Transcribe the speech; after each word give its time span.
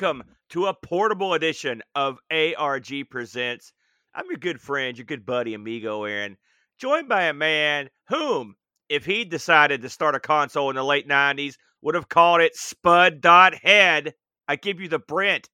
welcome 0.00 0.22
to 0.48 0.66
a 0.66 0.74
portable 0.74 1.34
edition 1.34 1.82
of 1.96 2.18
ARG 2.30 3.10
Presents. 3.10 3.72
I'm 4.14 4.26
your 4.28 4.38
good 4.38 4.60
friend, 4.60 4.96
your 4.96 5.04
good 5.04 5.26
buddy, 5.26 5.54
amigo 5.54 6.04
Aaron, 6.04 6.36
joined 6.78 7.08
by 7.08 7.24
a 7.24 7.32
man 7.32 7.88
whom, 8.08 8.54
if 8.88 9.04
he 9.04 9.24
decided 9.24 9.82
to 9.82 9.88
start 9.88 10.14
a 10.14 10.20
console 10.20 10.70
in 10.70 10.76
the 10.76 10.84
late 10.84 11.08
90s, 11.08 11.54
would 11.82 11.96
have 11.96 12.08
called 12.08 12.40
it 12.40 12.54
Spud.head. 12.54 14.14
I 14.46 14.56
give 14.56 14.80
you 14.80 14.88
the 14.88 15.00
Brent. 15.00 15.48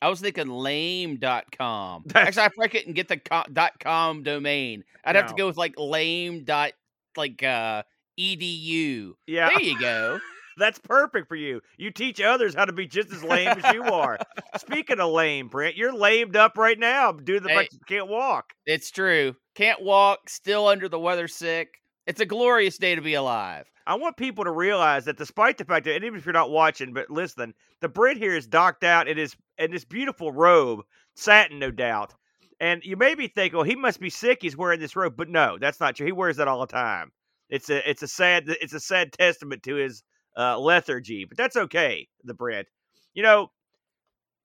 I 0.00 0.08
was 0.08 0.20
thinking 0.20 0.48
lame.com. 0.48 2.04
Actually, 2.14 2.42
I 2.42 2.48
probably 2.48 2.68
couldn't 2.68 2.94
get 2.94 3.08
the 3.08 3.18
co- 3.18 3.44
dot 3.52 3.72
.com 3.80 4.22
domain. 4.22 4.82
I'd 5.04 5.16
have 5.16 5.26
to 5.26 5.34
go 5.34 5.46
with 5.46 5.58
like 5.58 5.74
lame 5.78 6.44
dot 6.44 6.72
like 7.18 7.42
uh 7.42 7.82
edu. 8.18 9.12
Yeah, 9.26 9.50
There 9.50 9.60
you 9.60 9.78
go. 9.78 10.20
That's 10.60 10.78
perfect 10.78 11.26
for 11.28 11.34
you. 11.36 11.60
You 11.78 11.90
teach 11.90 12.20
others 12.20 12.54
how 12.54 12.64
to 12.66 12.72
be 12.72 12.86
just 12.86 13.10
as 13.12 13.24
lame 13.24 13.48
as 13.48 13.74
you 13.74 13.82
are. 13.84 14.18
Speaking 14.58 15.00
of 15.00 15.10
lame, 15.10 15.48
Brent, 15.48 15.76
you're 15.76 15.92
lamed 15.92 16.36
up 16.36 16.56
right 16.56 16.78
now 16.78 17.12
due 17.12 17.34
to 17.34 17.40
the 17.40 17.48
Hey. 17.48 17.56
fact 17.56 17.72
you 17.72 17.80
can't 17.88 18.08
walk. 18.08 18.52
It's 18.66 18.90
true. 18.90 19.34
Can't 19.54 19.82
walk, 19.82 20.28
still 20.28 20.68
under 20.68 20.88
the 20.88 20.98
weather 20.98 21.26
sick. 21.28 21.68
It's 22.06 22.20
a 22.20 22.26
glorious 22.26 22.78
day 22.78 22.94
to 22.94 23.02
be 23.02 23.14
alive. 23.14 23.66
I 23.86 23.94
want 23.96 24.16
people 24.16 24.44
to 24.44 24.50
realize 24.52 25.04
that 25.06 25.16
despite 25.16 25.58
the 25.58 25.64
fact 25.64 25.84
that, 25.86 25.96
and 25.96 26.04
even 26.04 26.18
if 26.18 26.24
you're 26.26 26.32
not 26.32 26.50
watching 26.50 26.92
but 26.92 27.10
listen, 27.10 27.54
the 27.80 27.88
Brent 27.88 28.18
here 28.18 28.36
is 28.36 28.46
docked 28.46 28.84
out 28.84 29.08
in 29.08 29.16
his 29.16 29.34
in 29.58 29.70
this 29.70 29.84
beautiful 29.84 30.32
robe, 30.32 30.80
satin, 31.16 31.58
no 31.58 31.70
doubt. 31.70 32.14
And 32.60 32.84
you 32.84 32.96
may 32.96 33.14
be 33.14 33.26
thinking, 33.26 33.56
well, 33.56 33.64
he 33.64 33.74
must 33.74 34.00
be 34.00 34.10
sick. 34.10 34.38
He's 34.42 34.56
wearing 34.56 34.80
this 34.80 34.94
robe, 34.94 35.14
but 35.16 35.28
no, 35.28 35.56
that's 35.58 35.80
not 35.80 35.96
true. 35.96 36.06
He 36.06 36.12
wears 36.12 36.36
that 36.36 36.46
all 36.48 36.60
the 36.60 36.66
time. 36.66 37.10
It's 37.48 37.68
a 37.70 37.88
it's 37.88 38.02
a 38.02 38.08
sad 38.08 38.44
it's 38.46 38.74
a 38.74 38.80
sad 38.80 39.12
testament 39.12 39.62
to 39.64 39.74
his 39.76 40.02
uh, 40.36 40.58
lethargy, 40.58 41.24
but 41.24 41.36
that's 41.36 41.56
okay. 41.56 42.08
The 42.24 42.34
Brent, 42.34 42.68
you 43.14 43.22
know, 43.22 43.50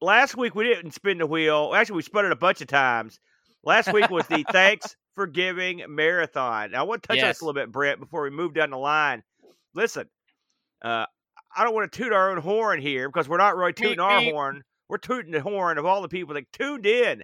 last 0.02 0.36
week 0.36 0.56
we 0.56 0.66
didn't 0.66 0.92
spin 0.92 1.18
the 1.18 1.28
wheel. 1.28 1.74
Actually, 1.76 1.98
we 1.98 2.04
spun 2.04 2.26
it 2.26 2.32
a 2.32 2.38
bunch 2.38 2.62
of 2.62 2.68
times. 2.68 3.20
Last 3.64 3.92
week 3.92 4.10
was 4.10 4.28
the 4.28 4.46
Thanks 4.52 4.96
for 5.16 5.28
Giving 5.28 5.84
Marathon. 5.88 6.72
Now, 6.72 6.82
I 6.82 6.84
want 6.84 7.04
to 7.04 7.08
touch 7.08 7.22
on 7.22 7.28
this 7.28 7.42
a 7.42 7.46
little 7.46 7.60
bit, 7.60 7.72
Brent, 7.72 8.00
before 8.00 8.24
we 8.24 8.30
move 8.30 8.54
down 8.54 8.70
the 8.70 8.78
line. 8.78 9.24
Listen, 9.74 10.08
uh, 10.84 11.06
I 11.56 11.64
don't 11.64 11.74
want 11.74 11.92
to 11.92 11.98
toot 11.98 12.14
our 12.14 12.32
own 12.32 12.38
horn 12.38 12.82
here 12.82 13.10
because 13.10 13.30
we're 13.30 13.38
not 13.38 13.56
really 13.56 13.74
tooting 13.74 14.00
our 14.00 14.22
horn. 14.22 14.62
We're 14.90 14.98
tooting 14.98 15.32
the 15.32 15.42
horn 15.42 15.78
of 15.78 15.86
all 15.86 16.02
the 16.02 16.08
people 16.08 16.36
that 16.36 16.52
tuned 16.54 16.86
in 16.86 17.24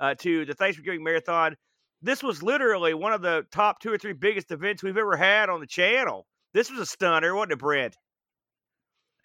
uh, 0.00 0.14
to 0.16 0.44
the 0.44 0.54
Thanks 0.54 0.76
for 0.76 0.82
Giving 0.82 1.02
Marathon. 1.02 1.56
This 2.02 2.22
was 2.22 2.42
literally 2.42 2.94
one 2.94 3.12
of 3.12 3.20
the 3.20 3.46
top 3.50 3.80
two 3.80 3.92
or 3.92 3.98
three 3.98 4.12
biggest 4.12 4.50
events 4.50 4.82
we've 4.82 4.96
ever 4.96 5.16
had 5.16 5.48
on 5.48 5.60
the 5.60 5.66
channel. 5.66 6.26
This 6.52 6.70
was 6.70 6.80
a 6.80 6.86
stunner, 6.86 7.34
wasn't 7.34 7.52
it, 7.52 7.58
Brent? 7.58 7.96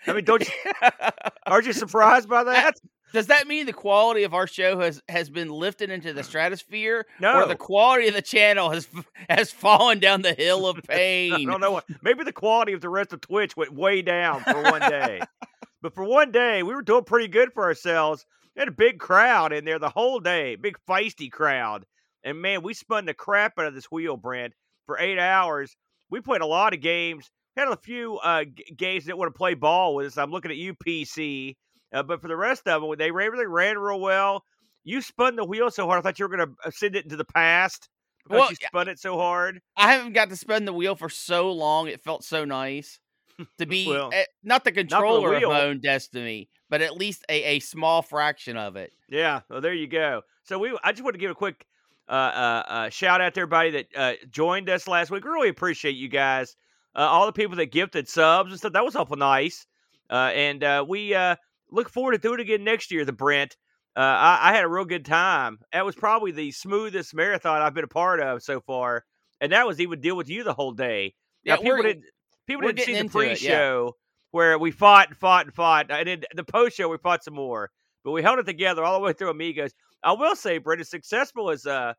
I 0.08 0.14
mean, 0.14 0.26
don't 0.26 0.48
you, 0.48 0.72
aren't 1.48 1.66
you 1.66 1.73
surprised 1.73 2.30
by 2.30 2.44
that? 2.44 2.76
Does 3.14 3.28
that 3.28 3.48
mean 3.48 3.66
the 3.66 3.73
quality 3.73 4.23
of 4.23 4.34
our 4.34 4.45
show 4.45 4.80
has 4.80 5.02
has 5.09 5.30
been 5.30 5.50
lifted 5.50 5.90
into 5.90 6.14
the 6.14 6.22
stratosphere, 6.31 7.06
No. 7.20 7.42
or 7.42 7.48
the 7.48 7.56
quality 7.56 8.08
of 8.08 8.14
the 8.14 8.22
channel 8.22 8.70
has 8.70 8.88
has 9.30 9.52
fallen 9.52 10.00
down 10.00 10.22
the 10.22 10.34
hill 10.34 10.68
of 10.68 10.78
I 10.90 10.94
pain? 10.94 11.48
don't 11.48 11.62
know 11.62 11.72
what. 11.72 11.86
Maybe 12.03 12.23
the 12.23 12.31
quality 12.34 12.73
of 12.73 12.81
the 12.81 12.90
rest 12.90 13.14
of 13.14 13.22
Twitch 13.22 13.56
went 13.58 13.73
way 13.73 14.02
down 14.02 14.42
for 14.44 14.62
one 14.62 14.81
day, 14.81 15.22
but 15.81 15.96
for 15.96 16.03
one 16.03 16.31
day 16.31 16.62
we 16.62 16.76
were 16.76 16.81
doing 16.84 17.03
pretty 17.06 17.28
good 17.28 17.52
for 17.53 17.64
ourselves. 17.64 18.26
We 18.56 18.59
had 18.59 18.68
a 18.70 18.72
big 18.73 19.00
crowd 19.00 19.53
in 19.53 19.66
there 19.66 19.80
the 19.80 19.90
whole 19.90 20.20
day, 20.20 20.56
big 20.56 20.78
feisty 20.88 21.31
crowd, 21.31 21.86
and 22.23 22.42
man, 22.42 22.62
we 22.64 22.73
spun 22.73 23.06
the 23.06 23.14
crap 23.14 23.58
out 23.58 23.66
of 23.66 23.73
this 23.73 23.90
wheel, 23.92 24.18
Brent, 24.18 24.53
for 24.86 25.00
eight 25.00 25.20
hours. 25.20 25.76
We 26.09 26.22
played 26.22 26.42
a 26.42 26.45
lot 26.45 26.73
of 26.73 26.81
games. 26.81 27.30
Had 27.56 27.69
a 27.69 27.78
few 27.78 28.18
uh, 28.18 28.44
g- 28.46 28.66
games 28.75 29.06
that 29.06 29.18
want 29.18 29.34
to 29.34 29.38
play 29.38 29.53
ball 29.53 29.96
with 29.96 30.07
us. 30.07 30.18
I'm 30.18 30.31
looking 30.31 30.52
at 30.52 30.57
you, 30.57 30.74
PC, 30.74 31.57
uh, 31.94 32.03
but 32.03 32.22
for 32.22 32.28
the 32.28 32.35
rest 32.35 32.68
of 32.68 32.81
them, 32.81 32.96
they 32.97 33.12
ran, 33.12 33.28
everything 33.28 33.47
ran 33.47 33.78
real 33.78 34.00
well. 34.00 34.44
You 34.84 35.02
spun 35.02 35.35
the 35.35 35.46
wheel 35.46 35.72
so 35.72 35.85
hard, 35.88 36.00
I 36.00 36.02
thought 36.02 36.19
you 36.19 36.28
were 36.28 36.35
going 36.35 36.56
to 36.63 36.72
send 36.72 36.96
it 36.96 37.06
into 37.06 37.16
the 37.16 37.25
past 37.25 37.90
because 38.24 38.41
Well, 38.41 38.50
you 38.50 38.56
spun 38.57 38.88
it 38.88 39.00
so 39.00 39.18
hard. 39.18 39.62
I 39.78 39.94
haven't 39.94 40.13
got 40.13 40.30
to 40.30 40.35
spin 40.35 40.66
the 40.66 40.74
wheel 40.74 40.96
for 40.96 41.09
so 41.09 41.52
long. 41.52 41.88
It 41.88 42.03
felt 42.03 42.24
so 42.24 42.46
nice 42.46 43.00
to 43.57 43.66
be 43.66 43.88
Well, 43.88 44.09
eh, 44.12 44.25
not 44.44 44.63
the 44.63 44.72
controller 44.72 45.34
of 45.34 45.44
my 45.44 45.62
own 45.63 45.80
destiny, 45.80 46.50
but 46.69 46.81
at 46.81 46.96
least 46.97 47.24
a, 47.30 47.44
a 47.56 47.59
small 47.59 48.01
fraction 48.01 48.57
of 48.57 48.75
it. 48.75 48.91
Yeah, 49.09 49.41
well, 49.50 49.62
there 49.62 49.74
you 49.74 49.88
go. 49.88 50.24
So 50.44 50.59
we, 50.59 50.78
I 50.84 50.91
just 50.91 51.03
want 51.03 51.13
to 51.13 51.19
give 51.19 51.31
a 51.31 51.35
quick 51.35 51.66
uh, 52.08 52.12
uh, 52.12 52.64
uh, 52.68 52.90
shout 52.90 53.22
out 53.22 53.34
to 53.34 53.42
everybody 53.42 53.72
that 53.72 53.88
uh, 53.96 54.14
joined 54.30 54.70
us 54.70 54.88
last 54.88 55.12
week. 55.12 55.24
We 55.24 55.32
really 55.32 55.50
appreciate 55.50 55.96
you 55.96 56.08
guys, 56.08 56.56
uh, 56.96 57.00
all 57.00 57.26
the 57.26 57.32
people 57.32 57.56
that 57.58 57.72
gifted 57.72 58.08
subs 58.08 58.52
and 58.52 58.60
stuff. 58.60 58.74
That 58.74 58.86
was 58.86 58.96
awful 58.96 59.18
nice, 59.18 59.66
uh, 60.10 60.32
and 60.34 60.64
uh, 60.64 60.86
we 60.88 61.14
uh, 61.14 61.36
look 61.72 61.90
forward 61.90 62.14
to 62.14 62.18
doing 62.18 62.40
it 62.40 62.44
again 62.44 62.64
next 62.64 62.92
year. 62.92 63.06
The 63.06 63.12
Brent, 63.14 63.58
uh, 63.96 64.00
I, 64.02 64.50
I 64.50 64.54
had 64.54 64.64
a 64.64 64.68
real 64.70 64.86
good 64.86 65.06
time. 65.06 65.60
That 65.74 65.86
was 65.86 65.96
probably 65.96 66.32
the 66.32 66.52
smoothest 66.52 67.14
marathon 67.14 67.62
I've 67.62 67.74
been 67.74 67.84
a 67.84 67.88
part 67.88 68.20
of 68.20 68.44
so 68.44 68.60
far, 68.62 69.04
and 69.42 69.52
that 69.52 69.66
was 69.66 69.80
even 69.80 70.00
deal 70.02 70.16
with 70.16 70.30
you 70.30 70.44
the 70.44 70.54
whole 70.54 70.74
day. 70.74 71.16
Now, 71.46 71.54
Yeah, 71.54 71.58
people 71.58 71.82
didn't 71.84 72.06
people 72.48 72.62
didn't 72.68 72.86
see 72.86 72.94
the 72.94 73.00
it, 73.00 73.04
yeah. 73.06 73.10
pre-show 73.10 73.96
where 74.32 74.60
we 74.60 74.72
fought 74.72 75.08
and 75.10 75.18
fought 75.18 75.46
and 75.46 75.56
fought, 75.56 75.90
and 75.90 76.08
then 76.08 76.24
the 76.36 76.44
post-show 76.44 76.90
we 76.90 76.98
fought 76.98 77.24
some 77.24 77.36
more, 77.36 77.72
but 78.04 78.12
we 78.12 78.22
held 78.22 78.38
it 78.38 78.46
together 78.46 78.84
all 78.84 79.00
the 79.00 79.06
way 79.06 79.14
through 79.14 79.30
Amigos. 79.30 79.72
I 80.03 80.13
will 80.13 80.35
say, 80.35 80.57
Brent, 80.59 80.81
as 80.81 80.89
successful 80.89 81.50
as 81.50 81.66
uh, 81.66 81.94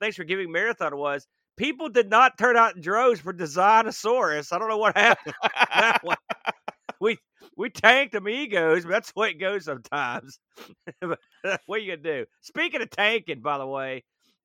thanks 0.00 0.16
for 0.16 0.24
giving 0.24 0.50
marathon 0.52 0.96
was, 0.96 1.26
people 1.56 1.88
did 1.88 2.10
not 2.10 2.38
turn 2.38 2.56
out 2.56 2.76
in 2.76 2.82
droves 2.82 3.20
for 3.20 3.32
Designosaurus. 3.32 4.52
I 4.52 4.58
don't 4.58 4.68
know 4.68 4.78
what 4.78 4.96
happened. 4.98 5.34
that 5.42 6.00
one. 6.02 6.16
We 7.00 7.18
we 7.56 7.70
tanked 7.70 8.14
Amigos, 8.14 8.84
but 8.84 8.90
that's 8.90 9.12
the 9.12 9.20
way 9.20 9.30
it 9.30 9.40
goes 9.40 9.64
sometimes. 9.64 10.38
What 11.66 11.76
are 11.76 11.78
you 11.78 11.96
gonna 11.96 12.16
do? 12.18 12.26
Speaking 12.42 12.82
of 12.82 12.90
tanking, 12.90 13.40
by 13.40 13.56
the 13.58 13.66
way, 13.66 14.04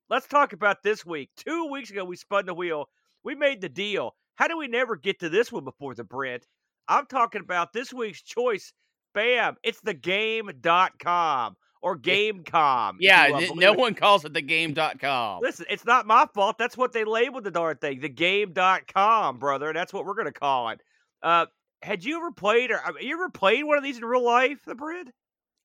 let's 0.10 0.28
talk 0.28 0.54
about 0.54 0.82
this 0.84 1.06
week. 1.06 1.30
Two 1.36 1.70
weeks 1.70 1.90
ago, 1.92 2.06
we 2.06 2.16
spun 2.16 2.46
the 2.46 2.54
wheel. 2.54 2.88
We 3.24 3.36
made 3.36 3.60
the 3.62 3.70
deal. 3.70 4.16
How 4.36 4.48
do 4.48 4.58
we 4.58 4.68
never 4.68 4.96
get 4.96 5.20
to 5.20 5.30
this 5.30 5.52
one 5.52 5.66
before 5.66 5.94
the 5.94 6.04
Brent? 6.06 6.46
I'm 6.88 7.06
talking 7.08 7.42
about 7.42 7.74
this 7.74 7.94
week's 7.94 8.22
choice. 8.22 8.72
Bam! 9.14 9.56
It's 9.64 9.82
the 9.82 9.94
game.com 9.94 11.56
or 11.86 11.96
Gamecom. 11.96 12.96
Yeah, 13.00 13.28
you, 13.28 13.52
uh, 13.52 13.56
no 13.56 13.74
it. 13.74 13.78
one 13.80 13.94
calls 13.94 14.26
it 14.26 14.34
the 14.34 14.42
game.com. 14.42 15.42
Listen, 15.44 15.68
it's 15.70 15.86
not 15.86 16.08
my 16.08 16.26
fault. 16.34 16.58
That's 16.58 16.76
what 16.76 16.94
they 16.94 17.04
labeled 17.04 17.44
the 17.44 17.52
darn 17.52 17.78
thing. 17.78 18.00
The 18.00 18.10
game.com, 18.10 19.38
brother. 19.38 19.72
That's 19.72 19.94
what 19.94 20.04
we're 20.04 20.16
going 20.16 20.26
to 20.26 20.32
call 20.32 20.70
it. 20.70 20.82
Uh, 21.22 21.46
had 21.84 22.04
you 22.04 22.18
ever 22.18 22.32
played 22.32 22.72
or 22.72 22.82
you 23.00 23.14
ever 23.14 23.30
played 23.30 23.64
one 23.66 23.78
of 23.78 23.84
these 23.84 24.00
in 24.00 24.04
real 24.06 24.24
life, 24.26 24.58
the 24.66 24.74
Brent? 24.74 25.12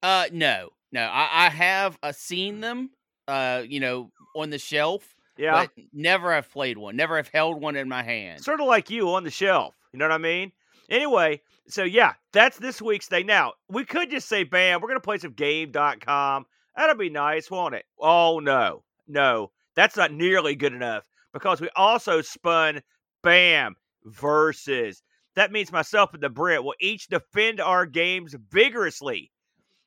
Uh, 0.02 0.26
no, 0.30 0.68
no. 0.92 1.00
I, 1.00 1.46
I 1.46 1.48
have 1.48 1.98
uh, 2.02 2.12
seen 2.12 2.60
them, 2.60 2.90
uh, 3.26 3.62
you 3.66 3.80
know, 3.80 4.10
on 4.36 4.50
the 4.50 4.58
shelf, 4.58 5.14
Yeah. 5.38 5.52
but 5.52 5.70
never 5.94 6.34
have 6.34 6.50
played 6.50 6.76
one. 6.76 6.96
Never 6.96 7.16
have 7.16 7.28
held 7.28 7.62
one 7.62 7.76
in 7.76 7.88
my 7.88 8.02
hand. 8.02 8.44
Sort 8.44 8.60
of 8.60 8.66
like 8.66 8.90
you 8.90 9.08
on 9.14 9.24
the 9.24 9.30
shelf. 9.30 9.74
You 9.94 9.98
know 9.98 10.04
what 10.04 10.12
I 10.12 10.18
mean? 10.18 10.52
Anyway, 10.90 11.40
so 11.68 11.84
yeah, 11.84 12.14
that's 12.32 12.58
this 12.58 12.82
week's 12.82 13.06
thing. 13.06 13.26
Now, 13.26 13.54
we 13.68 13.84
could 13.84 14.10
just 14.10 14.28
say, 14.28 14.42
bam, 14.42 14.80
we're 14.80 14.88
going 14.88 15.00
to 15.00 15.04
play 15.04 15.18
some 15.18 15.32
game.com. 15.32 16.46
That'll 16.76 16.96
be 16.96 17.10
nice, 17.10 17.50
won't 17.50 17.74
it? 17.74 17.84
Oh, 17.98 18.40
no. 18.40 18.82
No, 19.06 19.50
that's 19.74 19.96
not 19.96 20.12
nearly 20.12 20.54
good 20.54 20.72
enough 20.72 21.04
because 21.32 21.60
we 21.60 21.68
also 21.74 22.20
spun, 22.22 22.80
bam, 23.22 23.76
versus. 24.04 25.02
That 25.36 25.52
means 25.52 25.72
myself 25.72 26.12
and 26.12 26.22
the 26.22 26.28
Brent 26.28 26.64
will 26.64 26.74
each 26.80 27.08
defend 27.08 27.60
our 27.60 27.86
games 27.86 28.34
vigorously 28.50 29.30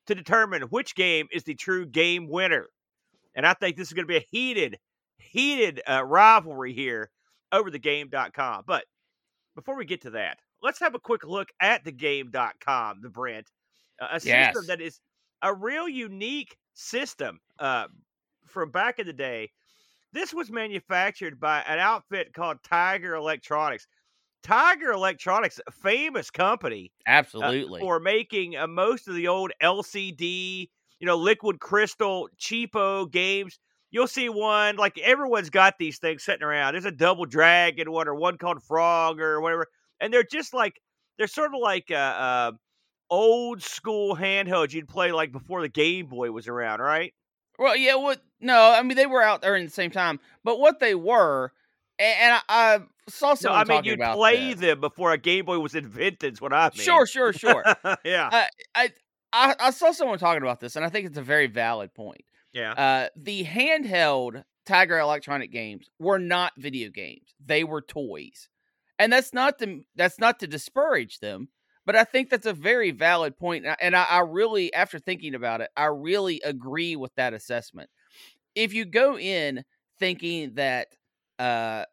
to 0.06 0.14
determine 0.14 0.62
which 0.62 0.94
game 0.94 1.26
is 1.32 1.44
the 1.44 1.54
true 1.54 1.86
game 1.86 2.28
winner. 2.28 2.68
And 3.34 3.46
I 3.46 3.54
think 3.54 3.76
this 3.76 3.88
is 3.88 3.94
going 3.94 4.06
to 4.06 4.12
be 4.12 4.16
a 4.16 4.26
heated, 4.30 4.78
heated 5.18 5.82
uh, 5.88 6.04
rivalry 6.04 6.72
here 6.72 7.10
over 7.52 7.70
the 7.70 7.78
game.com. 7.78 8.64
But 8.66 8.84
before 9.54 9.76
we 9.76 9.84
get 9.84 10.02
to 10.02 10.10
that, 10.10 10.38
let's 10.64 10.80
have 10.80 10.96
a 10.96 11.00
quick 11.00 11.24
look 11.24 11.50
at 11.60 11.84
the 11.84 11.92
game.com, 11.92 13.02
the 13.02 13.10
Brent. 13.10 13.52
Uh, 14.00 14.08
a 14.12 14.20
Yes. 14.22 14.54
system 14.54 14.66
that 14.68 14.80
is 14.82 15.00
a 15.42 15.54
real 15.54 15.88
unique 15.88 16.58
system 16.74 17.40
uh, 17.60 17.88
from 18.46 18.70
back 18.72 18.98
in 19.00 19.06
the 19.06 19.14
day. 19.14 19.50
This 20.12 20.32
was 20.34 20.50
manufactured 20.50 21.40
by 21.40 21.62
an 21.62 21.78
outfit 21.78 22.32
called 22.34 22.58
Tiger 22.64 23.14
Electronics. 23.16 23.86
Tiger 24.42 24.92
Electronics, 24.92 25.60
a 25.66 25.72
famous 25.72 26.30
company 26.30 26.92
uh, 27.40 27.52
Absolutely. 27.52 27.78
for 27.78 28.00
making 28.00 28.56
uh, 28.56 28.66
most 28.66 29.08
of 29.08 29.14
the 29.14 29.28
old 29.28 29.52
LCD, 29.62 30.70
you 31.00 31.06
know, 31.06 31.16
liquid 31.16 31.60
crystal, 31.60 32.28
cheapo 32.38 33.10
games. 33.10 33.58
You'll 33.90 34.08
see 34.08 34.28
one 34.28 34.76
like 34.76 34.98
everyone's 34.98 35.50
got 35.50 35.78
these 35.78 35.98
things 35.98 36.24
sitting 36.24 36.42
around. 36.44 36.74
There's 36.74 36.84
a 36.84 36.90
double 36.92 37.26
dragon 37.26 37.90
one 37.92 38.08
or 38.08 38.14
one 38.16 38.38
called 38.38 38.62
Frog 38.62 39.20
or 39.20 39.40
whatever, 39.40 39.68
and 40.04 40.12
they're 40.12 40.22
just 40.22 40.52
like 40.54 40.80
they're 41.18 41.26
sort 41.26 41.54
of 41.54 41.60
like 41.60 41.90
uh, 41.90 41.94
uh, 41.94 42.52
old 43.10 43.62
school 43.62 44.14
handhelds 44.16 44.72
you'd 44.72 44.88
play 44.88 45.12
like 45.12 45.32
before 45.32 45.62
the 45.62 45.68
Game 45.68 46.06
Boy 46.06 46.30
was 46.30 46.48
around, 46.48 46.80
right? 46.80 47.12
Well, 47.58 47.76
yeah, 47.76 47.94
what? 47.96 48.20
No, 48.40 48.72
I 48.72 48.82
mean 48.82 48.96
they 48.96 49.06
were 49.06 49.22
out 49.22 49.42
there 49.42 49.56
in 49.56 49.64
the 49.64 49.70
same 49.70 49.90
time, 49.90 50.20
but 50.42 50.58
what 50.58 50.80
they 50.80 50.94
were, 50.94 51.52
a- 51.98 52.02
and, 52.02 52.34
I, 52.34 52.40
I 52.48 52.78
saw 53.08 53.28
No, 53.30 53.34
someone 53.36 53.60
I 53.60 53.64
mean 53.64 53.76
talking 53.78 53.90
you'd 53.90 54.00
about 54.00 54.16
play 54.16 54.52
this. 54.52 54.60
them 54.60 54.80
before 54.80 55.12
a 55.12 55.18
Game 55.18 55.44
Boy 55.46 55.58
was 55.58 55.74
invented. 55.74 56.34
Is 56.34 56.40
what 56.40 56.52
I 56.52 56.70
mean. 56.76 56.84
Sure, 56.84 57.06
sure, 57.06 57.32
sure. 57.32 57.64
yeah. 58.04 58.28
I, 58.32 58.48
I 58.74 58.88
I, 59.32 59.54
I 59.58 59.70
saw 59.70 59.90
someone 59.92 60.18
talking 60.18 60.42
about 60.42 60.60
this, 60.60 60.76
and 60.76 60.84
I 60.84 60.88
think 60.88 61.06
it's 61.06 61.18
a 61.18 61.22
very 61.22 61.46
valid 61.48 61.92
point. 61.94 62.20
Yeah. 62.52 62.72
Uh, 62.72 63.08
the 63.16 63.44
handheld 63.44 64.44
Tiger 64.64 64.98
Electronic 64.98 65.50
games 65.50 65.90
were 65.98 66.18
not 66.20 66.52
video 66.56 66.88
games; 66.90 67.34
they 67.44 67.64
were 67.64 67.82
toys, 67.82 68.48
and 68.98 69.12
that's 69.12 69.32
not 69.32 69.58
to 69.60 69.82
that's 69.96 70.18
not 70.18 70.40
to 70.40 70.46
disparage 70.46 71.20
them. 71.20 71.48
But 71.86 71.96
I 71.96 72.04
think 72.04 72.30
that's 72.30 72.46
a 72.46 72.54
very 72.54 72.92
valid 72.92 73.36
point, 73.38 73.66
and 73.80 73.94
I, 73.94 74.04
I 74.04 74.20
really, 74.20 74.72
after 74.72 74.98
thinking 74.98 75.34
about 75.34 75.60
it, 75.60 75.68
I 75.76 75.84
really 75.86 76.40
agree 76.42 76.96
with 76.96 77.14
that 77.16 77.34
assessment. 77.34 77.90
If 78.54 78.72
you 78.72 78.86
go 78.86 79.18
in 79.18 79.62
thinking 79.98 80.54
that 80.54 80.88
uh, 81.38 81.84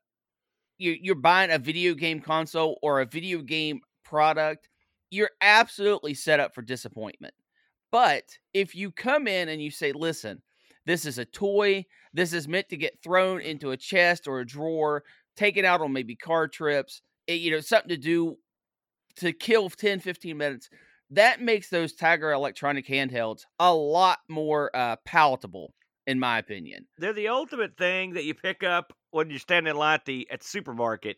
you, 0.77 0.95
you're 1.01 1.15
buying 1.15 1.51
a 1.51 1.59
video 1.59 1.93
game 1.93 2.21
console 2.21 2.79
or 2.81 3.01
a 3.01 3.05
video 3.05 3.41
game 3.41 3.81
product, 4.05 4.69
you're 5.09 5.31
absolutely 5.41 6.13
set 6.13 6.39
up 6.39 6.55
for 6.55 6.61
disappointment. 6.61 7.33
But 7.91 8.23
if 8.53 8.73
you 8.73 8.91
come 8.91 9.27
in 9.27 9.49
and 9.49 9.61
you 9.61 9.71
say, 9.71 9.91
listen, 9.91 10.41
this 10.85 11.05
is 11.05 11.17
a 11.17 11.25
toy, 11.25 11.85
this 12.13 12.31
is 12.31 12.47
meant 12.47 12.69
to 12.69 12.77
get 12.77 12.97
thrown 13.03 13.41
into 13.41 13.71
a 13.71 13.77
chest 13.77 14.27
or 14.27 14.39
a 14.39 14.45
drawer, 14.45 15.03
taken 15.35 15.65
out 15.65 15.81
on 15.81 15.93
maybe 15.93 16.15
car 16.15 16.47
trips, 16.47 17.01
it, 17.27 17.41
you 17.41 17.51
know, 17.51 17.59
something 17.59 17.89
to 17.89 17.97
do 17.97 18.37
to 19.17 19.33
kill 19.33 19.69
10, 19.69 19.99
15 19.99 20.37
minutes. 20.37 20.69
That 21.09 21.41
makes 21.41 21.69
those 21.69 21.93
Tiger 21.93 22.31
electronic 22.31 22.87
handhelds 22.87 23.41
a 23.59 23.73
lot 23.73 24.19
more 24.29 24.73
uh, 24.73 24.95
palatable, 25.05 25.73
in 26.07 26.19
my 26.19 26.39
opinion. 26.39 26.87
They're 26.97 27.13
the 27.13 27.27
ultimate 27.27 27.77
thing 27.77 28.13
that 28.13 28.23
you 28.23 28.33
pick 28.33 28.63
up 28.63 28.93
when 29.11 29.29
you're 29.29 29.39
standing 29.39 29.71
in 29.71 29.77
line 29.77 29.95
at 29.95 30.05
the, 30.05 30.27
at 30.31 30.39
the 30.39 30.47
supermarket 30.47 31.17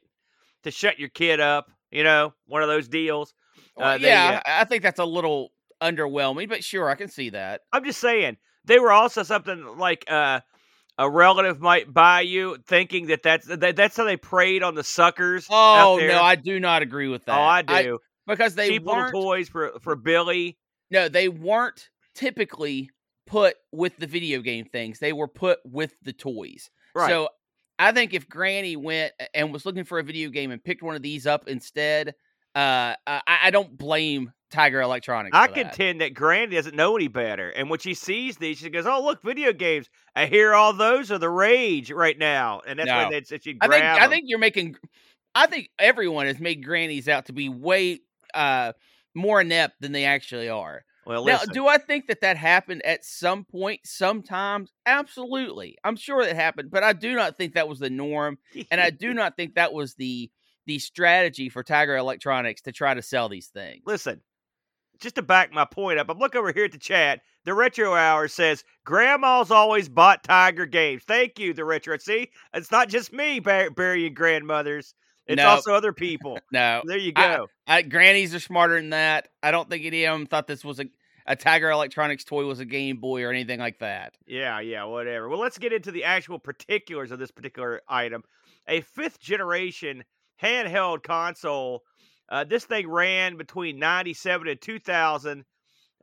to 0.64 0.72
shut 0.72 1.00
your 1.00 1.10
kid 1.10 1.40
up. 1.40 1.68
You 1.92 2.04
know, 2.04 2.34
one 2.48 2.64
of 2.64 2.70
those 2.70 2.88
deals. 2.88 3.36
Well, 3.78 3.92
uh, 3.92 3.98
yeah, 3.98 4.32
they, 4.32 4.36
uh, 4.38 4.42
I 4.48 4.64
think 4.64 4.82
that's 4.82 5.00
a 5.00 5.06
little 5.06 5.50
underwhelming, 5.80 6.50
but 6.50 6.64
sure, 6.64 6.90
I 6.90 6.96
can 6.96 7.10
see 7.10 7.30
that. 7.30 7.62
I'm 7.72 7.84
just 7.86 8.00
saying 8.00 8.38
they 8.66 8.80
were 8.80 8.92
also 8.92 9.22
something 9.22 9.78
like 9.78 10.06
uh, 10.10 10.40
a 10.98 11.10
relative 11.10 11.60
might 11.60 11.92
buy 11.92 12.22
you, 12.22 12.58
thinking 12.68 13.08
that 13.08 13.24
that's 13.24 13.48
that, 13.48 13.76
that's 13.76 13.98
how 13.98 14.04
they 14.04 14.18
preyed 14.18 14.64
on 14.64 14.76
the 14.76 14.84
suckers. 14.84 15.48
Oh 15.50 16.00
no, 16.02 16.22
I 16.22 16.36
do 16.36 16.60
not 16.60 16.82
agree 16.82 17.08
with 17.08 17.26
that. 17.26 17.38
Oh, 17.38 17.42
I 17.42 17.62
do 17.62 17.74
I, 18.28 18.34
because 18.34 18.56
they 18.56 18.70
cheap 18.70 18.86
little 18.86 19.10
toys 19.10 19.50
for 19.50 19.74
for 19.82 19.96
Billy. 19.96 20.58
No, 20.92 21.10
they 21.10 21.30
weren't 21.30 21.90
typically 22.14 22.92
put 23.26 23.56
with 23.72 23.98
the 23.98 24.08
video 24.08 24.42
game 24.42 24.66
things. 24.66 25.00
They 25.00 25.14
were 25.14 25.28
put 25.28 25.60
with 25.66 25.94
the 26.04 26.14
toys. 26.14 26.70
Right. 26.94 27.10
So 27.10 27.30
I 27.80 27.92
think 27.92 28.14
if 28.14 28.30
Granny 28.30 28.76
went 28.76 29.14
and 29.34 29.52
was 29.52 29.66
looking 29.66 29.84
for 29.86 29.98
a 29.98 30.04
video 30.04 30.30
game 30.30 30.52
and 30.52 30.64
picked 30.64 30.84
one 30.84 30.96
of 30.96 31.02
these 31.02 31.26
up 31.26 31.48
instead, 31.48 32.10
uh, 32.56 32.94
I, 33.08 33.22
I 33.46 33.52
don't 33.52 33.76
blame 33.76 34.32
Tiger 34.54 34.82
Electronics. 34.82 35.36
I 35.36 35.48
contend 35.48 36.02
that 36.02 36.14
Granny 36.14 36.56
doesn't 36.56 36.76
know 36.76 36.96
any 36.96 37.08
better, 37.08 37.50
and 37.50 37.70
when 37.70 37.80
she 37.80 37.96
sees 37.96 38.38
these, 38.38 38.60
she 38.60 38.70
goes, 38.70 38.86
"Oh, 38.86 39.04
look, 39.04 39.22
video 39.24 39.52
games! 39.52 39.90
I 40.16 40.28
hear 40.28 40.54
all 40.54 40.74
those 40.74 41.12
are 41.12 41.18
the 41.18 41.30
rage 41.30 41.92
right 41.92 42.18
now," 42.18 42.62
and 42.66 42.78
that's 42.78 42.88
no. 42.88 42.98
when 42.98 43.12
they, 43.12 43.22
she 43.40 43.58
I 43.60 43.68
think 43.68 43.84
I 43.84 44.08
think 44.08 44.26
you're 44.28 44.40
making. 44.40 44.76
I 45.36 45.48
think 45.48 45.70
everyone 45.80 46.28
has 46.28 46.40
made 46.40 46.64
grannies 46.64 47.10
out 47.10 47.26
to 47.26 47.34
be 47.34 47.50
way 47.50 48.02
uh, 48.36 48.74
more 49.16 49.42
inept 49.42 49.82
than 49.82 49.92
they 49.92 50.06
actually 50.06 50.50
are. 50.50 50.86
Well, 51.08 51.26
now, 51.26 51.34
listen. 51.34 51.54
do 51.54 51.68
I 51.68 51.80
think 51.80 52.08
that 52.08 52.22
that 52.22 52.38
happened 52.38 52.86
at 52.86 53.04
some 53.04 53.44
point, 53.44 53.82
sometimes? 53.84 54.72
Absolutely, 54.86 55.78
I'm 55.84 55.96
sure 55.96 56.24
that 56.24 56.36
happened, 56.36 56.70
but 56.70 56.84
I 56.84 56.94
do 56.94 57.16
not 57.16 57.38
think 57.38 57.56
that 57.56 57.68
was 57.68 57.80
the 57.80 57.90
norm, 57.90 58.38
and 58.70 58.80
I 58.80 58.92
do 58.92 59.14
not 59.16 59.36
think 59.36 59.56
that 59.56 59.74
was 59.74 59.96
the 59.96 60.30
the 60.68 60.78
strategy 60.80 61.50
for 61.50 61.64
Tiger 61.64 61.98
Electronics 61.98 62.62
to 62.62 62.72
try 62.72 62.94
to 62.94 63.02
sell 63.02 63.28
these 63.28 63.48
things. 63.48 63.82
Listen, 63.86 64.22
just 65.00 65.16
to 65.16 65.22
back 65.22 65.52
my 65.52 65.66
point 65.66 66.00
up, 66.00 66.10
I'm 66.10 66.20
looking 66.20 66.40
over 66.40 66.52
here 66.52 66.66
at 66.66 66.72
the 66.72 66.78
chat. 66.78 67.22
The 67.46 67.54
Retro 67.54 67.94
Hour 67.94 68.28
says, 68.28 68.64
Grandma's 68.86 69.52
always 69.52 69.90
bought 69.90 70.24
Tiger 70.24 70.66
games. 70.66 71.04
Thank 71.06 71.40
you, 71.40 71.54
the 71.54 71.66
Retro. 71.66 71.98
See, 71.98 72.30
it's 72.54 72.72
not 72.72 72.90
just 72.90 73.12
me 73.12 73.40
burying 73.40 74.14
grandmothers. 74.14 74.94
It's 75.28 75.38
nope. 75.38 75.48
also 75.48 75.74
other 75.74 75.94
people. 75.94 76.40
no. 76.52 76.82
There 76.86 76.98
you 76.98 77.12
go. 77.12 77.48
I, 77.68 77.78
I, 77.78 77.82
grannies 77.82 78.34
are 78.34 78.40
smarter 78.40 78.76
than 78.76 78.92
that. 78.92 79.30
I 79.42 79.52
don't 79.52 79.70
think 79.70 79.86
any 79.86 80.06
of 80.06 80.18
them 80.18 80.26
thought 80.26 80.48
this 80.48 80.66
was 80.66 80.80
a, 80.80 80.86
a 81.26 81.36
Tiger 81.36 81.70
Electronics 81.70 82.24
toy 82.24 82.46
was 82.46 82.60
a 82.60 82.66
Game 82.66 82.98
Boy 82.98 83.24
or 83.24 83.30
anything 83.30 83.60
like 83.60 83.80
that. 83.80 84.14
Yeah, 84.26 84.60
yeah, 84.60 84.84
whatever. 84.84 85.30
Well, 85.30 85.40
let's 85.40 85.58
get 85.58 85.74
into 85.74 85.92
the 85.92 86.04
actual 86.04 86.40
particulars 86.40 87.12
of 87.12 87.20
this 87.20 87.32
particular 87.32 87.82
item. 87.88 88.24
A 88.68 88.82
fifth 88.82 89.20
generation 89.20 90.04
handheld 90.42 91.04
console. 91.04 91.84
Uh, 92.30 92.44
this 92.44 92.66
thing 92.66 92.88
ran 92.88 93.38
between 93.38 93.80
97 93.80 94.48
and 94.48 94.62
2000. 94.62 95.46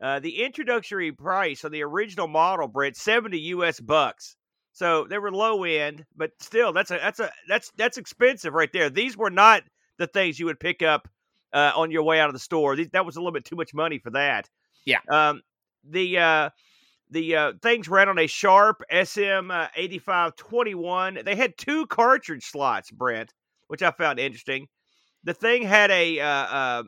Uh, 0.01 0.19
the 0.21 0.43
introductory 0.43 1.13
price 1.13 1.65
on 1.65 1.73
the 1.73 1.83
original 1.83 2.29
model, 2.29 2.69
Brent, 2.69 2.97
70 2.97 3.39
US 3.39 3.81
bucks. 3.81 4.37
So 4.73 5.07
they 5.09 5.19
were 5.19 5.33
low 5.33 5.65
end, 5.65 6.07
but 6.17 6.31
still, 6.41 6.73
that's 6.73 6.91
a 6.91 6.99
that's 6.99 7.21
a 7.21 7.31
that's 7.49 7.73
that's 7.77 7.99
expensive 7.99 8.55
right 8.55 8.73
there. 8.73 8.89
These 8.89 9.17
were 9.17 9.31
not 9.31 9.63
the 9.99 10.07
things 10.07 10.39
you 10.39 10.47
would 10.47 10.61
pick 10.61 10.81
up 10.81 11.09
uh, 11.53 11.73
on 11.75 11.91
your 11.91 12.03
way 12.05 12.21
out 12.21 12.29
of 12.29 12.35
the 12.35 12.39
store. 12.39 12.77
These, 12.77 12.91
that 12.93 13.05
was 13.05 13.17
a 13.17 13.21
little 13.21 13.33
bit 13.33 13.45
too 13.45 13.57
much 13.57 13.75
money 13.75 13.99
for 13.99 14.11
that. 14.11 14.49
Yeah. 14.85 15.01
Um, 15.11 15.43
the 15.85 16.19
uh, 16.19 16.51
the 17.11 17.37
uh, 17.37 17.53
things 17.61 17.89
ran 17.89 18.09
on 18.09 18.19
a 18.19 18.27
Sharp 18.27 18.83
SM 18.91 19.51
uh, 19.51 19.69
8521. 19.75 21.21
They 21.25 21.37
had 21.37 21.59
two 21.59 21.87
cartridge 21.87 22.45
slots, 22.45 22.91
Brent, 22.91 23.35
which 23.67 23.83
I 23.83 23.91
found 23.91 24.19
interesting. 24.19 24.69
The 25.25 25.35
thing 25.35 25.63
had 25.63 25.91
a 25.91 26.21
uh, 26.21 26.27
uh, 26.27 26.83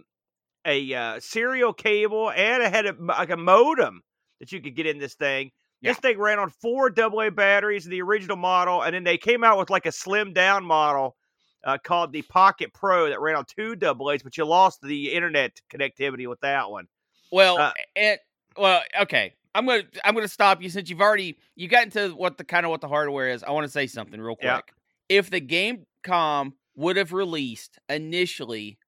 a 0.67 0.95
uh, 0.95 1.21
serial 1.21 1.73
cable 1.73 2.31
and 2.31 2.63
it 2.63 2.73
had 2.73 2.87
a, 2.87 2.95
like 2.99 3.31
a 3.31 3.37
modem 3.37 4.03
that 4.41 4.53
you 4.53 4.61
could 4.61 4.77
get 4.77 4.87
in 4.87 4.99
this 4.99 5.15
thing. 5.15 5.51
Yeah. 5.81 5.91
This 5.91 5.99
thing 5.99 6.19
ran 6.19 6.39
on 6.39 6.51
four 6.51 6.93
AA 6.97 7.31
batteries, 7.31 7.87
in 7.87 7.91
the 7.91 8.03
original 8.03 8.37
model, 8.37 8.83
and 8.83 8.95
then 8.95 9.05
they 9.05 9.19
came 9.19 9.43
out 9.43 9.59
with 9.59 9.69
like 9.69 9.87
a 9.87 9.93
slim 9.93 10.33
down 10.33 10.65
model 10.65 11.17
uh, 11.65 11.79
called 11.83 12.13
the 12.13 12.23
Pocket 12.23 12.73
Pro 12.73 13.09
that 13.09 13.21
ran 13.21 13.37
on 13.37 13.45
two 13.45 13.77
AA's, 13.83 14.23
but 14.23 14.37
you 14.37 14.45
lost 14.45 14.81
the 14.83 15.13
internet 15.13 15.61
connectivity 15.73 16.29
with 16.29 16.41
that 16.41 16.71
one. 16.71 16.87
Well, 17.31 17.59
uh, 17.59 17.73
and 17.97 18.19
well, 18.57 18.83
okay. 19.03 19.35
I'm 19.55 19.67
gonna 19.67 19.83
I'm 20.05 20.15
gonna 20.15 20.29
stop 20.29 20.63
you 20.63 20.71
since 20.71 20.89
you've 20.89 21.01
already 21.01 21.39
you 21.57 21.69
got 21.69 21.85
into 21.85 22.11
what 22.11 22.39
the 22.39 22.45
kind 22.45 22.65
of 22.65 22.71
what 22.71 22.81
the 22.81 22.89
hardware 22.89 23.31
is. 23.31 23.43
I 23.43 23.51
want 23.51 23.65
to 23.65 23.71
say 23.71 23.87
something 23.87 24.21
real 24.21 24.37
quick. 24.37 24.45
Yeah. 24.45 24.61
If 25.09 25.31
the 25.31 25.41
Gamecom 25.41 26.53
would 26.75 26.97
have 26.97 27.13
released 27.13 27.79
initially 27.89 28.79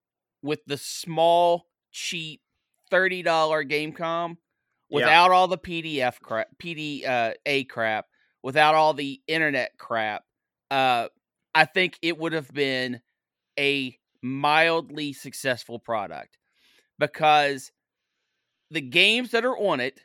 with 0.42 0.60
the 0.66 0.78
small, 0.78 1.66
cheap 1.90 2.40
$30 2.90 3.24
Gamecom 3.24 4.36
without 4.90 5.30
yeah. 5.30 5.36
all 5.36 5.48
the 5.48 5.58
PDF 5.58 6.20
crap, 6.20 6.48
PDA 6.62 7.34
uh, 7.62 7.64
crap, 7.68 8.06
without 8.42 8.74
all 8.74 8.94
the 8.94 9.20
internet 9.26 9.72
crap, 9.78 10.22
uh, 10.70 11.08
I 11.54 11.64
think 11.64 11.98
it 12.02 12.18
would 12.18 12.32
have 12.32 12.52
been 12.52 13.00
a 13.58 13.96
mildly 14.22 15.12
successful 15.12 15.78
product 15.78 16.38
because 16.98 17.70
the 18.70 18.80
games 18.80 19.30
that 19.30 19.44
are 19.44 19.56
on 19.56 19.80
it 19.80 20.00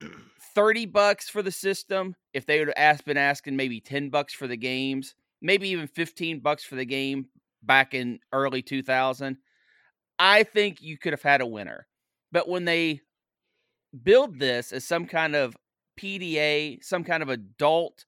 30 0.54 0.86
bucks 0.86 1.28
for 1.28 1.42
the 1.42 1.52
system 1.52 2.16
if 2.34 2.46
they 2.46 2.58
would 2.58 2.68
have 2.68 2.74
asked, 2.76 3.04
been 3.04 3.16
asking 3.16 3.56
maybe 3.56 3.80
10 3.80 4.10
bucks 4.10 4.34
for 4.34 4.46
the 4.46 4.56
games 4.56 5.14
maybe 5.40 5.68
even 5.70 5.86
15 5.86 6.40
bucks 6.40 6.64
for 6.64 6.76
the 6.76 6.84
game 6.84 7.26
back 7.62 7.94
in 7.94 8.20
early 8.32 8.62
2000, 8.62 9.36
I 10.18 10.42
think 10.42 10.82
you 10.82 10.98
could 10.98 11.12
have 11.12 11.22
had 11.22 11.40
a 11.40 11.46
winner. 11.46 11.86
But 12.32 12.48
when 12.48 12.64
they 12.64 13.00
build 14.02 14.38
this 14.38 14.72
as 14.72 14.84
some 14.84 15.06
kind 15.06 15.34
of 15.34 15.56
PDA, 15.98 16.82
some 16.84 17.04
kind 17.04 17.22
of 17.22 17.28
adult 17.28 18.04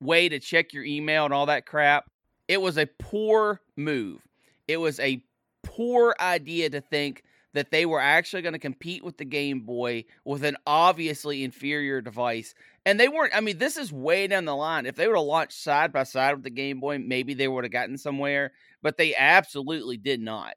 way 0.00 0.28
to 0.28 0.38
check 0.38 0.72
your 0.72 0.84
email 0.84 1.24
and 1.24 1.34
all 1.34 1.46
that 1.46 1.66
crap, 1.66 2.04
it 2.48 2.60
was 2.60 2.76
a 2.76 2.88
poor 2.98 3.60
move. 3.76 4.20
It 4.68 4.76
was 4.76 5.00
a 5.00 5.22
poor 5.62 6.14
idea 6.20 6.70
to 6.70 6.80
think 6.80 7.22
that 7.54 7.70
they 7.70 7.86
were 7.86 8.00
actually 8.00 8.42
going 8.42 8.54
to 8.54 8.58
compete 8.58 9.04
with 9.04 9.16
the 9.18 9.24
Game 9.24 9.60
Boy 9.60 10.04
with 10.24 10.44
an 10.44 10.56
obviously 10.66 11.44
inferior 11.44 12.00
device. 12.00 12.54
And 12.86 12.98
they 12.98 13.08
weren't, 13.08 13.34
I 13.34 13.40
mean, 13.40 13.58
this 13.58 13.76
is 13.76 13.92
way 13.92 14.26
down 14.26 14.44
the 14.44 14.56
line. 14.56 14.86
If 14.86 14.96
they 14.96 15.06
would 15.06 15.16
have 15.16 15.26
launched 15.26 15.62
side 15.62 15.92
by 15.92 16.04
side 16.04 16.34
with 16.34 16.44
the 16.44 16.50
Game 16.50 16.80
Boy, 16.80 16.98
maybe 16.98 17.34
they 17.34 17.48
would 17.48 17.64
have 17.64 17.72
gotten 17.72 17.98
somewhere, 17.98 18.52
but 18.82 18.96
they 18.96 19.14
absolutely 19.14 19.96
did 19.96 20.20
not. 20.20 20.54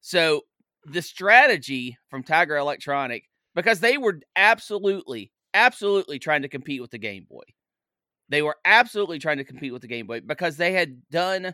So 0.00 0.42
the 0.84 1.02
strategy 1.02 1.98
from 2.08 2.22
Tiger 2.22 2.56
Electronic, 2.56 3.24
because 3.54 3.80
they 3.80 3.98
were 3.98 4.20
absolutely, 4.36 5.32
absolutely 5.52 6.18
trying 6.18 6.42
to 6.42 6.48
compete 6.48 6.80
with 6.80 6.90
the 6.90 6.98
Game 6.98 7.26
Boy. 7.28 7.42
They 8.28 8.42
were 8.42 8.56
absolutely 8.64 9.18
trying 9.18 9.38
to 9.38 9.44
compete 9.44 9.72
with 9.72 9.82
the 9.82 9.88
Game 9.88 10.06
Boy 10.06 10.20
because 10.20 10.56
they 10.56 10.72
had 10.72 11.02
done 11.10 11.52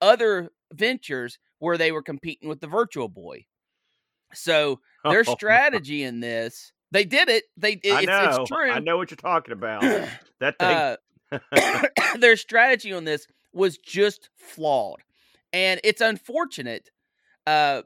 other 0.00 0.50
ventures 0.72 1.38
where 1.60 1.78
they 1.78 1.92
were 1.92 2.02
competing 2.02 2.48
with 2.48 2.60
the 2.60 2.66
Virtual 2.66 3.08
Boy. 3.08 3.46
So 4.34 4.80
their 5.04 5.24
strategy 5.24 6.02
in 6.02 6.20
this, 6.20 6.72
they 6.90 7.04
did 7.04 7.28
it. 7.28 7.44
They 7.56 7.72
it, 7.82 7.92
I 7.92 8.02
know. 8.02 8.28
It's, 8.28 8.38
it's, 8.38 8.48
true. 8.48 8.70
I 8.70 8.78
know 8.78 8.96
what 8.96 9.10
you're 9.10 9.16
talking 9.16 9.52
about. 9.52 9.80
that 10.40 10.58
thing. 10.58 10.60
Uh, 10.60 10.96
their 12.18 12.36
strategy 12.36 12.92
on 12.92 13.04
this 13.04 13.26
was 13.52 13.78
just 13.78 14.30
flawed, 14.36 15.02
and 15.52 15.80
it's 15.82 16.00
unfortunate. 16.00 16.90
Uh, 17.46 17.82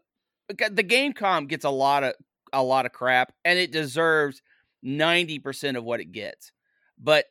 the 0.48 0.84
Gamecom 0.84 1.48
gets 1.48 1.64
a 1.64 1.70
lot 1.70 2.04
of 2.04 2.14
a 2.52 2.62
lot 2.62 2.86
of 2.86 2.92
crap, 2.92 3.32
and 3.44 3.58
it 3.58 3.72
deserves 3.72 4.42
ninety 4.82 5.38
percent 5.38 5.76
of 5.76 5.84
what 5.84 6.00
it 6.00 6.12
gets. 6.12 6.52
But 6.98 7.26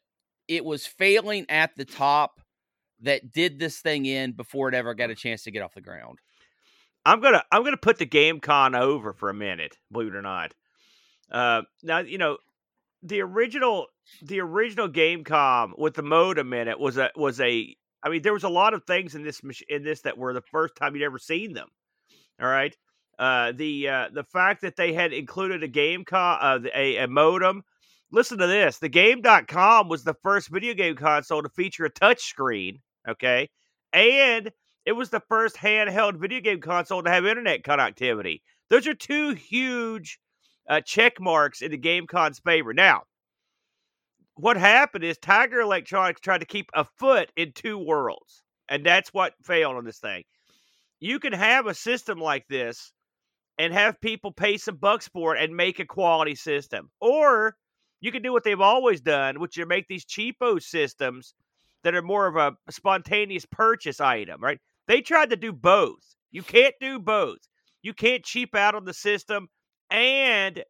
it 0.47 0.65
was 0.65 0.87
failing 0.87 1.45
at 1.49 1.75
the 1.75 1.85
top 1.85 2.41
that 3.01 3.31
did 3.31 3.59
this 3.59 3.79
thing 3.79 4.05
in 4.05 4.31
before 4.31 4.67
it 4.69 4.75
ever 4.75 4.93
got 4.93 5.09
a 5.09 5.15
chance 5.15 5.43
to 5.43 5.51
get 5.51 5.61
off 5.61 5.73
the 5.73 5.81
ground. 5.81 6.19
I'm 7.05 7.21
gonna 7.21 7.43
I'm 7.51 7.63
gonna 7.63 7.77
put 7.77 7.97
the 7.97 8.05
game 8.05 8.39
con 8.39 8.75
over 8.75 9.13
for 9.13 9.29
a 9.29 9.33
minute, 9.33 9.77
believe 9.91 10.09
it 10.09 10.15
or 10.15 10.21
not. 10.21 10.53
Uh, 11.31 11.61
now 11.83 11.99
you 11.99 12.17
know 12.17 12.37
the 13.03 13.21
original 13.21 13.87
the 14.21 14.41
original 14.41 14.89
Gamecom 14.89 15.77
with 15.77 15.93
the 15.93 16.03
modem 16.03 16.53
in 16.53 16.67
it 16.67 16.79
was 16.79 16.97
a 16.97 17.11
was 17.15 17.39
a 17.39 17.75
I 18.03 18.09
mean 18.09 18.21
there 18.21 18.33
was 18.33 18.43
a 18.43 18.49
lot 18.49 18.73
of 18.73 18.83
things 18.83 19.15
in 19.15 19.23
this 19.23 19.41
in 19.69 19.83
this 19.83 20.01
that 20.01 20.17
were 20.17 20.33
the 20.33 20.41
first 20.41 20.75
time 20.75 20.95
you'd 20.95 21.05
ever 21.05 21.19
seen 21.19 21.53
them. 21.53 21.69
All 22.41 22.47
right. 22.47 22.75
Uh, 23.17 23.51
the 23.51 23.87
uh, 23.87 24.09
the 24.13 24.23
fact 24.23 24.61
that 24.61 24.77
they 24.77 24.93
had 24.93 25.11
included 25.11 25.61
a 25.63 25.67
game 25.67 26.05
con 26.05 26.37
uh, 26.41 26.59
a, 26.73 26.97
a 26.97 27.07
modem. 27.07 27.63
Listen 28.11 28.39
to 28.39 28.47
this. 28.47 28.79
The 28.79 28.89
game.com 28.89 29.87
was 29.87 30.03
the 30.03 30.15
first 30.23 30.49
video 30.49 30.73
game 30.73 30.95
console 30.95 31.43
to 31.43 31.49
feature 31.49 31.85
a 31.85 31.91
touch 31.91 32.23
screen, 32.23 32.79
okay? 33.07 33.49
And 33.93 34.51
it 34.89 34.95
was 34.95 35.11
the 35.11 35.21
first 35.29 35.55
handheld 35.55 36.19
video 36.19 36.41
game 36.41 36.59
console 36.59 37.03
to 37.03 37.11
have 37.11 37.23
internet 37.23 37.61
connectivity. 37.61 38.41
Those 38.71 38.87
are 38.87 38.95
two 38.95 39.35
huge 39.35 40.17
uh, 40.67 40.81
check 40.81 41.21
marks 41.21 41.61
in 41.61 41.69
the 41.69 41.77
GameCon's 41.77 42.39
favor. 42.39 42.73
Now, 42.73 43.03
what 44.33 44.57
happened 44.57 45.03
is 45.03 45.19
Tiger 45.19 45.61
Electronics 45.61 46.21
tried 46.21 46.39
to 46.39 46.47
keep 46.47 46.71
a 46.73 46.85
foot 46.97 47.31
in 47.37 47.51
two 47.53 47.77
worlds, 47.77 48.41
and 48.67 48.83
that's 48.83 49.13
what 49.13 49.35
failed 49.43 49.75
on 49.75 49.85
this 49.85 49.99
thing. 49.99 50.23
You 50.99 51.19
can 51.19 51.33
have 51.33 51.67
a 51.67 51.75
system 51.75 52.17
like 52.17 52.47
this 52.49 52.91
and 53.59 53.71
have 53.71 54.01
people 54.01 54.31
pay 54.31 54.57
some 54.57 54.77
bucks 54.77 55.07
for 55.07 55.35
it 55.35 55.43
and 55.43 55.55
make 55.55 55.77
a 55.79 55.85
quality 55.85 56.33
system, 56.33 56.89
or 56.99 57.55
you 58.01 58.11
can 58.11 58.23
do 58.23 58.33
what 58.33 58.43
they've 58.43 58.59
always 58.59 59.01
done, 59.01 59.39
which 59.39 59.55
is 59.59 59.67
make 59.67 59.85
these 59.87 60.03
cheapo 60.03 60.59
systems 60.59 61.35
that 61.83 61.93
are 61.93 62.01
more 62.01 62.25
of 62.25 62.35
a 62.37 62.71
spontaneous 62.71 63.45
purchase 63.45 64.01
item, 64.01 64.41
right? 64.41 64.59
They 64.89 65.01
tried 65.01 65.29
to 65.29 65.35
do 65.35 65.53
both. 65.53 66.15
You 66.31 66.41
can't 66.41 66.73
do 66.81 66.97
both. 66.97 67.37
You 67.83 67.93
can't 67.93 68.25
cheap 68.25 68.55
out 68.55 68.73
on 68.73 68.85
the 68.85 68.93
system 68.93 69.47
and 69.91 70.63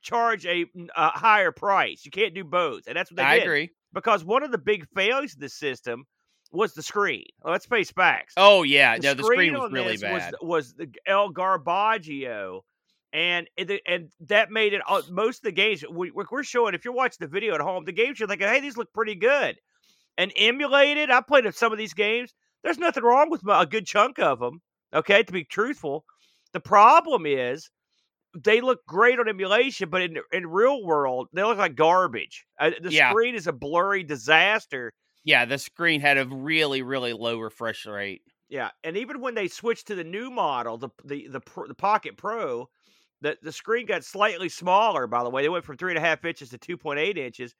charge 0.00 0.46
a, 0.46 0.64
a 0.96 1.08
higher 1.10 1.52
price. 1.52 2.02
You 2.06 2.10
can't 2.10 2.34
do 2.34 2.42
both, 2.42 2.84
and 2.86 2.96
that's 2.96 3.10
what 3.10 3.18
they 3.18 3.22
did. 3.22 3.28
I 3.28 3.34
did. 3.36 3.42
agree. 3.44 3.70
Because 3.92 4.24
one 4.24 4.42
of 4.42 4.50
the 4.50 4.56
big 4.56 4.86
failures 4.96 5.34
of 5.34 5.40
the 5.40 5.50
system 5.50 6.04
was 6.52 6.72
the 6.72 6.82
screen. 6.82 7.26
Let's 7.44 7.66
face 7.66 7.90
facts. 7.90 8.32
Oh 8.38 8.62
yeah, 8.62 8.96
the 8.96 9.02
no, 9.02 9.14
the 9.14 9.24
screen 9.24 9.52
was 9.52 9.70
really 9.70 9.98
bad. 9.98 10.32
Was, 10.40 10.72
was 10.72 10.74
the 10.74 10.88
El 11.06 11.30
Garbaggio, 11.30 12.60
and 13.12 13.46
it, 13.58 13.82
and 13.86 14.08
that 14.20 14.50
made 14.50 14.72
it. 14.72 14.80
uh, 14.88 15.02
Most 15.10 15.40
of 15.40 15.42
the 15.42 15.52
games 15.52 15.84
we, 15.92 16.10
we're 16.12 16.42
showing. 16.44 16.74
If 16.74 16.86
you're 16.86 16.94
watching 16.94 17.18
the 17.20 17.26
video 17.28 17.54
at 17.54 17.60
home, 17.60 17.84
the 17.84 17.92
games 17.92 18.18
you're 18.18 18.28
thinking, 18.28 18.48
hey, 18.48 18.60
these 18.60 18.78
look 18.78 18.92
pretty 18.94 19.16
good. 19.16 19.56
And 20.16 20.32
emulated, 20.34 21.10
I 21.10 21.20
played 21.20 21.52
some 21.54 21.72
of 21.72 21.78
these 21.78 21.94
games. 21.94 22.32
There's 22.62 22.78
nothing 22.78 23.02
wrong 23.04 23.30
with 23.30 23.42
a 23.48 23.66
good 23.66 23.86
chunk 23.86 24.18
of 24.18 24.40
them. 24.40 24.62
Okay, 24.92 25.22
to 25.22 25.32
be 25.32 25.44
truthful, 25.44 26.04
the 26.52 26.60
problem 26.60 27.26
is 27.26 27.70
they 28.34 28.60
look 28.60 28.86
great 28.86 29.18
on 29.20 29.28
emulation, 29.28 29.90
but 29.90 30.02
in 30.02 30.18
in 30.32 30.46
real 30.48 30.84
world, 30.84 31.28
they 31.32 31.44
look 31.44 31.58
like 31.58 31.76
garbage. 31.76 32.46
Uh, 32.58 32.72
the 32.80 32.90
Yeah. 32.90 33.14
screen 33.14 33.34
is 33.36 33.46
a 33.48 33.52
blurry 33.52 34.04
disaster. 34.04 34.92
yeah, 35.24 35.44
the 35.44 35.58
screen 35.58 36.00
had 36.00 36.18
a 36.18 36.26
really, 36.26 36.82
really 36.82 37.12
low 37.12 37.38
refresh 37.38 37.86
rate. 37.86 38.22
Yeah, 38.48 38.70
and 38.82 38.96
even 38.96 39.20
when 39.20 39.34
they 39.34 39.48
switched 39.48 39.86
to 39.88 39.94
the 39.94 40.04
new 40.04 40.30
model, 40.30 40.76
the 40.78 40.88
the 41.04 41.28
the, 41.28 41.40
the 41.68 41.74
Pocket 41.74 42.16
Pro, 42.16 42.68
the 43.20 43.38
the 43.42 43.52
screen 43.52 43.86
got 43.86 44.04
slightly 44.04 44.48
smaller. 44.48 45.06
By 45.06 45.22
the 45.22 45.30
way, 45.30 45.42
they 45.42 45.48
went 45.48 45.64
from 45.64 45.76
three 45.76 45.92
and 45.92 45.98
a 45.98 46.00
half 46.00 46.24
inches 46.24 46.50
to 46.50 46.58
two 46.58 46.76
point 46.76 46.98
eight 46.98 47.16
inches, 47.18 47.54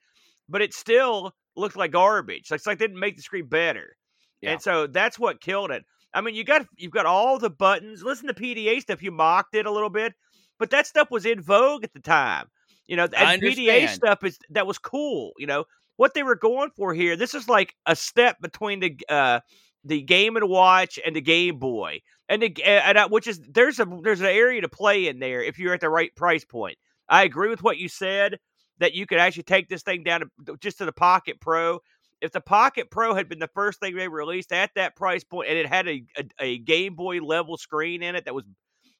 but 0.49 0.61
it 0.63 0.73
still 0.73 1.33
looked 1.57 1.75
like 1.77 1.91
garbage. 1.91 2.51
Like, 2.51 2.59
it's 2.59 2.67
like 2.67 2.79
they 2.79 2.87
didn't 2.87 2.99
make 3.01 3.17
the 3.17 3.23
screen 3.23 3.47
better, 3.47 3.97
Yeah. 4.41 4.53
and 4.53 4.61
so 4.61 4.87
that's 4.87 5.19
what 5.19 5.41
killed 5.41 5.71
it. 5.71 5.85
I 6.13 6.21
mean, 6.21 6.35
you 6.35 6.43
got 6.43 6.65
you've 6.77 6.91
got 6.91 7.05
all 7.05 7.39
the 7.39 7.49
buttons. 7.49 8.03
Listen 8.03 8.27
to 8.27 8.33
PDA 8.33 8.81
stuff. 8.81 9.01
You 9.01 9.11
mocked 9.11 9.55
it 9.55 9.65
a 9.65 9.71
little 9.71 9.89
bit, 9.89 10.13
but 10.59 10.69
that 10.71 10.87
stuff 10.87 11.09
was 11.09 11.25
in 11.25 11.41
vogue 11.41 11.83
at 11.83 11.93
the 11.93 11.99
time. 11.99 12.47
You 12.87 12.97
know, 12.97 13.07
and 13.15 13.41
PDA 13.41 13.87
stuff 13.89 14.23
is 14.23 14.37
that 14.49 14.67
was 14.67 14.77
cool. 14.77 15.31
You 15.37 15.47
know 15.47 15.65
what 15.95 16.13
they 16.13 16.23
were 16.23 16.35
going 16.35 16.71
for 16.75 16.93
here. 16.93 17.15
This 17.15 17.33
is 17.33 17.47
like 17.47 17.75
a 17.85 17.95
step 17.95 18.41
between 18.41 18.79
the 18.79 18.99
uh, 19.07 19.39
the 19.85 20.01
Game 20.01 20.35
and 20.35 20.49
Watch 20.49 20.99
and 21.05 21.15
the 21.15 21.21
Game 21.21 21.57
Boy, 21.57 22.01
and 22.27 22.41
the 22.41 22.63
and 22.63 22.97
I, 22.97 23.05
which 23.05 23.27
is 23.27 23.39
there's 23.49 23.79
a 23.79 23.85
there's 24.03 24.19
an 24.19 24.27
area 24.27 24.61
to 24.61 24.69
play 24.69 25.07
in 25.07 25.19
there 25.19 25.41
if 25.41 25.59
you're 25.59 25.73
at 25.73 25.79
the 25.81 25.89
right 25.89 26.13
price 26.15 26.43
point. 26.43 26.77
I 27.07 27.23
agree 27.23 27.49
with 27.49 27.63
what 27.63 27.77
you 27.77 27.87
said 27.87 28.39
that 28.79 28.93
you 28.93 29.05
could 29.05 29.19
actually 29.19 29.43
take 29.43 29.69
this 29.69 29.83
thing 29.83 30.03
down 30.03 30.21
to 30.45 30.57
just 30.57 30.79
to 30.79 30.85
the 30.85 30.91
Pocket 30.91 31.39
Pro. 31.39 31.79
If 32.21 32.31
the 32.31 32.41
Pocket 32.41 32.91
Pro 32.91 33.13
had 33.15 33.27
been 33.27 33.39
the 33.39 33.49
first 33.55 33.79
thing 33.79 33.95
they 33.95 34.07
released 34.07 34.51
at 34.51 34.69
that 34.75 34.95
price 34.95 35.23
point, 35.23 35.49
and 35.49 35.57
it 35.57 35.65
had 35.67 35.87
a, 35.87 36.03
a, 36.17 36.23
a 36.39 36.57
Game 36.59 36.95
Boy 36.95 37.17
level 37.19 37.57
screen 37.57 38.03
in 38.03 38.15
it 38.15 38.25
that 38.25 38.35
was, 38.35 38.43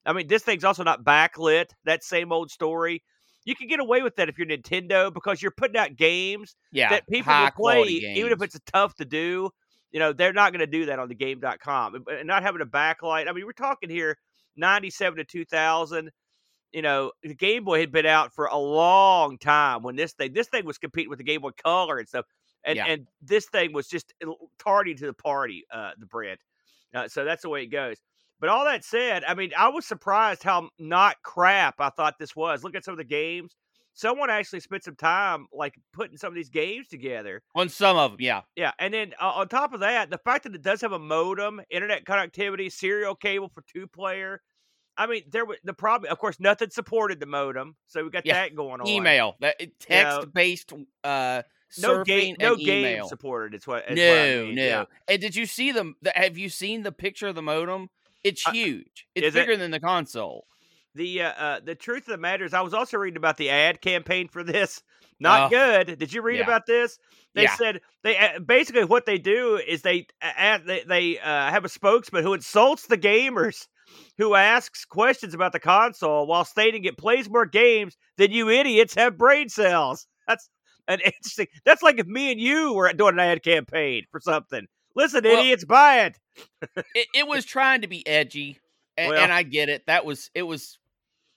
I 0.06 0.13
mean, 0.13 0.28
this 0.28 0.42
thing's 0.44 0.63
also 0.63 0.84
not 0.84 1.04
backlit. 1.04 1.68
That 1.86 2.04
same 2.04 2.32
old 2.32 2.50
story. 2.50 3.04
You 3.46 3.56
can 3.56 3.68
get 3.68 3.80
away 3.80 4.01
with 4.01 4.16
that 4.18 4.30
if 4.30 4.38
you're 4.38 4.48
Nintendo 4.48 5.13
because 5.13 5.42
you're 5.42 5.51
putting 5.51 5.78
out 5.78 5.96
games 5.96 6.56
Yeah, 6.72 6.90
that 6.90 7.08
people 7.08 7.32
will 7.32 7.51
play, 7.84 7.84
even 8.18 8.32
if 8.32 8.42
it's 8.42 8.60
tough 8.72 8.96
to 8.96 9.06
do. 9.06 9.50
You 9.92 10.00
know, 10.00 10.13
they're 10.13 10.32
not 10.34 10.51
going 10.54 10.62
to 10.62 10.68
do 10.68 10.86
that 10.86 11.00
on 11.00 11.10
the 11.10 11.16
game.com. 11.16 11.96
And- 11.96 12.08
And 12.08 12.28
not 12.28 12.44
having 12.44 12.62
a 12.62 12.66
backlight. 12.66 13.28
I 13.28 13.34
mean, 13.34 13.46
we're 13.46 13.51
talking 13.51 13.90
here 13.90 14.18
97 14.56 15.18
to 15.18 15.24
2000. 15.25 16.12
You 16.72 16.82
know, 16.82 17.12
the 17.24 17.36
Game 17.36 17.66
Boy 17.66 17.82
had 17.82 17.92
been 17.92 18.06
out 18.06 18.34
for 18.34 18.46
a 18.46 18.58
long 18.58 19.38
time 19.38 19.84
when 19.84 19.96
this 19.98 20.13
thing, 20.13 20.32
this 20.34 20.48
thing 20.48 20.66
was 20.66 20.78
competing 20.78 21.10
with 21.10 21.18
the 21.18 21.25
Game 21.25 21.42
Boy 21.42 21.51
Color 21.63 21.98
and 21.98 22.08
stuff. 22.08 22.25
And, 22.63 22.77
Yeah. 22.77 22.86
and 22.88 23.08
this 23.22 23.48
thing 23.48 23.74
was 23.74 23.88
just 23.88 24.13
tardy 24.60 24.94
to 24.96 25.06
the 25.08 25.13
party, 25.13 25.65
uh, 25.72 25.91
the 25.98 26.06
Brent. 26.06 26.39
Uh, 26.94 27.08
so 27.08 27.24
that's 27.25 27.41
the 27.41 27.50
way 27.50 27.63
it 27.63 27.68
goes. 27.68 27.98
But 28.39 28.50
all 28.50 28.65
that 28.65 28.84
said, 28.84 29.24
I 29.24 29.34
mean, 29.36 29.51
I 29.58 29.70
was 29.70 29.86
surprised 29.86 30.44
how 30.44 30.70
not 30.80 31.18
crap 31.24 31.75
I 31.80 31.89
thought 31.89 32.15
this 32.20 32.36
was. 32.36 32.63
Look 32.63 32.75
at 32.75 32.84
some 32.84 32.94
of 32.94 32.98
the 32.98 33.03
games. 33.03 33.56
Someone 33.94 34.30
actually 34.30 34.62
spent 34.62 34.84
some 34.84 34.96
time 34.96 35.48
like 35.53 35.75
putting 35.94 36.18
some 36.18 36.30
of 36.30 36.36
these 36.36 36.50
games 36.50 36.88
together. 36.88 37.41
on 37.56 37.70
some 37.70 37.98
of 37.98 38.12
them. 38.12 38.22
Yeah, 38.22 38.41
Yeah, 38.56 38.72
and 38.80 38.94
then 38.94 39.13
uh, 39.22 39.32
on 39.36 39.48
top 39.48 39.74
of 39.74 39.82
that, 39.82 40.10
the 40.10 40.18
fact 40.18 40.44
that 40.46 40.56
it 40.56 40.62
does 40.62 40.82
have 40.82 40.91
a 40.94 41.00
modem, 41.00 41.62
internet 41.70 42.06
connectivity, 42.06 42.72
serial 42.72 43.15
cable 43.15 43.50
for 43.53 43.63
two 43.72 43.88
player. 43.88 44.41
I 44.98 45.08
mean, 45.08 45.24
there 45.32 45.46
was 45.46 45.58
the 45.63 45.74
problem. 45.74 46.12
Of 46.12 46.20
course, 46.20 46.39
nothing 46.39 46.70
supported 46.70 47.20
the 47.20 47.25
modem, 47.25 47.75
so 47.88 48.03
we 48.03 48.10
got 48.10 48.25
Yeah, 48.25 48.34
that 48.34 48.56
going 48.56 48.82
on. 48.82 48.88
email 48.88 49.36
that 49.39 49.56
text 49.80 50.34
based 50.34 50.74
uh 51.03 51.44
no 51.80 52.04
game, 52.04 52.36
no 52.40 52.56
game 52.56 52.86
email. 52.86 53.08
supported. 53.08 53.54
It's 53.56 53.68
what. 53.68 53.84
is 53.90 53.98
what 53.98 54.20
I 54.20 54.30
No, 54.36 54.46
mean, 54.46 54.56
no. 54.56 54.63
yeah. 54.63 54.86
And 55.08 55.22
did 55.22 55.36
you 55.36 55.46
see 55.46 55.72
them? 55.72 55.96
the- 56.01 56.12
Have 56.16 56.38
you 56.38 56.50
seen 56.50 56.84
the 56.84 56.92
picture 56.92 57.28
of 57.28 57.36
the 57.36 57.42
modem? 57.42 57.90
It's 58.24 58.46
Uh, 58.46 58.51
huge. 58.51 59.08
It's 59.16 59.28
is 59.28 59.36
it? 59.36 59.40
bigger 59.40 59.58
than 59.58 59.72
the 59.72 59.80
console. 59.80 60.46
The 60.94 61.22
uh, 61.24 61.30
uh, 61.32 61.60
the 61.63 61.74
truth 61.75 62.04
of 62.08 62.12
the 62.12 62.18
matter 62.18 62.44
is, 62.44 62.54
I 62.54 62.62
was 62.62 62.74
also 62.74 62.98
reading 62.98 63.18
about 63.18 63.38
the 63.38 63.50
ad 63.50 63.80
campaign 63.82 64.28
for 64.28 64.44
this. 64.44 64.84
Not 65.22 65.51
good. 65.51 65.98
Did 66.00 66.12
you 66.12 66.22
read 66.22 66.38
yeah. 66.40 66.44
about 66.44 66.66
this? 66.66 66.98
They 67.36 67.44
Yeah. 67.44 67.56
said 67.56 67.82
they 68.04 68.18
uh, 68.18 68.40
basically 68.40 68.84
what 68.86 69.06
they 69.06 69.18
do 69.18 69.56
is 69.56 69.84
they 69.84 70.08
uh, 70.22 70.58
they, 70.66 70.84
they 70.84 71.20
uh, 71.20 71.50
have 71.50 71.63
a 71.63 71.70
spokesman 71.70 72.24
who 72.24 72.34
insults 72.34 72.88
the 72.88 72.98
gamers, 72.98 73.68
who 74.18 74.36
asks 74.36 74.84
questions 74.84 75.34
about 75.34 75.54
the 75.54 75.60
console 75.60 76.28
while 76.28 76.44
stating 76.44 76.84
it 76.84 76.98
plays 76.98 77.30
more 77.30 77.46
games 77.46 77.96
than 78.18 78.32
you 78.32 78.50
idiots 78.50 78.94
have 78.96 79.18
brain 79.18 79.48
cells. 79.48 80.08
That's 80.28 80.50
an 80.91 81.00
interesting. 81.01 81.48
That's 81.65 81.81
like 81.83 82.00
if 82.00 82.07
me 82.07 82.31
and 82.31 82.39
you 82.39 82.74
were 82.74 82.91
doing 82.93 83.13
an 83.13 83.19
ad 83.19 83.43
campaign 83.43 84.03
for 84.12 84.19
something. 84.19 84.67
Listen, 84.95 85.24
Well- 85.24 85.39
idiots, 85.39 85.65
buy 85.65 86.05
it. 86.05 86.17
It, 86.95 87.07
it 87.13 87.27
was 87.27 87.45
trying 87.45 87.81
to 87.81 87.88
be 87.88 88.05
edgy, 88.07 88.60
and, 88.98 89.12
Well- 89.12 89.24
and 89.24 89.31
I 89.31 89.43
get 89.43 89.69
it. 89.69 89.86
That 89.88 90.05
was 90.05 90.29
it 90.36 90.43
was 90.43 90.77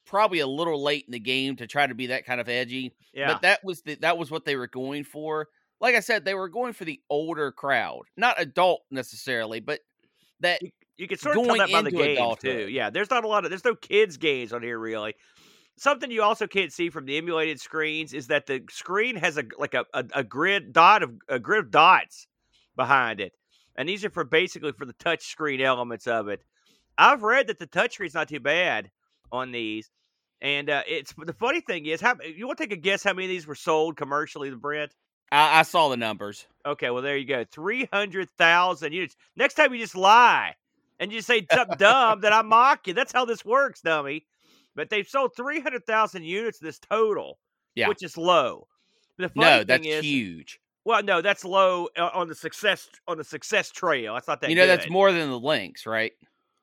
probably 0.07 0.41
a 0.41 0.47
little 0.47 0.83
late 0.83 1.05
in 1.07 1.13
the 1.13 1.19
game 1.19 1.57
to 1.57 1.67
try 1.67 1.87
to 1.87 1.95
be 1.95 2.09
that 2.09 2.27
kind 2.27 2.41
of 2.41 2.49
edgy. 2.49 2.93
Yeah, 3.15 3.33
But 3.33 3.43
that 3.43 3.65
was 3.65 3.81
the, 3.83 3.95
that 3.97 4.19
was 4.19 4.31
what 4.31 4.45
they 4.45 4.55
were 4.57 4.67
going 4.67 5.05
for. 5.05 5.49
Like 5.81 5.95
I 5.95 6.01
said, 6.01 6.25
they 6.25 6.35
were 6.35 6.49
going 6.49 6.73
for 6.73 6.85
the 6.85 7.01
older 7.09 7.51
crowd, 7.53 8.03
not 8.17 8.41
adult 8.41 8.83
necessarily, 8.91 9.61
but 9.61 9.81
that 10.41 10.61
You 10.97 11.09
can 11.09 11.19
sort 11.19 11.37
of 11.37 11.45
tell 11.45 11.57
that 11.57 11.73
by 11.73 11.83
the 11.83 11.89
into 11.89 12.03
games 12.03 12.37
too. 12.41 12.69
Yeah, 12.69 12.91
there's 12.91 13.11
not 13.11 13.25
a 13.25 13.29
lot 13.29 13.45
of 13.45 13.51
there's 13.51 13.65
no 13.65 13.75
kids 13.75 14.17
games 14.17 14.53
on 14.53 14.63
here 14.63 14.79
really. 14.79 15.15
Something 15.77 16.11
you 16.11 16.23
also 16.23 16.47
can't 16.47 16.73
see 16.73 16.89
from 16.89 17.05
the 17.05 17.17
emulated 17.17 17.61
screens 17.61 18.13
is 18.15 18.29
that 18.29 18.47
the 18.47 18.63
screen 18.71 19.17
has 19.17 19.37
a 19.37 19.45
like 19.59 19.75
a, 19.75 19.85
a, 19.93 20.05
a 20.15 20.25
grid 20.25 20.73
dot 20.73 21.03
of 21.03 21.11
a 21.29 21.41
grid 21.41 21.65
of 21.65 21.71
dots 21.73 22.29
behind 22.77 23.21
it, 23.21 23.33
and 23.77 23.89
these 23.89 24.05
are 24.05 24.11
for 24.11 24.25
basically 24.25 24.73
for 24.73 24.87
the 24.87 24.93
touch 24.95 25.27
screen 25.27 25.61
elements 25.61 26.07
of 26.07 26.29
it. 26.29 26.45
I've 26.97 27.25
read 27.25 27.49
that 27.49 27.59
the 27.59 27.67
touch 27.67 27.95
screen's 27.95 28.15
not 28.15 28.29
too 28.29 28.39
bad 28.39 28.91
on 29.33 29.51
these, 29.51 29.91
and 30.41 30.71
uh, 30.71 30.85
it's 30.87 31.13
the 31.19 31.33
funny 31.33 31.61
thing 31.61 31.87
is 31.87 32.01
how 32.01 32.15
you 32.23 32.47
want 32.47 32.59
to 32.59 32.65
take 32.65 32.73
a 32.73 32.81
guess 32.81 33.03
how 33.03 33.13
many 33.13 33.27
of 33.27 33.31
these 33.31 33.47
were 33.47 33.57
sold 33.57 33.97
commercially, 33.97 34.51
the 34.51 34.57
Brent? 34.57 34.95
I, 35.33 35.59
I 35.59 35.63
saw 35.63 35.89
the 35.89 35.97
numbers. 35.97 36.47
Okay, 36.65 36.91
well 36.91 37.03
there 37.03 37.17
you 37.17 37.27
go. 37.27 37.45
Three 37.51 37.89
hundred 37.93 38.29
thousand 38.39 38.93
units. 38.93 39.17
Next 39.35 39.55
time 39.55 39.75
you 39.75 39.81
just 39.81 39.97
lie 39.97 40.55
and 41.01 41.13
you 41.13 41.21
say 41.21 41.45
something 41.53 41.79
dumb, 41.79 42.21
then 42.21 42.33
I 42.33 42.43
mock 42.43 42.87
you. 42.87 42.95
That's 42.95 43.13
how 43.13 43.25
this 43.25 43.45
works, 43.45 43.81
dummy. 43.81 44.25
But 44.77 44.91
they've 44.91 45.09
sold 45.09 45.33
three 45.37 45.61
hundred 45.61 45.87
thousand 45.87 46.25
units 46.25 46.59
this 46.59 46.79
total, 46.79 47.39
Yeah. 47.75 47.89
which 47.89 48.03
is 48.03 48.17
low. 48.17 48.67
No, 49.37 49.63
that's 49.63 49.87
is, 49.87 50.05
huge. 50.05 50.59
well, 50.85 51.03
no, 51.03 51.23
that's 51.23 51.45
low 51.45 51.89
uh, 51.97 52.11
on 52.13 52.27
the 52.29 52.35
success 52.35 52.89
on 53.07 53.17
the 53.17 53.25
success 53.25 53.71
trail. 53.71 54.15
That's 54.15 54.27
not 54.27 54.41
that. 54.41 54.51
You 54.51 54.57
know, 54.57 54.67
that's 54.67 54.91
more 54.91 55.13
than 55.13 55.31
the 55.31 55.39
Lynx, 55.39 55.87
right? 55.87 56.13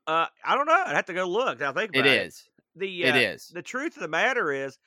Uh, 0.07 0.25
I 0.43 0.55
don't 0.55 0.65
know. 0.65 0.83
I'd 0.85 0.95
have 0.95 1.05
to 1.05 1.13
go 1.13 1.25
look. 1.25 1.59
Now 1.59 1.71
think 1.71 1.91
It 1.95 2.05
it. 2.05 2.25
is. 2.27 2.43
The 2.75 3.03
It 3.03 3.15
uh, 3.15 3.17
is. 3.17 3.47
the 3.53 3.61
truth 3.61 3.95
of 3.95 4.01
the 4.01 4.07
matter 4.09 4.51
is 4.51 4.77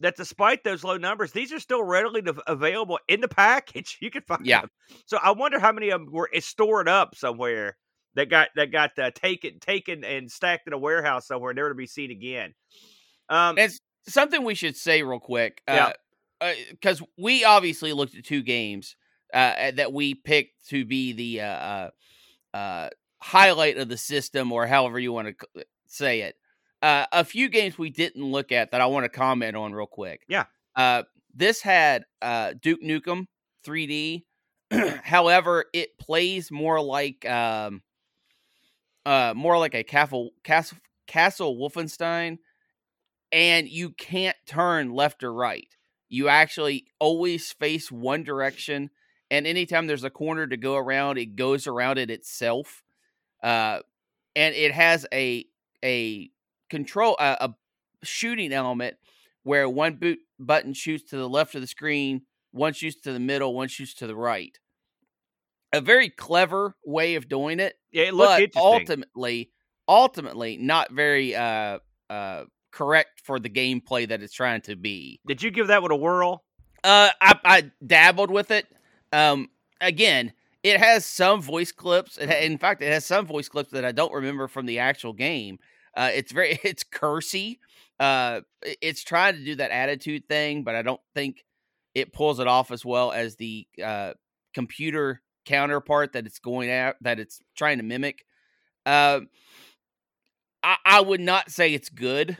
that 0.00 0.16
despite 0.16 0.62
those 0.62 0.84
low 0.84 0.96
numbers, 0.96 1.32
these 1.32 1.52
are 1.52 1.58
still 1.58 1.82
readily 1.82 2.22
available 2.46 2.98
in 3.08 3.20
the 3.20 3.28
package. 3.28 3.98
You 4.02 4.10
can 4.10 4.22
find 4.22 4.46
Yeah. 4.46 4.60
them. 4.60 4.70
So 5.06 5.18
I 5.20 5.32
wonder 5.32 5.58
how 5.58 5.72
many 5.72 5.90
of 5.90 6.00
them 6.00 6.12
were 6.12 6.30
stored 6.40 6.88
up 6.88 7.16
somewhere 7.16 7.76
that 8.18 8.28
got 8.28 8.48
that 8.56 8.72
got 8.72 8.98
uh, 8.98 9.12
taken 9.14 9.60
taken 9.60 10.02
and 10.02 10.30
stacked 10.30 10.66
in 10.66 10.72
a 10.72 10.78
warehouse 10.78 11.28
somewhere, 11.28 11.54
never 11.54 11.68
to 11.68 11.74
be 11.76 11.86
seen 11.86 12.10
again. 12.10 12.52
Um, 13.28 13.56
It's 13.56 13.80
something 14.08 14.42
we 14.42 14.56
should 14.56 14.76
say 14.76 15.02
real 15.02 15.20
quick. 15.20 15.62
Yeah. 15.68 15.92
Because 16.70 17.02
we 17.16 17.44
obviously 17.44 17.92
looked 17.92 18.16
at 18.16 18.24
two 18.24 18.42
games 18.42 18.96
uh, 19.32 19.70
that 19.72 19.92
we 19.92 20.14
picked 20.14 20.68
to 20.68 20.84
be 20.84 21.12
the 21.12 21.42
uh, 21.42 21.46
uh, 21.46 21.90
uh, 22.54 22.90
highlight 23.20 23.78
of 23.78 23.88
the 23.88 23.96
system, 23.96 24.50
or 24.52 24.66
however 24.66 24.98
you 24.98 25.12
want 25.12 25.36
to 25.54 25.64
say 25.86 26.22
it. 26.22 26.34
Uh, 26.82 27.06
a 27.12 27.24
few 27.24 27.48
games 27.48 27.78
we 27.78 27.90
didn't 27.90 28.24
look 28.24 28.52
at 28.52 28.70
that 28.70 28.80
I 28.80 28.86
want 28.86 29.04
to 29.04 29.08
comment 29.08 29.56
on 29.56 29.72
real 29.72 29.86
quick. 29.86 30.22
Yeah. 30.28 30.44
Uh, 30.76 31.04
this 31.34 31.60
had 31.60 32.04
uh, 32.22 32.54
Duke 32.60 32.82
Nukem 32.82 33.26
3D. 33.66 34.24
However, 35.02 35.64
it 35.72 35.98
plays 35.98 36.50
more 36.52 36.80
like 36.80 37.28
um, 37.28 37.82
uh, 39.08 39.32
more 39.34 39.56
like 39.58 39.74
a 39.74 39.82
castle 39.82 40.32
castle 40.44 40.76
castle 41.06 41.56
Wolfenstein, 41.56 42.36
and 43.32 43.66
you 43.66 43.88
can't 43.88 44.36
turn 44.44 44.92
left 44.92 45.24
or 45.24 45.32
right. 45.32 45.66
You 46.10 46.28
actually 46.28 46.88
always 47.00 47.50
face 47.50 47.90
one 47.90 48.22
direction, 48.22 48.90
and 49.30 49.46
anytime 49.46 49.86
there's 49.86 50.04
a 50.04 50.10
corner 50.10 50.46
to 50.46 50.58
go 50.58 50.76
around, 50.76 51.16
it 51.16 51.36
goes 51.36 51.66
around 51.66 51.96
it 51.96 52.10
itself. 52.10 52.82
Uh, 53.42 53.78
and 54.36 54.54
it 54.54 54.72
has 54.72 55.06
a 55.10 55.46
a 55.82 56.30
control 56.68 57.16
a, 57.18 57.36
a 57.40 57.54
shooting 58.04 58.52
element 58.52 58.98
where 59.42 59.70
one 59.70 59.94
boot 59.94 60.18
button 60.38 60.74
shoots 60.74 61.08
to 61.08 61.16
the 61.16 61.28
left 61.28 61.54
of 61.54 61.62
the 61.62 61.66
screen, 61.66 62.26
one 62.50 62.74
shoots 62.74 63.00
to 63.00 63.14
the 63.14 63.20
middle, 63.20 63.54
one 63.54 63.68
shoots 63.68 63.94
to 63.94 64.06
the 64.06 64.16
right. 64.16 64.58
A 65.72 65.80
very 65.80 66.10
clever 66.10 66.76
way 66.84 67.14
of 67.14 67.26
doing 67.26 67.58
it, 67.58 67.77
yeah, 67.92 68.04
it 68.04 68.14
looked 68.14 68.30
but 68.30 68.42
interesting. 68.42 68.62
ultimately, 68.62 69.50
ultimately 69.86 70.56
not 70.56 70.92
very 70.92 71.34
uh 71.34 71.78
uh 72.10 72.44
correct 72.70 73.20
for 73.24 73.38
the 73.38 73.48
gameplay 73.50 74.08
that 74.08 74.22
it's 74.22 74.34
trying 74.34 74.60
to 74.62 74.76
be. 74.76 75.20
Did 75.26 75.42
you 75.42 75.50
give 75.50 75.68
that 75.68 75.82
one 75.82 75.90
a 75.90 75.96
whirl? 75.96 76.44
Uh, 76.84 77.10
I, 77.20 77.38
I 77.44 77.70
dabbled 77.84 78.30
with 78.30 78.50
it. 78.50 78.66
Um, 79.12 79.48
again, 79.80 80.32
it 80.62 80.78
has 80.78 81.04
some 81.04 81.42
voice 81.42 81.72
clips. 81.72 82.18
It 82.18 82.30
in 82.30 82.58
fact, 82.58 82.82
it 82.82 82.92
has 82.92 83.04
some 83.04 83.26
voice 83.26 83.48
clips 83.48 83.70
that 83.72 83.84
I 83.84 83.92
don't 83.92 84.12
remember 84.12 84.48
from 84.48 84.66
the 84.66 84.78
actual 84.78 85.12
game. 85.12 85.58
Uh, 85.96 86.10
it's 86.14 86.32
very, 86.32 86.58
it's 86.64 86.84
cursy. 86.84 87.58
Uh, 87.98 88.42
it's 88.62 89.02
trying 89.02 89.34
to 89.34 89.44
do 89.44 89.56
that 89.56 89.72
attitude 89.72 90.28
thing, 90.28 90.62
but 90.62 90.74
I 90.74 90.82
don't 90.82 91.00
think 91.14 91.44
it 91.94 92.12
pulls 92.12 92.38
it 92.38 92.46
off 92.46 92.70
as 92.70 92.84
well 92.84 93.10
as 93.10 93.36
the 93.36 93.66
uh, 93.82 94.12
computer 94.54 95.20
counterpart 95.48 96.12
that 96.12 96.26
it's 96.26 96.38
going 96.38 96.70
at, 96.70 96.96
that 97.00 97.18
it's 97.18 97.40
trying 97.56 97.78
to 97.78 97.84
mimic. 97.84 98.24
Uh, 98.84 99.20
I, 100.62 100.76
I 100.84 101.00
would 101.00 101.20
not 101.20 101.50
say 101.50 101.72
it's 101.74 101.88
good. 101.88 102.36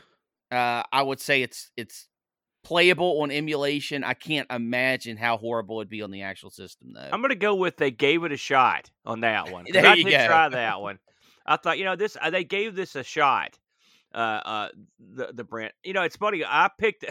Uh, 0.51 0.83
I 0.91 1.01
would 1.01 1.19
say 1.19 1.41
it's 1.41 1.71
it's 1.75 2.07
playable 2.63 3.21
on 3.21 3.31
emulation. 3.31 4.03
I 4.03 4.13
can't 4.13 4.47
imagine 4.51 5.17
how 5.17 5.37
horrible 5.37 5.79
it'd 5.79 5.89
be 5.89 6.01
on 6.01 6.11
the 6.11 6.23
actual 6.23 6.49
system, 6.49 6.93
though. 6.93 7.09
I'm 7.11 7.21
gonna 7.21 7.35
go 7.35 7.55
with 7.55 7.77
they 7.77 7.91
gave 7.91 8.23
it 8.23 8.31
a 8.31 8.37
shot 8.37 8.89
on 9.05 9.21
that 9.21 9.51
one. 9.51 9.65
There 9.71 9.85
I 9.85 9.95
you 9.95 10.03
did 10.05 10.11
go. 10.11 10.27
try 10.27 10.49
that 10.49 10.81
one. 10.81 10.99
I 11.45 11.57
thought, 11.57 11.77
you 11.77 11.85
know, 11.85 11.95
this 11.95 12.15
uh, 12.21 12.29
they 12.29 12.43
gave 12.43 12.75
this 12.75 12.95
a 12.95 13.03
shot. 13.03 13.57
Uh, 14.13 14.17
uh, 14.17 14.69
the 14.99 15.31
the 15.33 15.43
Brent. 15.43 15.73
You 15.83 15.93
know, 15.93 16.01
it's 16.03 16.15
funny. 16.15 16.43
I 16.43 16.69
picked, 16.77 17.05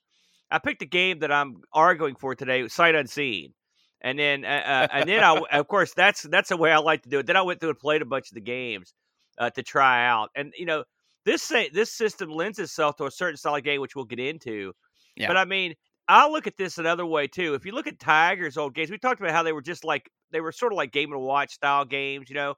I 0.50 0.58
picked 0.58 0.82
a 0.82 0.86
game 0.86 1.20
that 1.20 1.30
I'm 1.30 1.62
arguing 1.72 2.16
for 2.16 2.34
today, 2.34 2.66
sight 2.68 2.94
unseen, 2.94 3.52
and 4.00 4.18
then 4.18 4.44
uh, 4.44 4.48
uh, 4.48 4.88
and 4.92 5.08
then 5.08 5.22
I, 5.22 5.40
of 5.52 5.68
course, 5.68 5.92
that's 5.94 6.22
that's 6.22 6.48
the 6.48 6.56
way 6.56 6.72
I 6.72 6.78
like 6.78 7.02
to 7.02 7.08
do 7.08 7.18
it. 7.18 7.26
Then 7.26 7.36
I 7.36 7.42
went 7.42 7.60
through 7.60 7.70
and 7.70 7.78
played 7.78 8.02
a 8.02 8.06
bunch 8.06 8.30
of 8.30 8.34
the 8.34 8.40
games 8.40 8.94
uh, 9.38 9.50
to 9.50 9.62
try 9.62 10.06
out, 10.06 10.30
and 10.34 10.52
you 10.56 10.66
know, 10.66 10.84
this 11.24 11.42
say, 11.42 11.68
this 11.72 11.92
system 11.92 12.30
lends 12.30 12.58
itself 12.58 12.96
to 12.96 13.06
a 13.06 13.10
certain 13.10 13.36
style 13.36 13.56
of 13.56 13.62
game, 13.62 13.80
which 13.80 13.94
we'll 13.94 14.04
get 14.04 14.18
into. 14.18 14.72
Yeah. 15.16 15.28
But 15.28 15.36
I 15.36 15.44
mean, 15.44 15.74
I 16.08 16.28
look 16.28 16.46
at 16.46 16.56
this 16.56 16.78
another 16.78 17.06
way 17.06 17.26
too. 17.26 17.54
If 17.54 17.64
you 17.66 17.72
look 17.72 17.86
at 17.86 18.00
Tiger's 18.00 18.56
old 18.56 18.74
games, 18.74 18.90
we 18.90 18.98
talked 18.98 19.20
about 19.20 19.32
how 19.32 19.42
they 19.42 19.52
were 19.52 19.62
just 19.62 19.84
like 19.84 20.10
they 20.30 20.40
were 20.40 20.52
sort 20.52 20.72
of 20.72 20.76
like 20.76 20.92
Game 20.92 21.12
and 21.12 21.20
Watch 21.20 21.52
style 21.52 21.84
games. 21.84 22.30
You 22.30 22.36
know, 22.36 22.54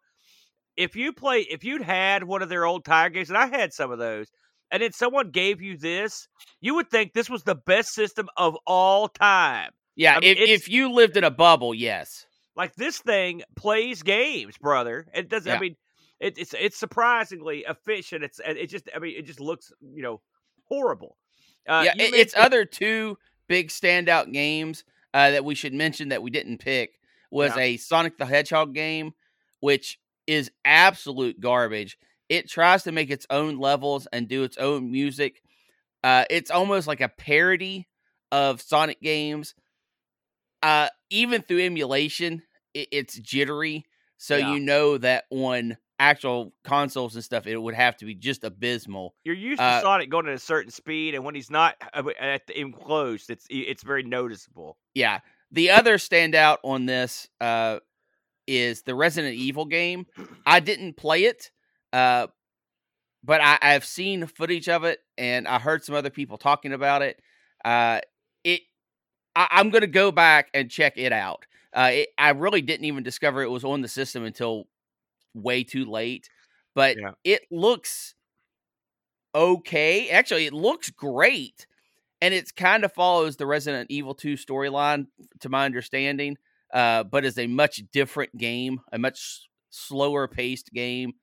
if 0.77 0.97
you 0.97 1.13
play, 1.13 1.41
if 1.41 1.65
you'd 1.65 1.83
had 1.83 2.25
one 2.25 2.43
of 2.43 2.49
their 2.49 2.65
old 2.65 2.85
Tiger 2.85 3.15
games, 3.15 3.29
and 3.29 3.39
I 3.39 3.47
had 3.47 3.73
some 3.73 3.91
of 3.91 3.99
those, 3.99 4.29
and 4.71 4.83
then 4.83 4.93
someone 4.93 5.31
gave 5.31 5.61
you 5.61 5.77
this, 5.77 6.29
you 6.61 6.75
would 6.75 6.91
think 6.91 7.13
this 7.13 7.29
was 7.29 7.43
the 7.43 7.55
best 7.55 7.93
system 7.93 8.29
of 8.37 8.57
all 8.67 9.09
time. 9.09 9.71
Yeah, 9.97 10.17
I 10.17 10.21
mean, 10.21 10.37
if, 10.37 10.49
if 10.49 10.69
you 10.69 10.91
lived 10.93 11.17
in 11.17 11.25
a 11.25 11.31
bubble, 11.31 11.75
yes. 11.75 12.27
Like 12.57 12.75
this 12.75 12.99
thing 12.99 13.43
plays 13.57 14.03
games, 14.03 14.59
brother. 14.59 15.07
It 15.15 15.29
does. 15.29 15.47
I 15.47 15.53
Yeah. 15.55 15.59
mean, 15.59 15.77
it, 16.21 16.39
it's 16.39 16.55
it's 16.59 16.77
surprisingly 16.77 17.65
efficient. 17.69 18.23
It's 18.25 18.41
it 18.45 18.67
just. 18.67 18.89
I 18.95 18.99
mean, 18.99 19.15
it 19.17 19.27
just 19.27 19.41
looks 19.41 19.73
you 19.81 20.03
know 20.03 20.21
horrible. 20.65 21.17
Uh, 21.69 21.83
yeah, 21.87 21.95
it, 21.97 22.15
its 22.15 22.35
other 22.37 22.65
two 22.65 23.17
big 23.49 23.69
standout 23.69 24.33
games 24.33 24.85
uh, 25.15 25.31
that 25.31 25.45
we 25.45 25.55
should 25.55 25.73
mention 25.73 26.09
that 26.11 26.23
we 26.23 26.31
didn't 26.31 26.59
pick 26.59 26.99
was 27.31 27.57
Yeah. 27.57 27.63
a 27.63 27.77
Sonic 27.79 28.19
the 28.19 28.27
Hedgehog 28.27 28.75
game, 28.75 29.13
which 29.61 29.99
is 30.27 30.51
absolute 30.65 31.41
garbage. 31.41 31.99
It 32.29 32.49
tries 32.49 32.83
to 32.85 32.93
make 32.93 33.11
its 33.11 33.27
own 33.31 33.59
levels 33.59 34.07
and 34.13 34.29
do 34.29 34.43
its 34.43 34.57
own 34.57 34.91
music. 34.91 35.43
Uh, 36.05 36.25
it's 36.31 36.51
almost 36.51 36.87
like 36.87 37.01
a 37.01 37.09
parody 37.09 37.89
of 38.31 38.61
Sonic 38.61 39.01
games. 39.01 39.55
Uh, 40.63 40.89
even 41.11 41.43
through 41.43 41.61
emulation, 41.61 42.43
it, 42.75 42.89
it's 42.93 43.19
jittery, 43.19 43.85
so 44.17 44.37
Yeah. 44.37 44.55
you 44.55 44.61
know 44.61 44.99
that 44.99 45.25
on 45.31 45.77
actual 45.99 46.53
consoles 46.65 47.15
and 47.15 47.23
stuff, 47.25 47.47
it 47.47 47.57
would 47.57 47.75
have 47.75 47.97
to 47.97 48.05
be 48.05 48.15
just 48.15 48.45
abysmal. 48.45 49.15
You're 49.25 49.35
used 49.35 49.59
to 49.61 49.65
Uh, 49.65 49.81
Sonic 49.81 50.11
going 50.11 50.27
at 50.27 50.35
a 50.35 50.39
certain 50.39 50.71
speed, 50.71 51.15
and 51.15 51.25
when 51.25 51.35
he's 51.35 51.51
not 51.51 51.77
uh, 51.95 52.03
at 52.19 52.47
the 52.47 52.59
enclosed, 52.59 53.31
it's 53.31 53.47
it's 53.51 53.83
very 53.83 54.03
noticeable. 54.03 54.79
Yeah. 54.95 55.21
The 55.51 55.71
other 55.71 55.99
standout 55.99 56.59
on 56.65 56.87
this 56.87 57.29
uh, 57.41 57.81
is 58.47 58.83
the 58.83 58.95
Resident 58.95 59.35
Evil 59.35 59.65
game. 59.67 60.07
I 60.47 60.61
didn't 60.61 60.97
play 60.97 61.25
it, 61.25 61.51
uh, 61.93 62.29
but 63.23 63.41
I, 63.41 63.59
I've 63.61 63.85
seen 63.85 64.27
footage 64.27 64.69
of 64.69 64.85
it, 64.85 65.01
and 65.19 65.47
I 65.47 65.59
heard 65.59 65.85
some 65.85 65.95
other 65.95 66.11
people 66.11 66.39
talking 66.39 66.73
about 66.73 67.03
it. 67.03 67.21
Uh, 67.65 68.01
it, 68.03 68.07
I, 69.37 69.49
I'm 69.51 69.71
going 69.71 69.81
to 69.83 69.87
go 69.87 70.13
back 70.13 70.49
and 70.55 70.71
check 70.71 70.95
it 70.97 71.13
out. 71.13 71.47
Uh, 71.75 71.91
it, 71.93 72.09
I 72.19 72.31
really 72.31 72.61
didn't 72.63 72.85
even 72.87 73.03
discover 73.03 73.43
it 73.43 73.51
was 73.51 73.65
on 73.65 73.81
the 73.81 73.89
system 73.89 74.25
until 74.25 74.67
way 75.35 75.65
too 75.65 75.85
late, 75.87 76.29
but 76.75 76.97
Yeah. 76.99 77.13
it 77.25 77.43
looks 77.51 78.15
okay. 79.35 80.11
Actually, 80.11 80.47
it 80.47 80.53
looks 80.53 80.91
great 80.91 81.67
and 82.21 82.33
it 82.35 82.55
kind 82.55 82.85
of 82.85 82.93
follows 82.93 83.37
the 83.37 83.47
Resident 83.47 83.91
Evil 83.91 84.15
2 84.15 84.35
storyline, 84.35 85.07
to 85.41 85.49
my 85.49 85.65
understanding, 85.65 86.37
uh, 86.73 87.03
but 87.05 87.25
is 87.25 87.39
a 87.39 87.47
much 87.47 87.81
different 87.93 88.37
game, 88.37 88.81
a 88.93 88.99
much 88.99 89.49
slower 89.71 90.29
paced 90.29 90.71
game. 90.73 91.15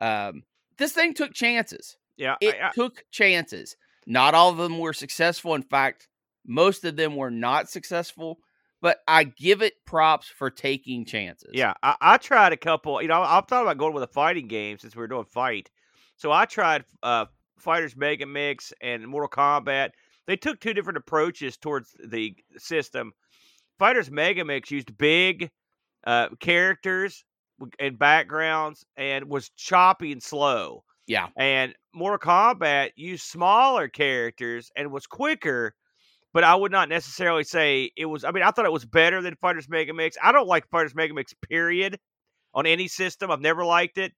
Um, 0.00 0.42
this 0.78 0.92
thing 0.92 1.14
took 1.14 1.32
chances. 1.32 1.96
Yeah, 2.16 2.36
It 2.40 2.56
I- 2.56 2.68
I- 2.68 2.72
took 2.72 3.04
chances. 3.10 3.76
Not 4.06 4.34
all 4.34 4.50
of 4.50 4.56
them 4.56 4.78
were 4.78 4.94
successful. 4.94 5.54
In 5.54 5.62
fact, 5.62 6.08
most 6.48 6.84
of 6.84 6.96
them 6.96 7.14
were 7.14 7.30
not 7.30 7.68
successful. 7.68 8.40
But 8.80 8.98
I 9.08 9.24
give 9.24 9.60
it 9.60 9.84
props 9.84 10.28
for 10.28 10.50
taking 10.50 11.04
chances. 11.04 11.50
yeah. 11.52 11.74
I, 11.82 11.96
I 12.00 12.16
tried 12.16 12.52
a 12.52 12.56
couple. 12.56 13.02
You 13.02 13.08
know, 13.08 13.20
I, 13.22 13.38
I 13.38 13.40
thought 13.40 13.62
about 13.62 13.76
going 13.76 13.92
with 13.92 14.04
a 14.04 14.08
fighting 14.08 14.46
game 14.46 14.78
since 14.78 14.94
we 14.94 15.00
were 15.00 15.08
doing 15.08 15.24
fight. 15.24 15.68
So 16.16 16.30
I 16.30 16.44
tried 16.44 16.84
uh, 17.02 17.26
Fighters 17.58 17.96
Mega 17.96 18.24
Mix 18.24 18.72
and 18.80 19.04
Mortal 19.08 19.28
Kombat. 19.28 19.90
They 20.28 20.36
took 20.36 20.60
two 20.60 20.74
different 20.74 20.96
approaches 20.96 21.56
towards 21.56 21.96
the 22.04 22.36
system. 22.56 23.12
Fighters 23.80 24.12
Mega 24.12 24.44
Mix 24.44 24.70
used 24.70 24.96
big 24.96 25.50
uh, 26.06 26.28
characters 26.38 27.24
and 27.80 27.98
backgrounds 27.98 28.84
and 28.96 29.28
was 29.28 29.48
choppy 29.56 30.12
and 30.12 30.22
slow. 30.22 30.84
Yeah. 31.08 31.28
And 31.36 31.74
Mortal 31.94 32.18
Kombat 32.18 32.90
used 32.94 33.24
smaller 33.24 33.88
characters 33.88 34.70
and 34.76 34.92
was 34.92 35.08
quicker, 35.08 35.74
but 36.32 36.44
I 36.44 36.54
would 36.54 36.72
not 36.72 36.88
necessarily 36.88 37.44
say 37.44 37.90
it 37.96 38.06
was. 38.06 38.24
I 38.24 38.30
mean, 38.30 38.42
I 38.42 38.50
thought 38.50 38.66
it 38.66 38.72
was 38.72 38.84
better 38.84 39.22
than 39.22 39.36
Fighters 39.36 39.68
Mega 39.68 39.94
Mix. 39.94 40.16
I 40.22 40.32
don't 40.32 40.46
like 40.46 40.68
Fighters 40.68 40.94
Mega 40.94 41.14
Mix, 41.14 41.34
period, 41.48 41.98
on 42.54 42.66
any 42.66 42.88
system. 42.88 43.30
I've 43.30 43.40
never 43.40 43.64
liked 43.64 43.98
it, 43.98 44.12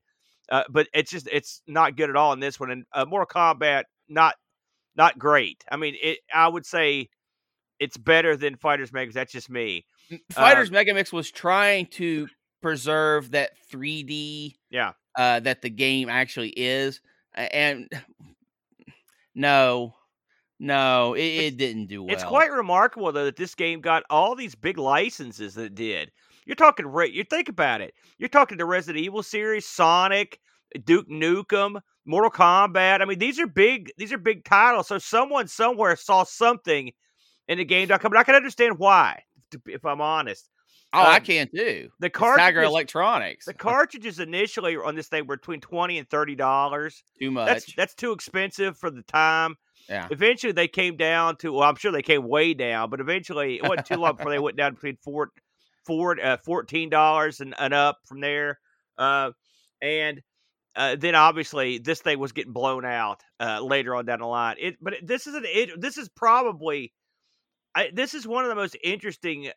uh, 0.50 0.64
but 0.68 0.88
it's 0.92 1.10
just 1.10 1.28
it's 1.30 1.62
not 1.66 1.96
good 1.96 2.10
at 2.10 2.16
all 2.16 2.32
in 2.32 2.40
this 2.40 2.58
one. 2.58 2.70
And 2.70 2.84
uh, 2.92 3.04
Mortal 3.04 3.26
Kombat 3.26 3.84
not 4.08 4.34
not 4.96 5.18
great. 5.18 5.64
I 5.70 5.76
mean, 5.76 5.96
it. 6.02 6.18
I 6.34 6.48
would 6.48 6.66
say 6.66 7.08
it's 7.78 7.96
better 7.96 8.36
than 8.36 8.56
Fighters 8.56 8.92
Mega. 8.92 9.12
That's 9.12 9.32
just 9.32 9.48
me. 9.48 9.86
Fighters 10.32 10.70
uh, 10.70 10.72
Mega 10.72 10.94
Mix 10.94 11.12
was 11.12 11.30
trying 11.30 11.86
to 11.86 12.28
preserve 12.60 13.30
that 13.30 13.52
3D. 13.72 14.54
Yeah. 14.70 14.92
Uh, 15.16 15.40
that 15.40 15.62
the 15.62 15.70
game 15.70 16.08
actually 16.08 16.50
is, 16.50 17.00
and 17.34 17.88
no, 19.34 19.94
no, 20.60 21.14
it, 21.14 21.22
it, 21.22 21.56
didn't 21.56 21.86
do 21.86 22.02
well. 22.02 22.14
It's 22.14 22.22
quite 22.22 22.52
remarkable 22.52 23.10
though 23.10 23.24
that 23.24 23.36
this 23.36 23.54
game 23.54 23.80
got 23.80 24.04
all 24.10 24.36
these 24.36 24.54
big 24.54 24.76
licenses 24.76 25.54
that 25.54 25.64
it 25.64 25.74
did. 25.74 26.12
You're 26.44 26.54
talking, 26.54 26.92
you 27.12 27.24
think 27.24 27.48
about 27.48 27.80
it. 27.80 27.94
You're 28.18 28.28
talking 28.28 28.58
the 28.58 28.66
Resident 28.66 29.02
Evil 29.02 29.22
series, 29.22 29.66
Sonic, 29.66 30.38
Duke 30.84 31.08
Nukem, 31.08 31.80
Mortal 32.04 32.30
Kombat. 32.30 33.00
I 33.00 33.06
mean, 33.06 33.18
these 33.18 33.40
are 33.40 33.46
big. 33.46 33.90
These 33.96 34.12
are 34.12 34.18
big 34.18 34.44
titles. 34.44 34.88
So 34.88 34.98
someone 34.98 35.48
somewhere 35.48 35.96
saw 35.96 36.24
something 36.24 36.92
in 37.48 37.58
the 37.58 37.64
game.com, 37.64 38.10
but 38.10 38.18
I 38.18 38.24
can 38.24 38.34
understand 38.34 38.78
why. 38.78 39.22
If 39.66 39.84
I'm 39.86 40.00
honest. 40.00 40.48
Oh, 40.92 41.00
um, 41.00 41.06
I 41.06 41.20
can 41.20 41.48
too. 41.54 41.88
The 42.00 42.10
cartridges, 42.10 42.46
Tiger 42.46 42.62
Electronics. 42.64 43.46
The 43.46 43.54
cartridges 43.54 44.18
initially 44.18 44.76
on 44.76 44.94
this 44.94 45.08
thing 45.08 45.26
were 45.26 45.36
between 45.36 45.60
twenty 45.60 45.98
and 45.98 46.08
thirty 46.08 46.34
dollars. 46.34 47.02
Too 47.18 47.30
much. 47.30 47.46
That's, 47.46 47.74
that's 47.74 47.94
too 47.94 48.12
expensive 48.12 48.76
for 48.76 48.90
the 48.90 49.02
time. 49.02 49.56
Yeah. 49.90 50.06
Eventually, 50.10 50.52
they 50.52 50.68
came 50.68 50.96
down 50.96 51.36
to. 51.38 51.52
Well, 51.52 51.68
I'm 51.68 51.74
sure 51.74 51.90
they 51.90 52.00
came 52.00 52.26
way 52.26 52.54
down, 52.54 52.88
but 52.90 53.00
eventually, 53.00 53.56
it 53.56 53.62
wasn't 53.64 53.86
too 53.86 53.96
long 53.96 54.16
before 54.16 54.30
they 54.30 54.38
went 54.38 54.56
down 54.56 54.74
between 54.74 54.96
four, 55.02 55.30
four, 55.84 56.16
uh, 56.24 56.36
fourteen 56.44 56.88
dollars 56.88 57.40
and, 57.40 57.54
and 57.58 57.74
up 57.74 57.98
from 58.06 58.20
there. 58.20 58.60
Uh, 58.96 59.32
and 59.82 60.22
uh, 60.76 60.96
then 60.96 61.14
obviously 61.14 61.78
this 61.78 62.00
thing 62.00 62.18
was 62.18 62.32
getting 62.32 62.52
blown 62.52 62.84
out 62.84 63.22
uh, 63.40 63.60
later 63.60 63.94
on 63.96 64.04
down 64.04 64.20
the 64.20 64.26
line. 64.26 64.56
It, 64.60 64.76
but 64.80 64.94
this 65.02 65.26
is 65.26 65.34
an 65.34 65.44
it, 65.46 65.80
this 65.80 65.98
is 65.98 66.08
probably 66.08 66.92
I, 67.74 67.90
this 67.92 68.14
is 68.14 68.26
one 68.26 68.44
of 68.44 68.50
the 68.50 68.54
most 68.54 68.76
interesting 68.82 69.50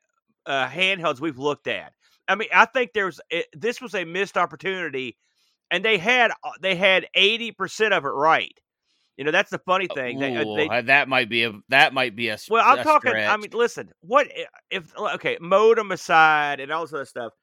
uh, 0.46 0.68
handhelds 0.68 1.20
we've 1.20 1.38
looked 1.38 1.68
at. 1.68 1.94
I 2.28 2.36
mean, 2.36 2.50
I 2.54 2.66
think 2.66 2.94
there's 2.94 3.20
this 3.54 3.82
was 3.82 3.94
a 3.94 4.06
missed 4.06 4.38
opportunity, 4.38 5.18
and 5.70 5.84
they 5.86 5.98
had 5.98 6.32
uh, 6.32 6.52
they 6.62 6.76
had 6.76 7.06
eighty 7.14 7.52
percent 7.52 7.94
of 7.94 8.06
it 8.06 8.10
right. 8.10 8.58
You 9.18 9.26
know, 9.26 9.32
that's 9.32 9.52
the 9.52 9.60
funny 9.60 9.88
uh, 9.90 9.94
thing. 9.94 10.20
They, 10.20 10.36
uh, 10.36 10.46
Ooh, 10.46 10.56
they, 10.56 10.68
uh, 10.68 10.82
that 10.84 11.08
might 11.08 11.30
be 11.30 11.44
a 11.44 11.54
that 11.70 11.94
might 11.94 12.16
be 12.16 12.30
a 12.30 12.38
well. 12.50 12.64
I'm 12.66 12.80
a 12.80 12.84
talking. 12.84 13.12
Stretch. 13.12 13.30
I 13.30 13.38
mean, 13.38 13.52
listen. 13.54 13.92
What 14.02 14.28
eh, 14.34 14.46
if 14.72 14.92
okay, 14.98 15.38
modem 15.40 15.92
aside 15.92 16.60
and 16.60 16.72
all 16.72 16.84
this 16.84 16.94
other 16.94 17.06
stuff. 17.06 17.34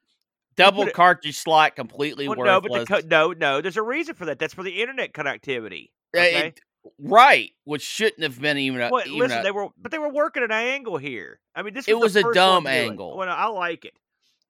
Double 0.57 0.87
cartridge 0.91 1.39
slot, 1.39 1.77
completely 1.77 2.29
well, 2.29 2.37
worthless. 2.37 2.71
No, 2.71 2.97
but 2.97 3.03
the, 3.03 3.09
no, 3.09 3.33
no. 3.33 3.61
There's 3.61 3.77
a 3.77 3.83
reason 3.83 4.15
for 4.15 4.27
that. 4.27 4.39
That's 4.39 4.53
for 4.53 4.65
the 4.65 4.83
internet 4.83 5.13
connectivity. 5.13 5.91
Uh, 6.15 6.19
okay? 6.21 6.47
It, 6.49 6.61
right, 6.99 7.51
which 7.65 7.83
shouldn't 7.83 8.25
have 8.25 8.39
been 8.41 8.59
even. 8.59 8.83
A, 8.83 8.91
well, 8.91 9.07
even 9.07 9.21
listen, 9.21 9.39
a, 9.39 9.43
they 9.43 9.53
were, 9.53 9.69
but 9.81 9.93
they 9.93 9.99
were 9.99 10.13
working 10.13 10.43
an 10.43 10.51
angle 10.51 10.99
here. 10.99 11.39
I 11.55 11.63
mean, 11.63 11.73
this 11.73 11.87
was 11.87 11.89
it 11.89 11.99
was 11.99 12.17
a 12.17 12.25
dumb 12.35 12.67
angle. 12.67 13.17
Well, 13.17 13.29
I 13.31 13.47
like 13.47 13.85
it. 13.85 13.95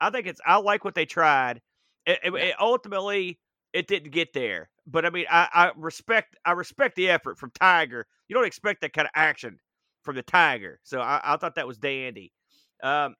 I 0.00 0.10
think 0.10 0.26
it's. 0.26 0.40
I 0.44 0.56
like 0.56 0.84
what 0.84 0.94
they 0.94 1.04
tried. 1.04 1.60
It, 2.06 2.18
it, 2.24 2.54
ultimately, 2.58 3.38
it 3.74 3.86
didn't 3.86 4.10
get 4.10 4.32
there. 4.32 4.69
But 4.86 5.04
I 5.04 5.10
mean, 5.10 5.26
I, 5.30 5.48
I 5.52 5.70
respect. 5.76 6.36
I 6.44 6.52
respect 6.52 6.96
the 6.96 7.10
effort 7.10 7.38
from 7.38 7.52
Tiger. 7.52 8.06
You 8.28 8.34
don't 8.34 8.46
expect 8.46 8.80
that 8.80 8.92
kind 8.92 9.06
of 9.06 9.12
action 9.14 9.58
from 10.02 10.16
the 10.16 10.22
Tiger. 10.22 10.80
So 10.82 11.00
I, 11.00 11.20
I 11.22 11.36
thought 11.36 11.54
that 11.56 11.66
was 11.66 11.78
dandy. 11.78 12.32
Um, 12.82 13.14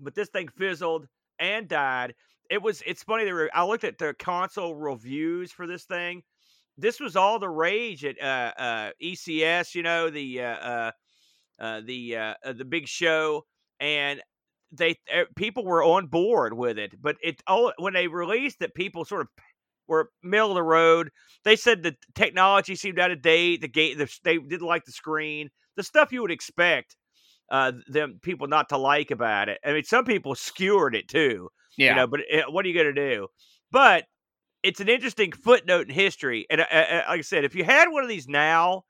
but 0.00 0.14
this 0.14 0.28
thing 0.28 0.48
fizzled 0.56 1.06
and 1.38 1.68
died. 1.68 2.14
It 2.50 2.62
was. 2.62 2.82
It's 2.86 3.02
funny. 3.02 3.24
They 3.24 3.32
were, 3.32 3.50
I 3.52 3.64
looked 3.64 3.84
at 3.84 3.98
the 3.98 4.14
console 4.18 4.74
reviews 4.74 5.52
for 5.52 5.66
this 5.66 5.84
thing. 5.84 6.22
This 6.76 7.00
was 7.00 7.16
all 7.16 7.38
the 7.38 7.48
rage 7.48 8.04
at 8.04 8.20
uh, 8.20 8.52
uh, 8.58 8.90
ECS. 9.02 9.74
You 9.74 9.82
know 9.82 10.10
the 10.10 10.42
uh, 10.42 10.46
uh, 10.46 10.90
uh 11.58 11.80
the 11.84 12.16
uh, 12.16 12.34
the 12.52 12.64
big 12.64 12.86
show, 12.88 13.44
and 13.80 14.22
they 14.72 14.96
people 15.36 15.64
were 15.64 15.84
on 15.84 16.06
board 16.06 16.54
with 16.54 16.78
it. 16.78 16.94
But 17.00 17.16
it 17.22 17.42
all 17.46 17.72
when 17.78 17.94
they 17.94 18.06
released 18.06 18.62
it, 18.62 18.74
people 18.74 19.04
sort 19.04 19.22
of 19.22 19.28
were 19.88 20.10
middle 20.22 20.50
of 20.50 20.54
the 20.54 20.62
road. 20.62 21.10
They 21.44 21.56
said 21.56 21.82
the 21.82 21.96
technology 22.14 22.76
seemed 22.76 22.98
out 22.98 23.10
of 23.10 23.22
date. 23.22 23.60
The 23.60 23.68
gate, 23.68 23.98
the, 23.98 24.08
they 24.24 24.38
didn't 24.38 24.66
like 24.66 24.84
the 24.84 24.92
screen, 24.92 25.50
the 25.76 25.82
stuff 25.82 26.12
you 26.12 26.22
would 26.22 26.30
expect 26.30 26.96
uh, 27.50 27.72
them 27.86 28.18
people 28.22 28.46
not 28.46 28.68
to 28.68 28.76
like 28.76 29.10
about 29.10 29.48
it. 29.48 29.58
I 29.64 29.72
mean, 29.72 29.84
some 29.84 30.04
people 30.04 30.34
skewered 30.34 30.94
it 30.94 31.08
too. 31.08 31.48
Yeah. 31.76 31.90
You 31.90 31.96
know, 31.96 32.06
but 32.06 32.20
it, 32.28 32.52
what 32.52 32.64
are 32.64 32.68
you 32.68 32.74
going 32.74 32.94
to 32.94 33.10
do? 33.10 33.28
But 33.70 34.04
it's 34.62 34.80
an 34.80 34.88
interesting 34.88 35.32
footnote 35.32 35.88
in 35.88 35.94
history. 35.94 36.46
And 36.50 36.60
uh, 36.60 36.66
uh, 36.70 36.76
uh, 36.76 37.02
like 37.08 37.18
I 37.18 37.22
said, 37.22 37.44
if 37.44 37.54
you 37.54 37.64
had 37.64 37.88
one 37.88 38.02
of 38.02 38.08
these 38.08 38.28
now, 38.28 38.82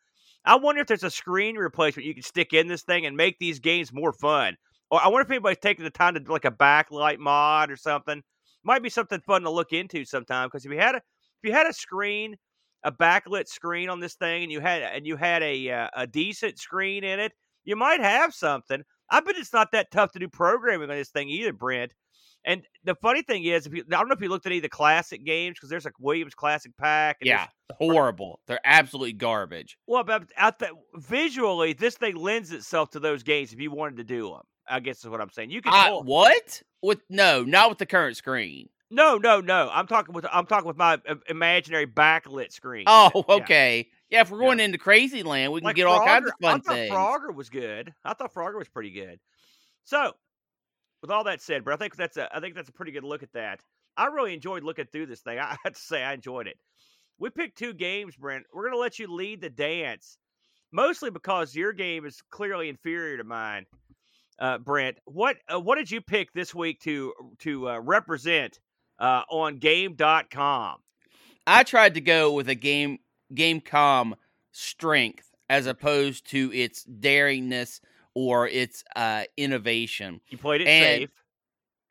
I 0.45 0.57
wonder 0.57 0.81
if 0.81 0.87
there's 0.87 1.05
a 1.05 1.11
screen 1.11 1.57
replacement 1.57 2.07
you 2.07 2.15
can 2.15 2.23
stick 2.23 2.53
in 2.53 2.69
this 2.69 2.83
thing 2.83 3.05
and 3.05 3.17
make 3.17 3.39
these 3.39 3.59
games 3.59 3.93
more 3.93 4.13
fun. 4.13 4.57
Or 4.91 5.03
I 5.03 5.09
wonder 5.09 5.27
if 5.27 5.31
anybody's 5.31 5.59
taking 5.59 5.85
the 5.85 5.91
time 5.91 6.15
to 6.15 6.21
do 6.21 6.33
like 6.33 6.47
a 6.47 6.51
backlight 6.51 7.19
mod 7.19 7.71
or 7.71 7.77
something. 7.77 8.23
Might 8.64 8.83
be 8.83 8.90
something 8.90 9.21
fun 9.21 9.42
to 9.42 9.51
look 9.51 9.73
into 9.73 10.05
sometime 10.05 10.49
because 10.49 10.64
if 10.64 10.73
you 10.73 10.79
had 10.79 10.97
a 10.97 10.99
if 10.99 11.49
you 11.49 11.53
had 11.53 11.66
a 11.66 11.73
screen, 11.73 12.37
a 12.85 12.92
backlit 12.92 13.49
screen 13.49 13.88
on 13.88 14.01
this 14.01 14.14
thing, 14.14 14.42
and 14.42 14.53
you 14.53 14.61
had 14.61 14.83
and 14.83 15.07
you 15.07 15.16
had 15.16 15.42
a 15.42 15.71
uh, 15.71 15.88
a 15.94 16.07
decent 16.07 16.59
screen 16.59 17.05
in 17.05 17.21
it, 17.21 17.33
you 17.64 17.77
might 17.77 18.01
have 18.01 18.35
something. 18.35 18.83
I 19.11 19.21
bet 19.21 19.37
it's 19.37 19.53
not 19.53 19.73
that 19.73 19.90
tough 19.90 20.12
to 20.12 20.18
do 20.18 20.29
programming 20.29 20.90
on 20.90 20.97
this 20.97 21.11
thing 21.11 21.29
either, 21.29 21.53
Brent. 21.53 21.94
And 22.44 22.62
the 22.85 22.94
funny 22.94 23.23
thing 23.23 23.44
is, 23.44 23.66
if 23.66 23.75
you, 23.75 23.85
I 23.88 23.97
don't 23.97 24.09
know 24.09 24.14
if 24.14 24.21
you 24.21 24.29
looked 24.29 24.47
at 24.47 24.53
any 24.53 24.59
of 24.59 24.62
the 24.62 24.68
classic 24.68 25.25
games 25.25 25.57
because 25.57 25.68
there's 25.68 25.85
like 25.85 25.99
Williams 25.99 26.35
Classic 26.35 26.73
Pack. 26.79 27.18
yeah, 27.21 27.47
horrible. 27.73 28.40
They're 28.47 28.61
absolutely 28.64 29.14
garbage. 29.14 29.77
Well, 29.87 30.05
but 30.05 30.31
out 30.37 30.59
the, 30.59 30.71
visually, 30.94 31.73
this 31.73 31.97
thing 31.97 32.16
lends 32.16 32.53
itself 32.53 32.90
to 32.90 33.01
those 33.01 33.23
games 33.23 33.53
if 33.53 33.61
you 33.61 33.71
wanted 33.71 33.97
to 33.99 34.05
do 34.05 34.29
them. 34.29 34.42
I 34.71 34.81
guess 34.81 34.99
is 34.99 35.11
what 35.11 35.21
I'm 35.21 35.31
saying. 35.31 35.51
You 35.51 35.63
can 35.63 35.73
uh, 35.73 36.01
what 36.01 36.63
with 36.83 37.01
no, 37.09 37.43
not 37.45 37.69
with 37.69 37.79
the 37.79 37.87
current 37.87 38.17
screen. 38.17 38.69
No, 38.91 39.19
no, 39.19 39.41
no. 39.41 39.69
I'm 39.73 39.87
talking 39.87 40.15
with 40.15 40.27
I'm 40.33 40.47
talking 40.47 40.67
with 40.67 40.77
my 40.77 40.99
imaginary 41.29 41.87
backlit 41.87 42.53
screen. 42.53 42.85
Oh, 42.87 43.25
okay. 43.29 43.79
Yeah. 43.79 43.95
Yeah, 44.11 44.21
if 44.23 44.31
we're 44.31 44.39
going 44.39 44.59
yeah. 44.59 44.67
into 44.67 44.79
crazy 44.79 45.23
land, 45.23 45.53
we 45.53 45.61
can 45.61 45.67
like 45.67 45.77
get 45.77 45.87
all 45.87 46.05
kinds 46.05 46.29
of 46.29 46.33
fun 46.41 46.63
I 46.67 46.75
things. 46.75 46.95
Frogger 46.95 47.35
was 47.35 47.51
good. 47.51 47.93
I 48.05 48.15
thought 48.15 48.33
Frogger 48.33 48.57
was 48.57 48.69
pretty 48.69 48.91
good. 48.91 49.21
So, 49.85 50.13
with 51.03 51.11
all 51.11 51.25
that 51.25 51.43
said, 51.43 51.63
but 51.63 51.75
I 51.75 51.77
think 51.77 51.95
that's 51.95 52.17
a 52.17 52.35
I 52.35 52.41
think 52.41 52.55
that's 52.55 52.71
a 52.71 52.73
pretty 52.73 52.93
good 52.93 53.05
look 53.05 53.23
at 53.23 53.33
that. 53.35 53.61
I 53.99 54.07
really 54.07 54.33
enjoyed 54.33 54.65
looking 54.65 54.87
through 54.87 55.07
this 55.07 55.21
thing. 55.21 55.39
I 55.39 55.57
have 55.63 55.75
to 55.75 55.81
say 55.81 56.03
I 56.03 56.15
enjoyed 56.15 56.47
it. 56.47 56.57
We 57.19 57.29
picked 57.31 57.59
two 57.59 57.75
games, 57.75 58.17
Brent. 58.17 58.47
We're 58.55 58.65
gonna 58.65 58.81
let 58.81 58.99
you 58.99 59.13
lead 59.13 59.43
the 59.43 59.51
dance, 59.51 60.17
mostly 60.73 61.11
because 61.11 61.55
your 61.55 61.75
game 61.75 62.07
is 62.07 62.23
clearly 62.31 62.71
inferior 62.71 63.19
to 63.19 63.25
mine. 63.25 63.67
Uh, 64.38 64.59
Brent, 64.59 64.98
what 65.05 65.37
uh, 65.53 65.59
what 65.59 65.79
did 65.79 65.90
you 65.90 66.01
pick 66.01 66.33
this 66.33 66.55
week 66.55 66.81
to 66.83 67.12
to 67.40 67.68
uh, 67.68 67.79
represent 67.81 68.61
uh, 68.98 69.22
on 69.31 69.59
Game.com? 69.59 70.79
I 71.46 71.62
tried 71.64 71.94
to 71.94 72.01
go 72.01 72.33
with 72.33 72.48
a 72.48 72.55
game 72.55 72.98
Gamecom 73.35 74.14
strength 74.53 75.31
as 75.48 75.66
opposed 75.66 76.29
to 76.31 76.53
its 76.53 76.85
daringness 76.85 77.81
or 78.14 78.46
its 78.48 78.85
uh, 78.94 79.24
innovation. 79.37 80.20
You 80.29 80.38
played 80.38 80.61
it 80.61 80.68
and, 80.68 81.01
safe. 81.01 81.11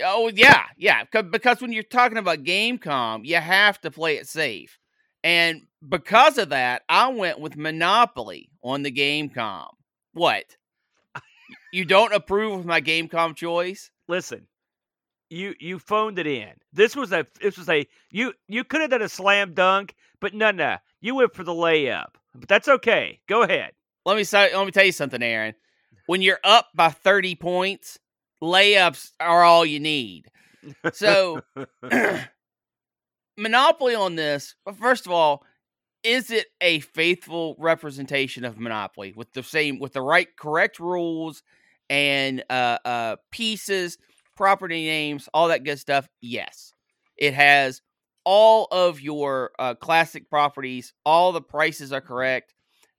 Oh 0.04 0.30
yeah, 0.34 0.66
yeah. 0.78 1.04
Because 1.12 1.62
when 1.62 1.72
you're 1.72 1.84
talking 1.84 2.18
about 2.18 2.44
Gamecom, 2.44 3.26
you 3.26 3.36
have 3.36 3.82
to 3.82 3.92
play 3.92 4.18
it 4.18 4.28
safe, 4.28 4.80
and 5.24 5.64
because 5.88 6.38
of 6.38 6.50
that, 6.50 6.84
I 6.88 7.10
went 7.10 7.40
with 7.40 7.58
Monopoly 7.58 8.50
on 8.64 8.84
the 8.84 8.92
Gamecom. 8.92 9.70
What? 10.14 10.57
You 11.72 11.86
don't 11.86 12.14
approve 12.14 12.60
of 12.60 12.66
my 12.66 12.82
Gamecom 12.82 13.36
choice? 13.36 13.92
Listen, 14.08 14.48
you 15.30 15.54
you 15.60 15.80
phoned 15.80 16.20
it 16.20 16.28
in. 16.28 16.52
This 16.74 16.96
was 16.96 17.12
a 17.12 17.26
this 17.42 17.58
was 17.58 17.70
a 17.70 17.88
you 18.12 18.34
you 18.48 18.64
could 18.64 18.82
have 18.82 18.90
done 18.90 19.02
a 19.02 19.10
slam 19.10 19.54
dunk, 19.54 19.96
but 20.20 20.34
no 20.34 20.52
no. 20.52 20.78
You 21.02 21.16
went 21.16 21.34
for 21.34 21.44
the 21.44 21.54
layup, 21.54 22.16
but 22.36 22.48
that's 22.48 22.68
okay. 22.68 23.20
Go 23.28 23.44
ahead. 23.44 23.72
Let 24.06 24.16
me 24.18 24.24
say, 24.24 24.56
let 24.56 24.66
me 24.66 24.72
tell 24.72 24.86
you 24.86 24.92
something, 24.94 25.22
Aaron. 25.22 25.54
When 26.06 26.22
you're 26.22 26.40
up 26.44 26.70
by 26.74 26.90
30 26.90 27.36
points, 27.36 28.00
layups 28.42 29.12
are 29.20 29.44
all 29.44 29.66
you 29.66 29.82
need. 29.82 30.28
So, 30.94 31.42
Monopoly 33.38 33.96
on 33.96 34.16
this, 34.16 34.56
But 34.66 34.78
first 34.78 35.06
of 35.06 35.12
all, 35.12 35.44
is 36.08 36.32
it 36.32 36.48
a 36.62 36.80
faithful 36.80 37.58
representation 37.60 38.46
of 38.46 38.58
Monopoly 38.58 39.12
with 39.14 39.34
the 39.34 39.44
same, 39.44 39.78
with 39.78 39.92
the 39.92 40.02
right, 40.02 40.34
correct 40.38 40.80
rules 40.80 41.44
and 41.90 42.46
uh, 42.50 42.78
uh, 42.86 43.16
pieces, 43.30 43.98
property 44.34 44.86
names, 44.86 45.28
all 45.34 45.50
that 45.50 45.66
good 45.66 45.80
stuff? 45.80 46.08
Yes. 46.22 46.74
It 47.18 47.34
has 47.34 47.82
all 48.24 48.70
of 48.72 49.02
your 49.02 49.52
uh, 49.60 49.76
classic 49.76 50.30
properties, 50.30 50.94
all 51.06 51.34
the 51.34 51.42
prices 51.42 51.92
are 51.92 52.00
correct. 52.00 52.54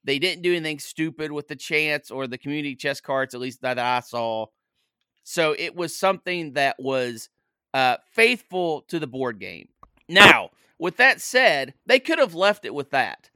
They 0.05 0.19
didn't 0.19 0.43
do 0.43 0.55
anything 0.55 0.79
stupid 0.79 1.33
with 1.33 1.49
the 1.49 1.57
chance 1.57 2.11
or 2.11 2.27
the 2.27 2.39
community 2.39 2.77
chess 2.77 3.01
cards, 3.01 3.35
at 3.35 3.41
least 3.41 3.63
that 3.63 3.79
I 3.79 4.01
saw. 4.01 4.47
So 5.25 5.55
it 5.59 5.75
was 5.75 5.97
something 5.97 6.53
that 6.55 6.77
was 6.79 7.31
uh, 7.73 7.97
faithful 8.13 8.83
to 8.89 8.99
the 8.99 9.07
board 9.07 9.39
game. 9.39 9.69
Now, 10.11 10.51
with 10.79 10.97
that 10.99 11.21
said, 11.21 11.75
they 11.87 11.99
could 12.01 12.19
have 12.19 12.35
left 12.35 12.65
it 12.65 12.75
with 12.75 12.91
that. 12.91 13.31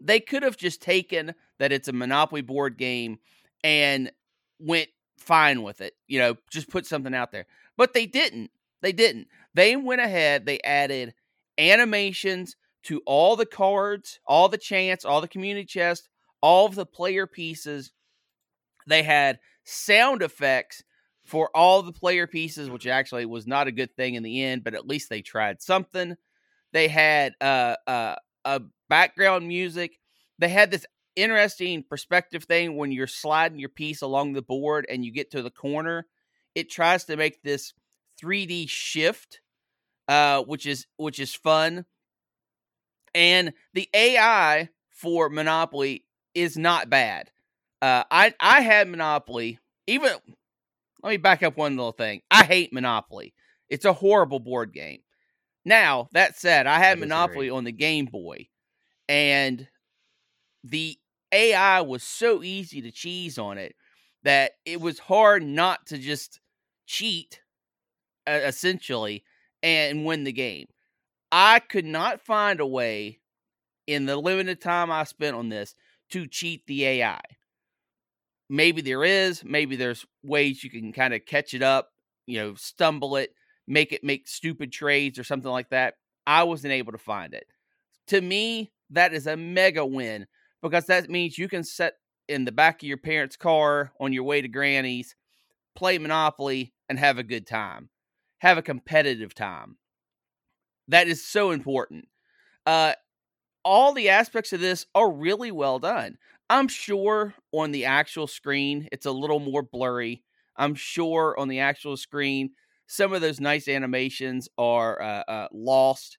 they 0.00 0.20
could 0.20 0.42
have 0.42 0.56
just 0.56 0.82
taken 0.82 1.34
that 1.58 1.72
it's 1.72 1.88
a 1.88 1.92
Monopoly 1.92 2.42
board 2.42 2.76
game 2.76 3.18
and 3.64 4.12
went 4.58 4.88
fine 5.18 5.62
with 5.62 5.80
it. 5.80 5.94
You 6.06 6.18
know, 6.18 6.36
just 6.50 6.68
put 6.68 6.86
something 6.86 7.14
out 7.14 7.32
there. 7.32 7.46
But 7.76 7.94
they 7.94 8.06
didn't. 8.06 8.50
They 8.82 8.92
didn't. 8.92 9.28
They 9.54 9.74
went 9.76 10.02
ahead, 10.02 10.44
they 10.44 10.60
added 10.60 11.14
animations 11.58 12.56
to 12.84 13.00
all 13.06 13.34
the 13.36 13.46
cards, 13.46 14.20
all 14.26 14.48
the 14.48 14.58
chants, 14.58 15.04
all 15.04 15.20
the 15.20 15.28
community 15.28 15.64
chests, 15.64 16.08
all 16.42 16.66
of 16.66 16.74
the 16.74 16.86
player 16.86 17.26
pieces. 17.26 17.90
They 18.86 19.02
had 19.02 19.38
sound 19.64 20.22
effects 20.22 20.84
for 21.24 21.50
all 21.54 21.82
the 21.82 21.92
player 21.92 22.26
pieces, 22.26 22.70
which 22.70 22.86
actually 22.86 23.26
was 23.26 23.46
not 23.46 23.66
a 23.66 23.72
good 23.72 23.96
thing 23.96 24.14
in 24.14 24.22
the 24.22 24.42
end, 24.44 24.62
but 24.62 24.74
at 24.74 24.86
least 24.86 25.08
they 25.08 25.22
tried 25.22 25.62
something. 25.62 26.16
They 26.76 26.88
had 26.88 27.32
uh, 27.40 27.76
uh, 27.86 28.16
a 28.44 28.60
background 28.90 29.48
music. 29.48 29.98
They 30.38 30.50
had 30.50 30.70
this 30.70 30.84
interesting 31.16 31.82
perspective 31.82 32.44
thing 32.44 32.76
when 32.76 32.92
you're 32.92 33.06
sliding 33.06 33.58
your 33.58 33.70
piece 33.70 34.02
along 34.02 34.34
the 34.34 34.42
board 34.42 34.84
and 34.90 35.02
you 35.02 35.10
get 35.10 35.30
to 35.30 35.40
the 35.40 35.50
corner. 35.50 36.06
It 36.54 36.70
tries 36.70 37.04
to 37.06 37.16
make 37.16 37.42
this 37.42 37.72
3D 38.22 38.68
shift, 38.68 39.40
uh, 40.06 40.42
which 40.42 40.66
is 40.66 40.86
which 40.98 41.18
is 41.18 41.34
fun. 41.34 41.86
And 43.14 43.54
the 43.72 43.88
AI 43.94 44.68
for 44.90 45.30
Monopoly 45.30 46.04
is 46.34 46.58
not 46.58 46.90
bad. 46.90 47.30
Uh, 47.80 48.04
I 48.10 48.34
I 48.38 48.60
had 48.60 48.86
Monopoly. 48.86 49.60
Even 49.86 50.10
let 51.02 51.08
me 51.08 51.16
back 51.16 51.42
up 51.42 51.56
one 51.56 51.78
little 51.78 51.92
thing. 51.92 52.20
I 52.30 52.44
hate 52.44 52.74
Monopoly. 52.74 53.32
It's 53.70 53.86
a 53.86 53.94
horrible 53.94 54.40
board 54.40 54.74
game. 54.74 55.00
Now 55.66 56.08
that 56.12 56.38
said, 56.38 56.68
I 56.68 56.78
had 56.78 57.00
Monopoly 57.00 57.50
on 57.50 57.64
the 57.64 57.72
Game 57.72 58.06
Boy, 58.06 58.46
and 59.08 59.66
the 60.62 60.96
AI 61.32 61.80
was 61.80 62.04
so 62.04 62.44
easy 62.44 62.80
to 62.82 62.92
cheese 62.92 63.36
on 63.36 63.58
it 63.58 63.74
that 64.22 64.52
it 64.64 64.80
was 64.80 65.00
hard 65.00 65.42
not 65.42 65.84
to 65.86 65.98
just 65.98 66.40
cheat, 66.86 67.40
uh, 68.28 68.40
essentially, 68.44 69.24
and 69.60 70.06
win 70.06 70.22
the 70.22 70.32
game. 70.32 70.68
I 71.32 71.58
could 71.58 71.84
not 71.84 72.20
find 72.20 72.60
a 72.60 72.66
way 72.66 73.18
in 73.88 74.06
the 74.06 74.16
limited 74.16 74.60
time 74.60 74.92
I 74.92 75.02
spent 75.02 75.34
on 75.34 75.48
this 75.48 75.74
to 76.10 76.28
cheat 76.28 76.64
the 76.68 76.84
AI. 76.84 77.20
Maybe 78.48 78.82
there 78.82 79.02
is, 79.02 79.44
maybe 79.44 79.74
there's 79.74 80.06
ways 80.22 80.62
you 80.62 80.70
can 80.70 80.92
kind 80.92 81.12
of 81.12 81.26
catch 81.26 81.54
it 81.54 81.62
up, 81.62 81.88
you 82.24 82.38
know, 82.38 82.54
stumble 82.54 83.16
it, 83.16 83.30
make 83.66 83.92
it 83.92 84.04
make 84.04 84.28
stupid 84.28 84.72
trades 84.72 85.18
or 85.18 85.24
something 85.24 85.50
like 85.50 85.70
that. 85.70 85.94
I 86.26 86.44
wasn't 86.44 86.72
able 86.72 86.92
to 86.92 86.98
find 86.98 87.34
it. 87.34 87.46
To 88.08 88.20
me, 88.20 88.72
that 88.90 89.12
is 89.12 89.26
a 89.26 89.36
mega 89.36 89.84
win 89.84 90.26
because 90.62 90.86
that 90.86 91.10
means 91.10 91.38
you 91.38 91.48
can 91.48 91.64
set 91.64 91.94
in 92.28 92.44
the 92.44 92.52
back 92.52 92.82
of 92.82 92.88
your 92.88 92.96
parents' 92.96 93.36
car 93.36 93.92
on 94.00 94.12
your 94.12 94.24
way 94.24 94.40
to 94.40 94.48
granny's, 94.48 95.14
play 95.74 95.98
Monopoly, 95.98 96.72
and 96.88 96.98
have 96.98 97.18
a 97.18 97.24
good 97.24 97.46
time. 97.46 97.88
Have 98.38 98.58
a 98.58 98.62
competitive 98.62 99.34
time. 99.34 99.76
That 100.88 101.08
is 101.08 101.24
so 101.24 101.50
important. 101.50 102.08
Uh, 102.64 102.94
all 103.64 103.92
the 103.92 104.08
aspects 104.08 104.52
of 104.52 104.60
this 104.60 104.86
are 104.94 105.10
really 105.10 105.50
well 105.50 105.78
done. 105.78 106.18
I'm 106.48 106.68
sure 106.68 107.34
on 107.52 107.72
the 107.72 107.84
actual 107.84 108.26
screen 108.26 108.88
it's 108.92 109.06
a 109.06 109.10
little 109.10 109.40
more 109.40 109.62
blurry. 109.62 110.22
I'm 110.56 110.74
sure 110.74 111.34
on 111.38 111.48
the 111.48 111.60
actual 111.60 111.96
screen 111.96 112.50
some 112.86 113.12
of 113.12 113.20
those 113.20 113.40
nice 113.40 113.68
animations 113.68 114.48
are 114.56 115.00
uh, 115.00 115.22
uh, 115.28 115.48
lost, 115.52 116.18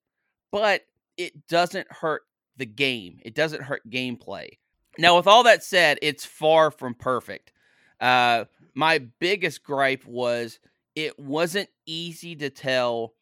but 0.51 0.81
it 1.17 1.47
doesn't 1.47 1.87
hurt 1.89 2.23
the 2.57 2.65
game. 2.65 3.19
It 3.23 3.35
doesn't 3.35 3.63
hurt 3.63 3.89
gameplay. 3.89 4.49
Now, 4.97 5.15
with 5.15 5.27
all 5.27 5.43
that 5.43 5.63
said, 5.63 5.99
it's 6.01 6.25
far 6.25 6.71
from 6.71 6.93
perfect. 6.93 7.53
Uh, 7.99 8.45
my 8.73 8.99
biggest 9.19 9.63
gripe 9.63 10.05
was 10.05 10.59
it 10.95 11.19
wasn't 11.19 11.69
easy 11.85 12.35
to 12.35 12.49
tell 12.49 13.13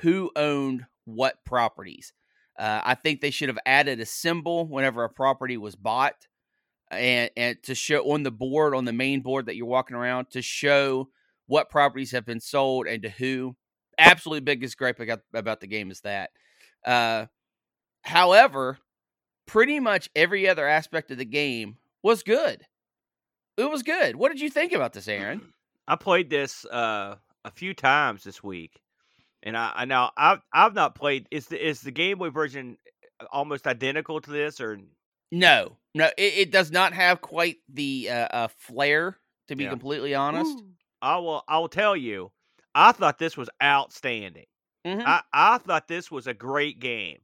who 0.00 0.30
owned 0.36 0.86
what 1.04 1.44
properties. 1.44 2.12
Uh, 2.58 2.80
I 2.84 2.94
think 2.94 3.20
they 3.20 3.30
should 3.30 3.48
have 3.48 3.58
added 3.64 4.00
a 4.00 4.06
symbol 4.06 4.66
whenever 4.66 5.04
a 5.04 5.08
property 5.08 5.56
was 5.56 5.76
bought, 5.76 6.26
and 6.90 7.30
and 7.36 7.62
to 7.64 7.74
show 7.74 8.12
on 8.12 8.22
the 8.22 8.30
board 8.30 8.74
on 8.74 8.84
the 8.84 8.92
main 8.92 9.20
board 9.20 9.46
that 9.46 9.56
you're 9.56 9.66
walking 9.66 9.96
around 9.96 10.30
to 10.30 10.42
show 10.42 11.08
what 11.48 11.70
properties 11.70 12.12
have 12.12 12.24
been 12.24 12.40
sold 12.40 12.86
and 12.86 13.02
to 13.02 13.08
who. 13.08 13.56
Absolutely 13.98 14.42
biggest 14.42 14.78
gripe 14.78 15.00
I 15.00 15.06
got 15.06 15.20
about 15.34 15.60
the 15.60 15.66
game 15.66 15.90
is 15.90 16.02
that. 16.02 16.30
Uh, 16.86 17.26
however, 18.02 18.78
pretty 19.46 19.80
much 19.80 20.08
every 20.14 20.48
other 20.48 20.68
aspect 20.68 21.10
of 21.10 21.18
the 21.18 21.24
game 21.24 21.78
was 22.04 22.22
good. 22.22 22.62
It 23.56 23.68
was 23.68 23.82
good. 23.82 24.14
What 24.14 24.30
did 24.30 24.40
you 24.40 24.50
think 24.50 24.72
about 24.72 24.92
this, 24.92 25.08
Aaron? 25.08 25.52
I 25.88 25.96
played 25.96 26.30
this 26.30 26.64
uh, 26.66 27.16
a 27.44 27.50
few 27.50 27.74
times 27.74 28.22
this 28.22 28.42
week, 28.42 28.80
and 29.42 29.56
I, 29.56 29.72
I 29.74 29.84
now 29.86 30.12
I've 30.16 30.42
I've 30.52 30.74
not 30.74 30.94
played. 30.94 31.26
Is 31.30 31.46
the 31.46 31.66
is 31.66 31.80
the 31.80 31.90
Game 31.90 32.18
Boy 32.18 32.30
version 32.30 32.76
uh, 33.20 33.24
almost 33.32 33.66
identical 33.66 34.20
to 34.20 34.30
this, 34.30 34.60
or 34.60 34.78
no? 35.32 35.76
No, 35.94 36.06
it, 36.16 36.34
it 36.36 36.52
does 36.52 36.70
not 36.70 36.92
have 36.92 37.20
quite 37.20 37.56
the 37.72 38.10
uh, 38.10 38.28
uh 38.30 38.48
flair. 38.58 39.16
To 39.48 39.56
be 39.56 39.64
yeah. 39.64 39.70
completely 39.70 40.14
honest, 40.14 40.58
Ooh. 40.58 40.66
I 41.00 41.18
will. 41.18 41.42
I 41.48 41.58
will 41.58 41.68
tell 41.68 41.96
you. 41.96 42.32
I 42.74 42.92
thought 42.92 43.18
this 43.18 43.36
was 43.36 43.50
outstanding. 43.62 44.46
Mm-hmm. 44.86 45.06
I, 45.06 45.22
I 45.32 45.58
thought 45.58 45.88
this 45.88 46.10
was 46.10 46.26
a 46.26 46.34
great 46.34 46.78
game. 46.78 47.18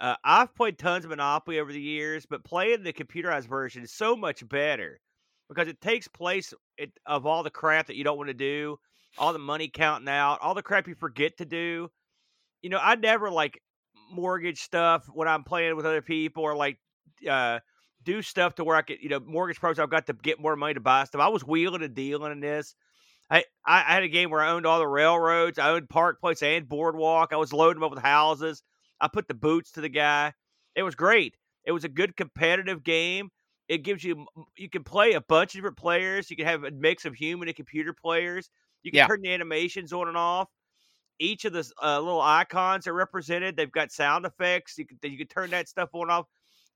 Uh, 0.00 0.16
I've 0.24 0.54
played 0.54 0.78
tons 0.78 1.04
of 1.04 1.10
Monopoly 1.10 1.58
over 1.58 1.72
the 1.72 1.80
years, 1.80 2.26
but 2.26 2.44
playing 2.44 2.82
the 2.82 2.92
computerized 2.92 3.46
version 3.46 3.82
is 3.82 3.92
so 3.92 4.16
much 4.16 4.46
better 4.48 5.00
because 5.48 5.68
it 5.68 5.80
takes 5.80 6.08
place 6.08 6.52
of 7.06 7.26
all 7.26 7.42
the 7.42 7.50
crap 7.50 7.86
that 7.86 7.96
you 7.96 8.04
don't 8.04 8.16
want 8.16 8.28
to 8.28 8.34
do, 8.34 8.78
all 9.18 9.32
the 9.32 9.38
money 9.38 9.68
counting 9.68 10.08
out, 10.08 10.40
all 10.40 10.54
the 10.54 10.62
crap 10.62 10.88
you 10.88 10.94
forget 10.94 11.36
to 11.38 11.44
do. 11.44 11.90
You 12.62 12.70
know, 12.70 12.80
I 12.80 12.96
never 12.96 13.30
like 13.30 13.60
mortgage 14.10 14.60
stuff 14.62 15.06
when 15.12 15.28
I'm 15.28 15.44
playing 15.44 15.76
with 15.76 15.86
other 15.86 16.02
people 16.02 16.42
or 16.42 16.56
like 16.56 16.78
uh, 17.28 17.60
do 18.04 18.22
stuff 18.22 18.54
to 18.56 18.64
where 18.64 18.76
I 18.76 18.82
could, 18.82 18.98
you 19.00 19.08
know, 19.08 19.20
mortgage 19.20 19.60
pros. 19.60 19.78
I've 19.78 19.90
got 19.90 20.06
to 20.06 20.12
get 20.12 20.40
more 20.40 20.56
money 20.56 20.74
to 20.74 20.80
buy 20.80 21.04
stuff. 21.04 21.20
I 21.20 21.28
was 21.28 21.44
wheeling 21.44 21.82
and 21.82 21.94
dealing 21.94 22.32
in 22.32 22.40
this. 22.40 22.74
I, 23.30 23.44
I 23.64 23.80
had 23.80 24.02
a 24.02 24.08
game 24.08 24.30
where 24.30 24.42
I 24.42 24.50
owned 24.50 24.66
all 24.66 24.78
the 24.78 24.86
railroads. 24.86 25.58
I 25.58 25.70
owned 25.70 25.88
Park 25.88 26.20
Place 26.20 26.42
and 26.42 26.68
Boardwalk. 26.68 27.32
I 27.32 27.36
was 27.36 27.52
loading 27.52 27.80
them 27.80 27.84
up 27.84 27.90
with 27.90 28.02
houses. 28.02 28.62
I 29.00 29.08
put 29.08 29.28
the 29.28 29.34
boots 29.34 29.72
to 29.72 29.80
the 29.80 29.88
guy. 29.88 30.32
It 30.74 30.82
was 30.82 30.94
great. 30.94 31.36
It 31.64 31.72
was 31.72 31.84
a 31.84 31.88
good 31.88 32.16
competitive 32.16 32.84
game. 32.84 33.30
It 33.68 33.78
gives 33.78 34.04
you 34.04 34.26
you 34.56 34.68
can 34.68 34.84
play 34.84 35.14
a 35.14 35.22
bunch 35.22 35.54
of 35.54 35.58
different 35.58 35.78
players. 35.78 36.30
You 36.30 36.36
can 36.36 36.46
have 36.46 36.64
a 36.64 36.70
mix 36.70 37.06
of 37.06 37.14
human 37.14 37.48
and 37.48 37.56
computer 37.56 37.94
players. 37.94 38.50
You 38.82 38.90
can 38.90 38.98
yeah. 38.98 39.06
turn 39.06 39.22
the 39.22 39.32
animations 39.32 39.92
on 39.92 40.08
and 40.08 40.16
off. 40.16 40.48
Each 41.18 41.46
of 41.46 41.54
the 41.54 41.70
uh, 41.82 42.00
little 42.00 42.20
icons 42.20 42.86
are 42.86 42.92
represented. 42.92 43.56
They've 43.56 43.72
got 43.72 43.90
sound 43.90 44.26
effects. 44.26 44.76
You 44.76 44.86
can 44.86 44.98
you 45.10 45.16
can 45.16 45.28
turn 45.28 45.50
that 45.50 45.68
stuff 45.68 45.88
on 45.94 46.02
and 46.02 46.10
off. 46.10 46.26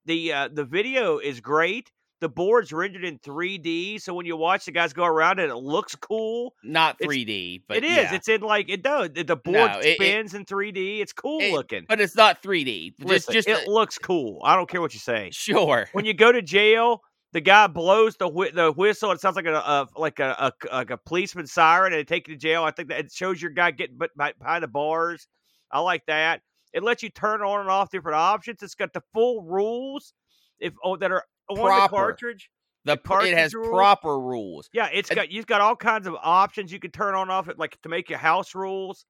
The 0.08 0.32
uh, 0.32 0.48
the 0.52 0.64
video 0.64 1.18
is 1.18 1.40
great 1.40 1.92
the 2.20 2.28
board's 2.28 2.72
rendered 2.72 3.04
in 3.04 3.18
3D, 3.18 4.00
so 4.00 4.12
when 4.12 4.26
you 4.26 4.36
watch 4.36 4.64
the 4.64 4.72
guys 4.72 4.92
go 4.92 5.04
around 5.04 5.38
it, 5.38 5.50
it 5.50 5.56
looks 5.56 5.94
cool. 5.94 6.54
Not 6.64 6.98
3D, 6.98 7.56
it's, 7.56 7.64
but 7.68 7.76
it 7.78 7.84
is. 7.84 7.96
Yeah. 7.96 8.14
It's 8.14 8.28
in 8.28 8.40
like 8.40 8.68
it 8.68 8.82
does. 8.82 9.10
The 9.14 9.36
board 9.36 9.70
no, 9.72 9.80
spins 9.80 10.34
it, 10.34 10.38
in 10.38 10.44
3D. 10.44 11.00
It's 11.00 11.12
cool 11.12 11.40
it, 11.40 11.52
looking, 11.52 11.86
but 11.88 12.00
it's 12.00 12.16
not 12.16 12.42
3D. 12.42 12.94
Listen, 13.00 13.32
just, 13.32 13.46
just 13.46 13.62
it 13.62 13.68
looks 13.68 13.98
cool. 13.98 14.40
I 14.42 14.56
don't 14.56 14.68
care 14.68 14.80
what 14.80 14.94
you 14.94 15.00
say. 15.00 15.30
Sure. 15.32 15.88
When 15.92 16.04
you 16.04 16.14
go 16.14 16.32
to 16.32 16.42
jail, 16.42 17.02
the 17.32 17.40
guy 17.40 17.66
blows 17.68 18.16
the 18.16 18.28
wh- 18.28 18.54
the 18.54 18.72
whistle. 18.72 19.12
It 19.12 19.20
sounds 19.20 19.36
like 19.36 19.46
a, 19.46 19.54
a 19.54 19.88
like 19.96 20.18
a, 20.18 20.52
a, 20.70 20.74
like 20.74 20.90
a 20.90 20.96
policeman 20.96 21.46
siren, 21.46 21.92
and 21.92 22.00
they 22.00 22.04
take 22.04 22.26
you 22.26 22.34
to 22.34 22.40
jail. 22.40 22.64
I 22.64 22.72
think 22.72 22.88
that 22.88 22.98
it 22.98 23.12
shows 23.12 23.40
your 23.40 23.52
guy 23.52 23.70
getting 23.70 23.96
but 23.96 24.10
by, 24.16 24.32
behind 24.38 24.64
the 24.64 24.68
bars. 24.68 25.28
I 25.70 25.80
like 25.80 26.04
that. 26.06 26.40
It 26.72 26.82
lets 26.82 27.02
you 27.02 27.10
turn 27.10 27.42
on 27.42 27.60
and 27.60 27.70
off 27.70 27.90
different 27.90 28.16
options. 28.16 28.62
It's 28.62 28.74
got 28.74 28.92
the 28.92 29.02
full 29.12 29.42
rules 29.42 30.12
if 30.58 30.74
oh, 30.84 30.96
that 30.96 31.10
are 31.10 31.24
on 31.48 31.56
Proper. 31.56 31.82
the 31.82 31.88
cartridge. 31.88 32.50
The, 32.84 32.98
the 33.04 33.18
it 33.20 33.36
has 33.36 33.54
rules. 33.54 33.68
proper 33.68 34.18
rules. 34.18 34.70
Yeah, 34.72 34.88
it's 34.92 35.10
got 35.10 35.30
you've 35.30 35.46
got 35.46 35.60
all 35.60 35.76
kinds 35.76 36.06
of 36.06 36.14
options 36.22 36.72
you 36.72 36.78
can 36.78 36.90
turn 36.90 37.14
on 37.14 37.28
off 37.28 37.48
it 37.48 37.58
like 37.58 37.78
to 37.82 37.88
make 37.88 38.08
your 38.08 38.18
house 38.18 38.54
rules. 38.54 39.04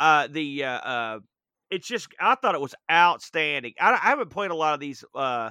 Uh, 0.00 0.28
the 0.30 0.64
uh, 0.64 0.70
uh, 0.70 1.18
it's 1.70 1.86
just 1.86 2.08
I 2.20 2.34
thought 2.36 2.54
it 2.54 2.60
was 2.60 2.74
outstanding. 2.90 3.74
I, 3.80 3.92
I 3.92 3.96
haven't 3.96 4.30
played 4.30 4.50
a 4.50 4.54
lot 4.54 4.74
of 4.74 4.80
these. 4.80 5.04
Uh, 5.14 5.50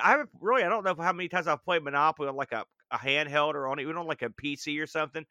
I 0.00 0.10
haven't 0.10 0.30
really. 0.40 0.62
I 0.62 0.68
don't 0.68 0.84
know 0.84 0.94
how 0.98 1.12
many 1.12 1.28
times 1.28 1.46
I've 1.46 1.64
played 1.64 1.82
Monopoly 1.82 2.28
on 2.28 2.36
like 2.36 2.52
a, 2.52 2.64
a 2.90 2.96
handheld 2.96 3.54
or 3.54 3.68
on 3.68 3.80
even 3.80 3.96
on 3.96 4.06
like 4.06 4.22
a 4.22 4.30
PC 4.30 4.80
or 4.80 4.86
something. 4.86 5.24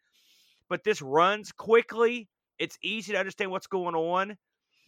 But 0.70 0.84
this 0.84 1.02
runs 1.02 1.52
quickly. 1.52 2.30
It's 2.60 2.78
easy 2.84 3.14
to 3.14 3.20
understand 3.20 3.52
what's 3.52 3.68
going 3.68 3.96
on. 3.96 4.38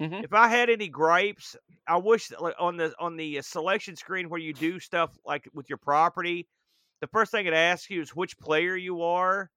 Mm-hmm. 0.01 0.23
If 0.23 0.33
I 0.33 0.47
had 0.47 0.69
any 0.69 0.87
gripes, 0.89 1.55
I 1.87 1.97
wish 1.97 2.31
like 2.39 2.55
on 2.59 2.77
the 2.77 2.93
on 2.99 3.17
the 3.17 3.39
uh, 3.39 3.41
selection 3.41 3.95
screen 3.95 4.29
where 4.29 4.39
you 4.39 4.53
do 4.53 4.79
stuff 4.79 5.17
like 5.25 5.47
with 5.53 5.69
your 5.69 5.77
property, 5.77 6.47
the 7.01 7.07
first 7.07 7.31
thing 7.31 7.45
it 7.45 7.53
asks 7.53 7.89
you 7.89 8.01
is 8.01 8.15
which 8.15 8.37
player 8.39 8.75
you 8.75 9.01
are, 9.03 9.51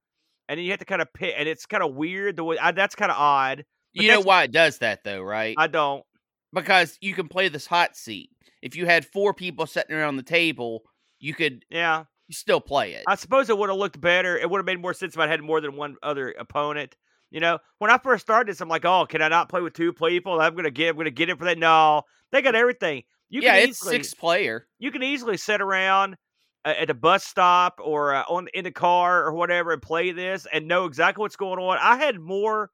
and 0.49 0.59
then 0.59 0.64
you 0.64 0.72
have 0.72 0.81
to 0.81 0.87
kind 0.87 1.03
of 1.03 1.12
pick. 1.14 1.35
And 1.37 1.49
it's 1.49 1.66
kind 1.66 1.83
of 1.83 1.94
weird 1.94 2.37
the 2.37 2.44
way 2.44 2.59
I, 2.59 2.72
that's 2.72 2.94
kind 2.94 3.11
of 3.11 3.18
odd. 3.18 3.64
You 3.92 4.09
know 4.09 4.20
why 4.20 4.44
it 4.44 4.53
does 4.53 4.79
that 4.79 5.05
though, 5.05 5.22
right? 5.22 5.55
I 5.57 5.66
don't 5.68 6.05
because 6.53 6.99
you 7.01 7.14
can 7.14 7.29
play 7.29 7.49
this 7.49 7.66
hot 7.66 7.96
seat. 7.96 8.31
If 8.62 8.77
you 8.77 8.87
had 8.87 9.07
four 9.07 9.35
people 9.35 9.66
sitting 9.66 9.96
around 9.96 10.16
the 10.16 10.22
table, 10.22 10.83
you 11.18 11.35
could 11.35 11.64
Yeah. 11.70 12.05
still 12.31 12.61
play 12.61 12.92
it. 12.94 13.05
I 13.07 13.14
suppose 13.14 13.49
it 13.51 13.57
would 13.57 13.68
have 13.68 13.79
looked 13.79 14.01
better. 14.01 14.37
It 14.37 14.51
would 14.51 14.59
have 14.59 14.66
made 14.66 14.81
more 14.81 14.94
sense 14.94 15.14
if 15.14 15.20
I 15.20 15.27
had 15.29 15.42
more 15.42 15.61
than 15.61 15.77
one 15.77 15.96
other 16.03 16.33
opponent. 16.33 16.96
You 17.31 17.41
know, 17.41 17.59
when 17.79 17.91
I 17.91 17.99
first 17.99 18.23
started 18.23 18.51
this, 18.51 18.61
I'm 18.61 18.69
like, 18.69 18.85
oh, 18.85 19.07
can 19.07 19.21
I 19.21 19.29
not 19.29 19.49
play 19.49 19.61
with 19.61 19.75
two 19.75 19.93
people? 19.93 20.41
I'm 20.41 20.55
gonna 20.55 20.71
get, 20.71 20.91
I'm 20.91 20.97
gonna 20.97 21.11
get 21.11 21.29
it 21.29 21.39
for 21.39 21.45
that. 21.45 21.59
No, 21.59 22.03
they 22.31 22.43
got 22.43 22.55
everything. 22.55 23.03
You 23.29 23.43
yeah, 23.43 23.55
can 23.55 23.69
it's 23.69 23.83
easily, 23.83 23.97
six 23.97 24.15
player. 24.15 24.67
you 24.79 24.91
can 24.93 25.03
easily 25.03 25.37
sit 25.37 25.61
around 25.61 26.17
uh, 26.65 26.75
at 26.79 26.91
a 26.91 26.95
bus 26.95 27.25
stop 27.25 27.81
or 27.83 28.15
uh, 28.15 28.23
on 28.29 28.49
in 28.55 28.65
the 28.65 28.71
car 28.71 29.25
or 29.25 29.33
whatever 29.33 29.73
and 29.73 29.83
play 29.83 30.12
this 30.12 30.47
and 30.53 30.69
know 30.69 30.85
exactly 30.85 31.23
what's 31.23 31.37
going 31.37 31.59
on. 31.59 31.79
I 31.81 31.97
had 31.97 32.21
more 32.21 32.71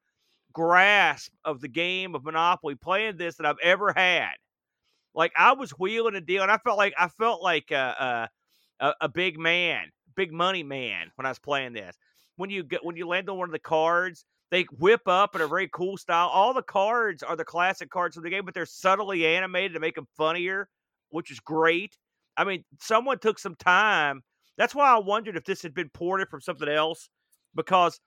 grasp 0.53 1.33
of 1.45 1.61
the 1.61 1.69
game 1.69 2.15
of 2.15 2.25
Monopoly 2.25 2.75
playing 2.75 3.17
this 3.17 3.37
than 3.37 3.47
I've 3.47 3.57
ever 3.63 3.93
had. 3.97 4.33
Like 5.15 5.33
I 5.37 5.53
was 5.53 5.71
wheeling 5.73 6.15
a 6.15 6.21
deal 6.21 6.43
and 6.43 6.49
dealing. 6.49 6.51
I 6.51 6.59
felt 6.59 6.79
like 6.79 6.95
I 6.99 7.09
felt 7.09 7.43
like 7.43 7.71
a, 7.71 8.29
a, 8.81 8.95
a 9.03 9.09
big 9.09 9.39
man, 9.39 9.87
big 10.17 10.33
money 10.33 10.63
man 10.63 11.11
when 11.17 11.27
I 11.27 11.31
was 11.31 11.39
playing 11.39 11.73
this. 11.73 11.97
When 12.37 12.51
you 12.51 12.65
get 12.65 12.85
when 12.85 12.97
you 12.97 13.07
land 13.07 13.29
on 13.29 13.39
one 13.39 13.49
of 13.49 13.53
the 13.53 13.59
cards, 13.59 14.25
they 14.53 14.65
whip 14.79 15.09
up 15.09 15.35
in 15.35 15.41
a 15.41 15.49
very 15.49 15.69
cool 15.73 15.97
style. 15.97 16.29
All 16.29 16.53
the 16.53 16.63
cards 16.63 17.23
are 17.23 17.37
the 17.37 17.45
classic 17.45 17.89
cards 17.89 18.15
from 18.15 18.23
the 18.23 18.29
game, 18.29 18.45
but 18.45 18.53
they're 18.53 18.67
subtly 18.67 19.27
animated 19.27 19.73
to 19.73 19.81
make 19.81 19.95
them 19.95 20.07
funnier, 20.15 20.69
which 21.09 21.31
is 21.31 21.41
great. 21.41 21.97
I 22.37 22.45
mean, 22.45 22.63
someone 22.79 23.19
took 23.19 23.39
some 23.39 23.57
time. 23.57 24.23
That's 24.59 24.75
why 24.75 24.95
I 24.95 24.99
wondered 24.99 25.39
if 25.39 25.45
this 25.47 25.63
had 25.63 25.73
been 25.73 25.89
ported 25.89 26.29
from 26.29 26.43
something 26.43 26.69
else, 26.69 27.09
because 27.55 27.99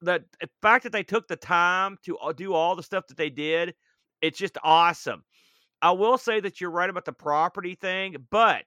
the 0.00 0.24
fact 0.60 0.82
that 0.82 0.90
they 0.90 1.04
took 1.04 1.28
the 1.28 1.36
time 1.36 1.96
to 2.04 2.18
uh, 2.18 2.32
do 2.32 2.52
all 2.52 2.74
the 2.74 2.82
stuff 2.82 3.06
that 3.06 3.16
they 3.16 3.30
did, 3.30 3.72
it's 4.20 4.38
just 4.38 4.58
awesome. 4.64 5.22
I 5.80 5.92
will 5.92 6.18
say 6.18 6.40
that 6.40 6.60
you're 6.60 6.72
right 6.72 6.90
about 6.90 7.04
the 7.04 7.12
property 7.12 7.76
thing, 7.76 8.16
but 8.28 8.64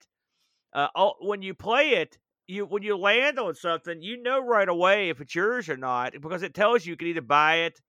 uh, 0.71 0.87
when 1.19 1.41
you 1.41 1.53
play 1.53 1.95
it, 1.95 2.17
you 2.47 2.65
when 2.65 2.83
you 2.83 2.97
land 2.97 3.39
on 3.39 3.55
something, 3.55 4.01
you 4.01 4.21
know 4.21 4.39
right 4.39 4.67
away 4.67 5.09
if 5.09 5.21
it's 5.21 5.35
yours 5.35 5.69
or 5.69 5.77
not 5.77 6.13
because 6.21 6.43
it 6.43 6.53
tells 6.53 6.85
you 6.85 6.91
you 6.91 6.97
can 6.97 7.07
either 7.07 7.21
buy 7.21 7.55
it 7.57 7.79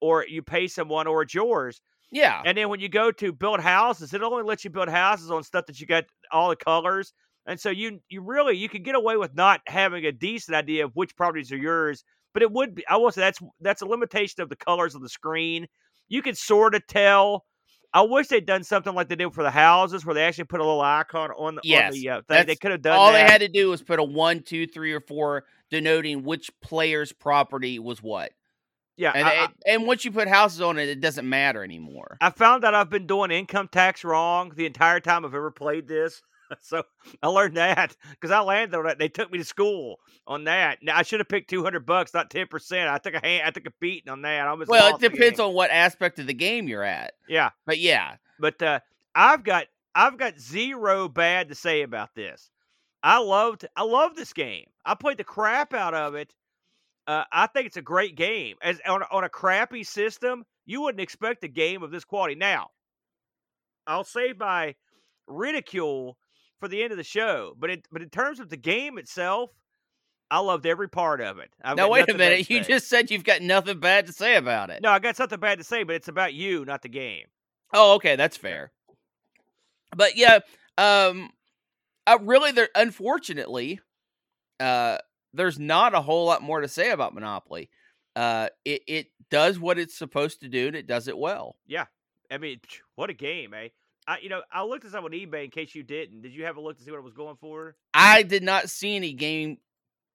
or 0.00 0.24
you 0.26 0.42
pay 0.42 0.66
someone 0.66 1.06
or 1.06 1.22
it's 1.22 1.34
yours. 1.34 1.80
Yeah. 2.10 2.42
And 2.44 2.56
then 2.56 2.68
when 2.68 2.80
you 2.80 2.88
go 2.88 3.10
to 3.10 3.32
build 3.32 3.60
houses, 3.60 4.14
it 4.14 4.22
only 4.22 4.44
lets 4.44 4.64
you 4.64 4.70
build 4.70 4.88
houses 4.88 5.30
on 5.30 5.42
stuff 5.42 5.66
that 5.66 5.80
you 5.80 5.86
got 5.86 6.04
all 6.30 6.48
the 6.48 6.56
colors. 6.56 7.12
And 7.46 7.58
so 7.58 7.70
you 7.70 8.00
you 8.08 8.22
really 8.22 8.56
you 8.56 8.68
can 8.68 8.82
get 8.82 8.94
away 8.94 9.16
with 9.16 9.34
not 9.34 9.60
having 9.66 10.04
a 10.06 10.12
decent 10.12 10.56
idea 10.56 10.84
of 10.84 10.92
which 10.94 11.16
properties 11.16 11.52
are 11.52 11.56
yours. 11.56 12.04
But 12.32 12.42
it 12.42 12.52
would 12.52 12.74
be 12.74 12.86
I 12.86 12.96
will 12.96 13.10
say 13.10 13.20
that's 13.20 13.40
that's 13.60 13.82
a 13.82 13.86
limitation 13.86 14.42
of 14.42 14.48
the 14.48 14.56
colors 14.56 14.94
on 14.94 15.02
the 15.02 15.08
screen. 15.08 15.66
You 16.08 16.22
can 16.22 16.34
sort 16.34 16.74
of 16.74 16.86
tell. 16.86 17.44
I 17.94 18.02
wish 18.02 18.26
they'd 18.26 18.44
done 18.44 18.64
something 18.64 18.92
like 18.92 19.08
they 19.08 19.14
did 19.14 19.32
for 19.32 19.44
the 19.44 19.52
houses, 19.52 20.04
where 20.04 20.14
they 20.14 20.24
actually 20.24 20.44
put 20.44 20.58
a 20.58 20.64
little 20.64 20.80
icon 20.80 21.30
on 21.30 21.54
the, 21.54 21.60
yes, 21.62 21.94
on 21.94 22.00
the 22.00 22.08
uh, 22.10 22.22
thing. 22.22 22.46
They 22.46 22.56
could 22.56 22.72
have 22.72 22.82
done 22.82 22.98
all 22.98 23.12
that. 23.12 23.24
they 23.24 23.32
had 23.32 23.40
to 23.40 23.48
do 23.48 23.70
was 23.70 23.82
put 23.82 24.00
a 24.00 24.02
one, 24.02 24.40
two, 24.42 24.66
three, 24.66 24.92
or 24.92 25.00
four 25.00 25.44
denoting 25.70 26.24
which 26.24 26.50
player's 26.60 27.12
property 27.12 27.78
was 27.78 28.02
what. 28.02 28.32
Yeah, 28.96 29.12
and 29.14 29.26
I, 29.26 29.48
and 29.66 29.86
once 29.86 30.04
you 30.04 30.12
put 30.12 30.28
houses 30.28 30.60
on 30.60 30.78
it, 30.78 30.88
it 30.88 31.00
doesn't 31.00 31.28
matter 31.28 31.64
anymore. 31.64 32.16
I 32.20 32.30
found 32.30 32.62
that 32.64 32.74
I've 32.74 32.90
been 32.90 33.06
doing 33.06 33.30
income 33.30 33.68
tax 33.68 34.04
wrong 34.04 34.52
the 34.54 34.66
entire 34.66 35.00
time 35.00 35.24
I've 35.24 35.34
ever 35.34 35.50
played 35.50 35.88
this. 35.88 36.22
So 36.60 36.82
I 37.22 37.28
learned 37.28 37.56
that 37.56 37.96
because 38.10 38.30
I 38.30 38.40
landed 38.40 38.78
on 38.78 38.86
it. 38.88 38.98
They 38.98 39.08
took 39.08 39.30
me 39.32 39.38
to 39.38 39.44
school 39.44 39.98
on 40.26 40.44
that. 40.44 40.78
Now 40.82 40.96
I 40.96 41.02
should 41.02 41.20
have 41.20 41.28
picked 41.28 41.50
two 41.50 41.62
hundred 41.62 41.84
bucks, 41.86 42.14
not 42.14 42.30
ten 42.30 42.46
percent. 42.46 42.88
I 42.88 42.98
took 42.98 43.14
a 43.14 43.20
hand, 43.20 43.42
I 43.46 43.50
took 43.50 43.66
a 43.66 43.72
beating 43.80 44.10
on 44.10 44.22
that. 44.22 44.46
I 44.46 44.50
almost 44.50 44.70
well, 44.70 44.94
it 44.94 45.00
depends 45.00 45.40
on 45.40 45.54
what 45.54 45.70
aspect 45.70 46.18
of 46.18 46.26
the 46.26 46.34
game 46.34 46.68
you're 46.68 46.82
at. 46.82 47.14
yeah, 47.28 47.50
But 47.66 47.78
yeah, 47.78 48.16
but 48.38 48.60
uh, 48.62 48.80
I've 49.14 49.42
got 49.42 49.66
I've 49.94 50.16
got 50.18 50.38
zero 50.38 51.08
bad 51.08 51.48
to 51.48 51.54
say 51.54 51.82
about 51.82 52.14
this. 52.14 52.50
I 53.02 53.18
loved 53.18 53.66
I 53.76 53.82
love 53.82 54.14
this 54.14 54.32
game. 54.32 54.66
I 54.84 54.94
played 54.94 55.18
the 55.18 55.24
crap 55.24 55.74
out 55.74 55.94
of 55.94 56.14
it. 56.14 56.32
Uh, 57.06 57.24
I 57.32 57.46
think 57.48 57.66
it's 57.66 57.76
a 57.76 57.82
great 57.82 58.16
game. 58.16 58.56
As 58.62 58.80
on 58.86 59.02
a- 59.02 59.08
on 59.10 59.24
a 59.24 59.28
crappy 59.28 59.82
system, 59.84 60.44
you 60.66 60.82
wouldn't 60.82 61.00
expect 61.02 61.44
a 61.44 61.48
game 61.48 61.82
of 61.82 61.90
this 61.90 62.04
quality. 62.04 62.34
Now, 62.34 62.68
I'll 63.86 64.04
save 64.04 64.38
my 64.38 64.74
ridicule 65.26 66.16
for 66.64 66.68
the 66.68 66.82
end 66.82 66.92
of 66.92 66.96
the 66.96 67.04
show, 67.04 67.54
but 67.58 67.68
it 67.68 67.86
but 67.92 68.00
in 68.00 68.08
terms 68.08 68.40
of 68.40 68.48
the 68.48 68.56
game 68.56 68.96
itself, 68.96 69.50
I 70.30 70.38
loved 70.38 70.64
every 70.64 70.88
part 70.88 71.20
of 71.20 71.38
it. 71.38 71.50
I've 71.62 71.76
now 71.76 71.90
wait 71.90 71.98
a 71.98 72.00
nothing 72.00 72.16
bad 72.16 72.24
to 72.24 72.30
minute. 72.30 72.50
You 72.50 72.64
just 72.64 72.88
said 72.88 73.10
you've 73.10 73.22
got 73.22 73.42
nothing 73.42 73.80
bad 73.80 74.06
to 74.06 74.14
say 74.14 74.36
about 74.36 74.70
it. 74.70 74.82
no, 74.82 74.90
I 74.90 74.98
got 74.98 75.14
something 75.14 75.38
bad 75.38 75.58
to 75.58 75.64
say, 75.64 75.82
but 75.82 75.94
it's 75.94 76.08
about 76.08 76.32
you, 76.32 76.64
not 76.64 76.80
the 76.80 76.88
game. 76.88 77.26
Oh, 77.74 77.96
okay, 77.96 78.16
that's 78.16 78.38
fair. 78.38 78.72
But 79.94 80.16
yeah, 80.16 80.38
um, 80.78 81.28
I 82.06 82.16
really 82.22 82.52
there. 82.52 82.70
Unfortunately, 82.74 83.78
uh, 84.58 84.96
there's 85.34 85.58
not 85.58 85.94
a 85.94 86.00
whole 86.00 86.24
lot 86.24 86.42
more 86.42 86.62
to 86.62 86.68
say 86.68 86.92
about 86.92 87.12
Monopoly. 87.12 87.68
Uh, 88.16 88.48
it 88.64 88.80
it 88.88 89.06
does 89.30 89.58
what 89.58 89.78
it's 89.78 89.98
supposed 89.98 90.40
to 90.40 90.48
do, 90.48 90.68
and 90.68 90.76
it 90.76 90.86
does 90.86 91.08
it 91.08 91.18
well. 91.18 91.56
Yeah, 91.66 91.84
I 92.30 92.38
mean, 92.38 92.60
what 92.94 93.10
a 93.10 93.14
game, 93.14 93.52
eh? 93.52 93.68
I, 94.06 94.18
you 94.18 94.28
know, 94.28 94.42
I 94.52 94.64
looked 94.64 94.84
this 94.84 94.94
up 94.94 95.04
on 95.04 95.12
eBay 95.12 95.44
in 95.44 95.50
case 95.50 95.74
you 95.74 95.82
didn't. 95.82 96.22
Did 96.22 96.34
you 96.34 96.44
have 96.44 96.56
a 96.56 96.60
look 96.60 96.76
to 96.78 96.84
see 96.84 96.90
what 96.90 96.98
it 96.98 97.04
was 97.04 97.14
going 97.14 97.36
for? 97.36 97.76
I 97.94 98.22
did 98.22 98.42
not 98.42 98.70
see 98.70 98.96
any 98.96 99.12
game 99.12 99.58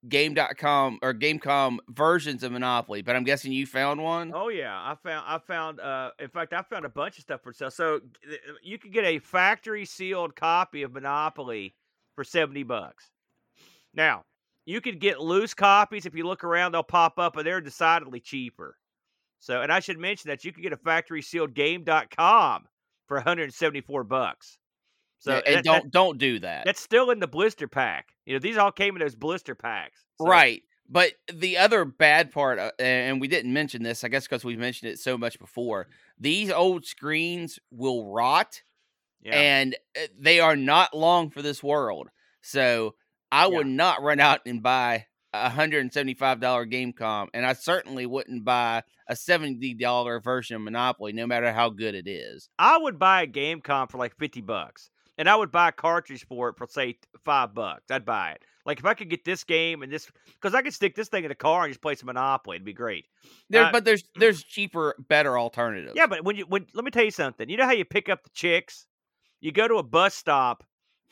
game.com 0.08 0.98
or 1.02 1.14
gamecom 1.14 1.78
versions 1.90 2.42
of 2.42 2.54
monopoly 2.54 3.02
but 3.02 3.18
i'm 3.18 3.26
guessing 3.26 3.52
you 3.52 3.66
found 3.66 4.02
one. 4.02 4.32
Oh 4.34 4.48
yeah, 4.48 4.74
I 4.74 4.96
found 4.96 5.26
I 5.28 5.38
found 5.40 5.82
uh 5.82 6.12
in 6.20 6.30
fact 6.30 6.54
I 6.54 6.62
found 6.62 6.86
a 6.86 6.90
bunch 6.90 7.18
of 7.18 7.24
stuff 7.24 7.42
for 7.42 7.52
sale. 7.52 7.70
So 7.70 7.96
uh, 7.96 8.36
you 8.64 8.78
could 8.78 8.94
get 8.94 9.04
a 9.04 9.20
factory 9.20 9.84
sealed 9.84 10.38
copy 10.38 10.84
of 10.84 10.94
Monopoly 10.94 11.76
for 12.16 12.24
70 12.24 12.64
bucks. 12.64 13.10
Now, 13.94 14.24
you 14.66 14.80
could 14.80 15.00
get 15.00 15.20
loose 15.20 15.54
copies 15.54 16.06
if 16.06 16.16
you 16.16 16.26
look 16.26 16.46
around 16.46 16.72
they'll 16.72 16.84
pop 16.84 17.20
up 17.20 17.36
and 17.36 17.46
they're 17.46 17.60
decidedly 17.60 18.22
cheaper. 18.22 18.78
So, 19.40 19.62
and 19.62 19.72
I 19.72 19.82
should 19.82 20.00
mention 20.00 20.30
that 20.30 20.46
you 20.46 20.54
can 20.54 20.64
get 20.64 20.72
a 20.72 20.78
factory 20.78 21.22
sealed 21.22 21.54
game.com 21.54 22.69
for 23.10 23.18
174 23.18 24.06
bucks. 24.06 24.58
So, 25.20 25.34
Yeah, 25.34 25.42
and 25.46 25.56
that- 25.58 25.64
don't 25.66 25.84
that- 25.84 25.92
don't 25.92 26.18
do 26.18 26.40
that 26.40 26.64
that's 26.64 26.80
still 26.80 27.12
in 27.12 27.20
the 27.20 27.28
blister 27.28 27.68
pack. 27.68 28.14
You 28.26 28.34
know, 28.34 28.40
these 28.40 28.56
all 28.58 28.72
came 28.72 28.96
in 28.96 29.02
those 29.02 29.16
blister 29.16 29.54
packs. 29.56 30.06
So- 30.18 30.26
right 30.28 30.64
but 30.92 31.12
the 31.32 31.58
other 31.58 31.86
bad 31.86 32.32
part 32.32 32.58
uh, 32.58 32.72
and 32.80 33.20
we 33.22 33.28
didn't 33.28 33.54
mention 33.54 33.84
this 33.84 34.04
i 34.04 34.08
guess 34.08 34.26
because 34.26 34.44
we've 34.44 34.58
mentioned 34.58 34.92
it 34.92 34.98
so 34.98 35.20
much 35.20 35.38
before 35.38 35.88
these 36.20 36.50
old 36.50 36.84
screens 36.86 37.60
will 37.70 38.12
rot 38.12 38.64
Yeah. 39.22 39.36
and 39.38 39.76
uh, 39.96 40.08
they 40.18 40.40
are 40.40 40.56
not 40.56 40.96
long 40.96 41.30
for 41.30 41.42
this 41.42 41.62
world. 41.62 42.10
So 42.42 42.96
I 43.32 43.44
Yeah. 43.48 43.58
would 43.58 43.68
not 43.68 44.02
run 44.02 44.20
out 44.22 44.42
and 44.46 44.64
buy 44.64 45.06
a 45.34 45.50
hundred 45.50 45.82
and 45.82 45.94
seventy 45.94 46.14
five 46.14 46.40
dollar 46.40 46.66
game 46.66 46.94
Gamecom, 46.94 47.28
and 47.34 47.46
I 47.46 47.54
certainly 47.54 48.06
wouldn't 48.06 48.44
buy 48.44 48.84
a 49.08 49.16
seventy 49.16 49.74
dollar 49.74 50.20
version 50.20 50.56
of 50.56 50.62
Monopoly, 50.62 51.14
no 51.14 51.28
matter 51.28 51.52
how 51.52 51.70
good 51.70 51.96
it 51.96 52.08
is. 52.08 52.50
I 52.58 52.78
would 52.78 52.98
buy 53.00 53.24
a 53.24 53.28
game 53.28 53.62
Gamecom 53.62 53.92
for 53.92 53.98
like 53.98 54.16
fifty 54.18 54.42
bucks, 54.42 54.90
and 55.18 55.30
I 55.30 55.36
would 55.36 55.52
buy 55.52 55.70
a 55.70 55.74
cartridge 55.74 56.26
for 56.26 56.50
it 56.50 56.58
for 56.58 56.68
say 56.68 56.98
five 57.24 57.54
bucks. 57.54 57.92
I'd 57.92 58.06
buy 58.06 58.32
it. 58.32 58.44
Like 58.66 58.80
if 58.80 58.86
I 58.86 58.94
could 58.94 59.10
get 59.10 59.26
this 59.26 59.44
game 59.44 59.82
and 59.82 59.92
this, 59.92 60.12
because 60.26 60.54
I 60.54 60.62
could 60.62 60.74
stick 60.74 60.96
this 60.96 61.08
thing 61.08 61.24
in 61.24 61.30
the 61.30 61.36
car 61.36 61.64
and 61.64 61.72
just 61.72 61.82
play 61.82 61.96
some 61.96 62.08
Monopoly, 62.08 62.58
it'd 62.58 62.66
be 62.66 62.74
great. 62.74 63.06
There, 63.50 63.66
Uh, 63.66 63.72
but 63.72 63.86
there's 63.86 64.04
there's 64.16 64.44
cheaper, 64.44 64.96
better 65.08 65.40
alternatives. 65.40 65.94
Yeah, 65.96 66.08
but 66.08 66.24
when 66.24 66.36
you 66.36 66.46
when 66.46 66.68
let 66.74 66.86
me 66.86 66.92
tell 66.92 67.06
you 67.06 67.12
something. 67.12 67.50
You 67.50 67.58
know 67.58 67.66
how 67.66 67.72
you 67.72 67.86
pick 67.86 68.10
up 68.10 68.24
the 68.24 68.30
chicks? 68.32 68.86
You 69.42 69.52
go 69.52 69.68
to 69.68 69.76
a 69.76 69.84
bus 69.84 70.14
stop 70.14 70.64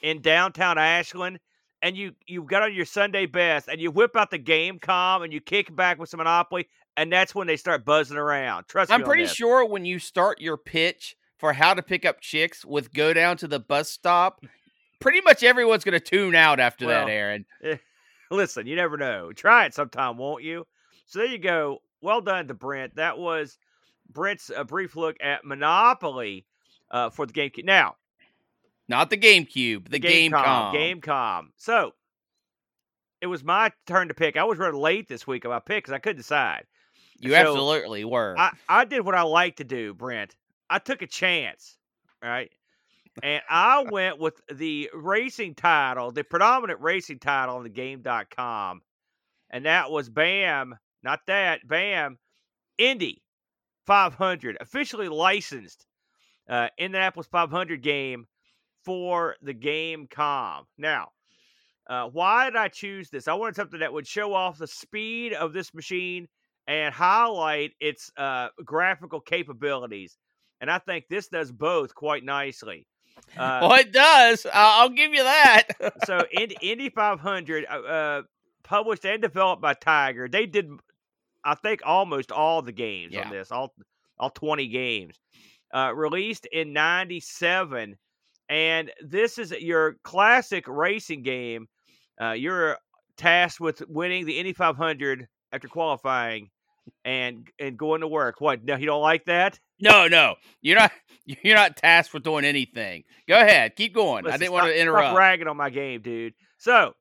in 0.01 0.21
downtown 0.21 0.77
Ashland, 0.77 1.39
and 1.81 1.95
you 1.95 2.13
you 2.25 2.43
got 2.43 2.63
on 2.63 2.73
your 2.73 2.85
Sunday 2.85 3.25
best, 3.25 3.67
and 3.67 3.79
you 3.79 3.91
whip 3.91 4.15
out 4.15 4.31
the 4.31 4.39
Gamecom 4.39 5.23
and 5.23 5.31
you 5.31 5.41
kick 5.41 5.75
back 5.75 5.99
with 5.99 6.09
some 6.09 6.17
Monopoly, 6.19 6.67
and 6.95 7.11
that's 7.11 7.35
when 7.35 7.47
they 7.47 7.57
start 7.57 7.85
buzzing 7.85 8.17
around. 8.17 8.67
Trust 8.67 8.89
me. 8.89 8.95
I'm 8.95 9.03
pretty 9.03 9.27
sure 9.27 9.65
when 9.65 9.85
you 9.85 9.99
start 9.99 10.41
your 10.41 10.57
pitch 10.57 11.15
for 11.37 11.53
how 11.53 11.73
to 11.73 11.83
pick 11.83 12.05
up 12.05 12.19
chicks 12.19 12.65
with 12.65 12.93
go 12.93 13.13
down 13.13 13.37
to 13.37 13.47
the 13.47 13.59
bus 13.59 13.89
stop, 13.89 14.43
pretty 14.99 15.21
much 15.21 15.43
everyone's 15.43 15.83
going 15.83 15.93
to 15.93 15.99
tune 15.99 16.35
out 16.35 16.59
after 16.59 16.87
Well, 16.87 17.05
that, 17.05 17.11
Aaron. 17.11 17.45
Listen, 18.31 18.67
you 18.67 18.75
never 18.75 18.97
know. 18.97 19.31
Try 19.31 19.65
it 19.65 19.73
sometime, 19.73 20.17
won't 20.17 20.43
you? 20.43 20.65
So 21.05 21.19
there 21.19 21.27
you 21.27 21.37
go. 21.37 21.81
Well 22.01 22.21
done 22.21 22.47
to 22.47 22.53
Brent. 22.53 22.95
That 22.95 23.17
was 23.17 23.57
Brent's 24.09 24.51
a 24.55 24.65
brief 24.65 24.95
look 24.95 25.15
at 25.21 25.45
Monopoly 25.45 26.45
uh, 26.91 27.09
for 27.09 27.25
the 27.25 27.33
game. 27.33 27.51
Now, 27.63 27.95
Not 28.89 29.09
the 29.09 29.17
GameCube, 29.17 29.89
the 29.89 29.99
Gamecom. 29.99 30.73
Gamecom. 30.73 31.47
So 31.57 31.93
it 33.21 33.27
was 33.27 33.43
my 33.43 33.71
turn 33.85 34.07
to 34.07 34.13
pick. 34.13 34.37
I 34.37 34.43
was 34.43 34.57
running 34.57 34.79
late 34.79 35.07
this 35.07 35.27
week 35.27 35.45
on 35.45 35.51
my 35.51 35.59
pick 35.59 35.83
because 35.83 35.93
I 35.93 35.99
couldn't 35.99 36.17
decide. 36.17 36.65
You 37.19 37.31
So, 37.31 37.37
absolutely 37.37 38.05
were. 38.05 38.35
I, 38.37 38.51
I 38.69 38.85
did 38.85 39.01
what 39.01 39.15
I 39.15 39.23
like 39.23 39.57
to 39.57 39.63
do, 39.63 39.93
Brent. 39.93 40.35
I 40.69 40.79
took 40.79 41.01
a 41.01 41.07
chance, 41.07 41.77
right? 42.23 42.51
And 43.23 43.41
I 43.49 43.83
went 43.91 44.19
with 44.19 44.39
the 44.53 44.89
racing 44.93 45.55
title, 45.55 46.11
the 46.11 46.23
predominant 46.23 46.79
racing 46.81 47.19
title 47.19 47.55
on 47.55 47.63
the 47.63 47.69
game.com. 47.69 48.81
And 49.49 49.65
that 49.65 49.89
was 49.89 50.09
BAM, 50.09 50.75
not 51.03 51.21
that, 51.27 51.67
BAM, 51.67 52.19
Indy 52.77 53.23
500, 53.85 54.57
officially 54.59 55.09
licensed 55.09 55.85
uh, 56.49 56.67
Indianapolis 56.77 57.27
500 57.31 57.81
game 57.81 58.27
for 58.87 59.35
the 59.41 59.53
game 59.53 60.07
com. 60.09 60.63
Now, 60.77 61.09
uh, 61.89 62.05
why 62.05 62.45
did 62.45 62.55
I 62.55 62.69
choose 62.69 63.09
this? 63.09 63.27
I 63.27 63.33
wanted 63.33 63.57
something 63.57 63.81
that 63.81 63.91
would 63.91 64.07
show 64.07 64.33
off 64.33 64.57
the 64.57 64.65
speed 64.65 65.33
of 65.33 65.51
this 65.51 65.73
machine 65.73 66.29
and 66.67 66.95
highlight 66.95 67.71
its 67.81 68.09
uh, 68.15 68.47
graphical 68.63 69.19
capabilities. 69.19 70.17
And 70.61 70.71
I 70.71 70.79
think 70.79 71.03
this 71.09 71.27
does 71.27 71.51
both 71.51 71.93
quite 71.95 72.23
nicely. 72.23 72.87
Uh, 73.37 73.59
well, 73.61 73.73
it 73.73 73.91
does. 73.91 74.47
I'll 74.53 74.87
give 74.87 75.13
you 75.13 75.23
that. 75.23 75.67
so, 76.05 76.23
Indy 76.61 76.89
500, 76.89 77.65
uh, 77.69 77.73
uh, 77.73 78.21
published 78.63 79.05
and 79.05 79.21
developed 79.21 79.61
by 79.61 79.73
Tiger, 79.73 80.29
they 80.29 80.45
did, 80.45 80.69
I 81.43 81.55
think, 81.55 81.81
almost 81.85 82.31
all 82.31 82.61
the 82.61 82.71
games 82.71 83.13
yeah. 83.13 83.25
on 83.25 83.31
this, 83.31 83.51
all 83.51 83.73
all 84.17 84.29
20 84.29 84.69
games. 84.69 85.19
Uh, 85.73 85.91
released 85.93 86.45
in 86.53 86.71
97. 86.71 87.97
And 88.49 88.91
this 89.01 89.37
is 89.37 89.51
your 89.51 89.97
classic 90.03 90.65
racing 90.67 91.23
game. 91.23 91.67
Uh, 92.21 92.31
you're 92.31 92.77
tasked 93.17 93.59
with 93.59 93.81
winning 93.87 94.25
the 94.25 94.39
Indy 94.39 94.53
500 94.53 95.27
after 95.51 95.67
qualifying 95.67 96.49
and 97.03 97.47
and 97.59 97.77
going 97.77 98.01
to 98.01 98.07
work. 98.07 98.39
What? 98.39 98.63
No, 98.63 98.75
you 98.75 98.85
don't 98.85 99.01
like 99.01 99.25
that? 99.25 99.59
No, 99.79 100.07
no. 100.07 100.35
You're 100.61 100.77
not 100.77 100.91
you're 101.25 101.55
not 101.55 101.77
tasked 101.77 102.13
with 102.13 102.23
doing 102.23 102.45
anything. 102.45 103.03
Go 103.27 103.35
ahead, 103.35 103.75
keep 103.75 103.93
going. 103.93 104.23
Listen, 104.23 104.35
I 104.35 104.37
didn't 104.37 104.51
stop, 104.51 104.63
want 104.63 104.73
to 104.73 104.81
interrupt. 104.81 105.05
Stop 105.07 105.15
bragging 105.15 105.47
on 105.47 105.57
my 105.57 105.69
game, 105.69 106.01
dude. 106.01 106.33
So, 106.57 106.93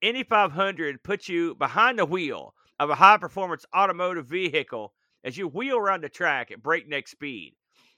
Indy 0.00 0.24
500 0.24 1.02
puts 1.02 1.28
you 1.28 1.54
behind 1.54 1.98
the 1.98 2.04
wheel 2.04 2.54
of 2.80 2.90
a 2.90 2.94
high 2.94 3.16
performance 3.16 3.64
automotive 3.74 4.26
vehicle 4.26 4.92
as 5.24 5.36
you 5.36 5.46
wheel 5.46 5.76
around 5.76 6.02
the 6.02 6.08
track 6.08 6.50
at 6.50 6.62
breakneck 6.62 7.06
speed. 7.06 7.54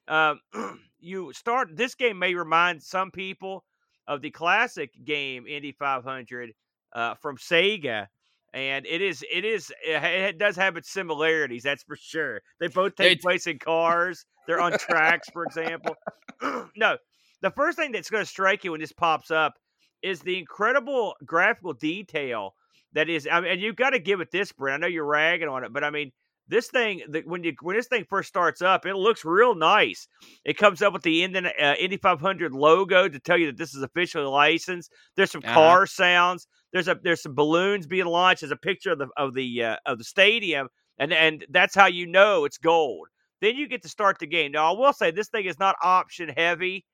Um, 0.08 0.40
you 1.00 1.32
start 1.32 1.76
this 1.76 1.94
game 1.94 2.18
may 2.18 2.34
remind 2.34 2.82
some 2.82 3.10
people 3.10 3.64
of 4.06 4.20
the 4.22 4.30
classic 4.30 4.90
game 5.04 5.46
Indy 5.46 5.72
500 5.72 6.52
uh, 6.92 7.14
from 7.14 7.36
Sega 7.36 8.06
and 8.52 8.86
it 8.86 9.02
is 9.02 9.24
it 9.30 9.44
is 9.44 9.72
it 9.84 10.38
does 10.38 10.56
have 10.56 10.76
its 10.76 10.90
similarities 10.90 11.62
that's 11.62 11.82
for 11.82 11.96
sure. 11.96 12.40
They 12.60 12.68
both 12.68 12.94
take 12.94 13.20
place 13.20 13.46
in 13.46 13.58
cars 13.58 14.24
they're 14.46 14.60
on 14.60 14.78
tracks 14.78 15.28
for 15.32 15.44
example. 15.44 15.94
No 16.76 16.96
the 17.40 17.50
first 17.50 17.76
thing 17.76 17.92
that's 17.92 18.10
going 18.10 18.22
to 18.24 18.28
strike 18.28 18.64
you 18.64 18.72
when 18.72 18.80
this 18.80 18.92
pops 18.92 19.30
up 19.30 19.54
is 20.02 20.20
the 20.20 20.38
incredible 20.38 21.14
graphical 21.24 21.72
detail 21.72 22.54
that 22.92 23.08
is 23.08 23.28
I 23.30 23.40
mean, 23.40 23.52
and 23.52 23.60
you've 23.60 23.76
got 23.76 23.90
to 23.90 23.98
give 23.98 24.20
it 24.20 24.30
this 24.30 24.52
brent 24.52 24.82
i 24.82 24.86
know 24.86 24.90
you're 24.90 25.04
ragging 25.04 25.48
on 25.48 25.64
it 25.64 25.72
but 25.72 25.84
i 25.84 25.90
mean 25.90 26.12
this 26.48 26.68
thing 26.68 27.02
the, 27.08 27.22
when 27.24 27.42
you 27.42 27.54
when 27.62 27.76
this 27.76 27.86
thing 27.86 28.04
first 28.08 28.28
starts 28.28 28.60
up 28.60 28.84
it 28.84 28.96
looks 28.96 29.24
real 29.24 29.54
nice 29.54 30.08
it 30.44 30.58
comes 30.58 30.82
up 30.82 30.92
with 30.92 31.02
the 31.02 31.24
Indy, 31.24 31.40
uh, 31.60 31.74
Indy 31.74 31.96
500 31.96 32.52
logo 32.52 33.08
to 33.08 33.18
tell 33.18 33.38
you 33.38 33.46
that 33.46 33.56
this 33.56 33.74
is 33.74 33.82
officially 33.82 34.26
licensed 34.26 34.92
there's 35.16 35.30
some 35.30 35.42
uh-huh. 35.44 35.54
car 35.54 35.86
sounds 35.86 36.46
there's 36.74 36.88
a 36.88 36.98
there's 37.02 37.22
some 37.22 37.36
balloons 37.36 37.86
being 37.86 38.06
launched. 38.06 38.42
There's 38.42 38.50
a 38.50 38.56
picture 38.56 38.90
of 38.90 38.98
the 38.98 39.06
of 39.16 39.32
the 39.32 39.62
uh, 39.62 39.76
of 39.86 39.96
the 39.96 40.04
stadium, 40.04 40.68
and 40.98 41.12
and 41.12 41.46
that's 41.48 41.74
how 41.74 41.86
you 41.86 42.04
know 42.04 42.44
it's 42.44 42.58
gold. 42.58 43.06
Then 43.40 43.54
you 43.54 43.68
get 43.68 43.82
to 43.82 43.88
start 43.88 44.18
the 44.18 44.26
game. 44.26 44.52
Now 44.52 44.74
I 44.74 44.78
will 44.78 44.92
say 44.92 45.12
this 45.12 45.28
thing 45.28 45.46
is 45.46 45.58
not 45.58 45.76
option 45.80 46.28
heavy. 46.28 46.84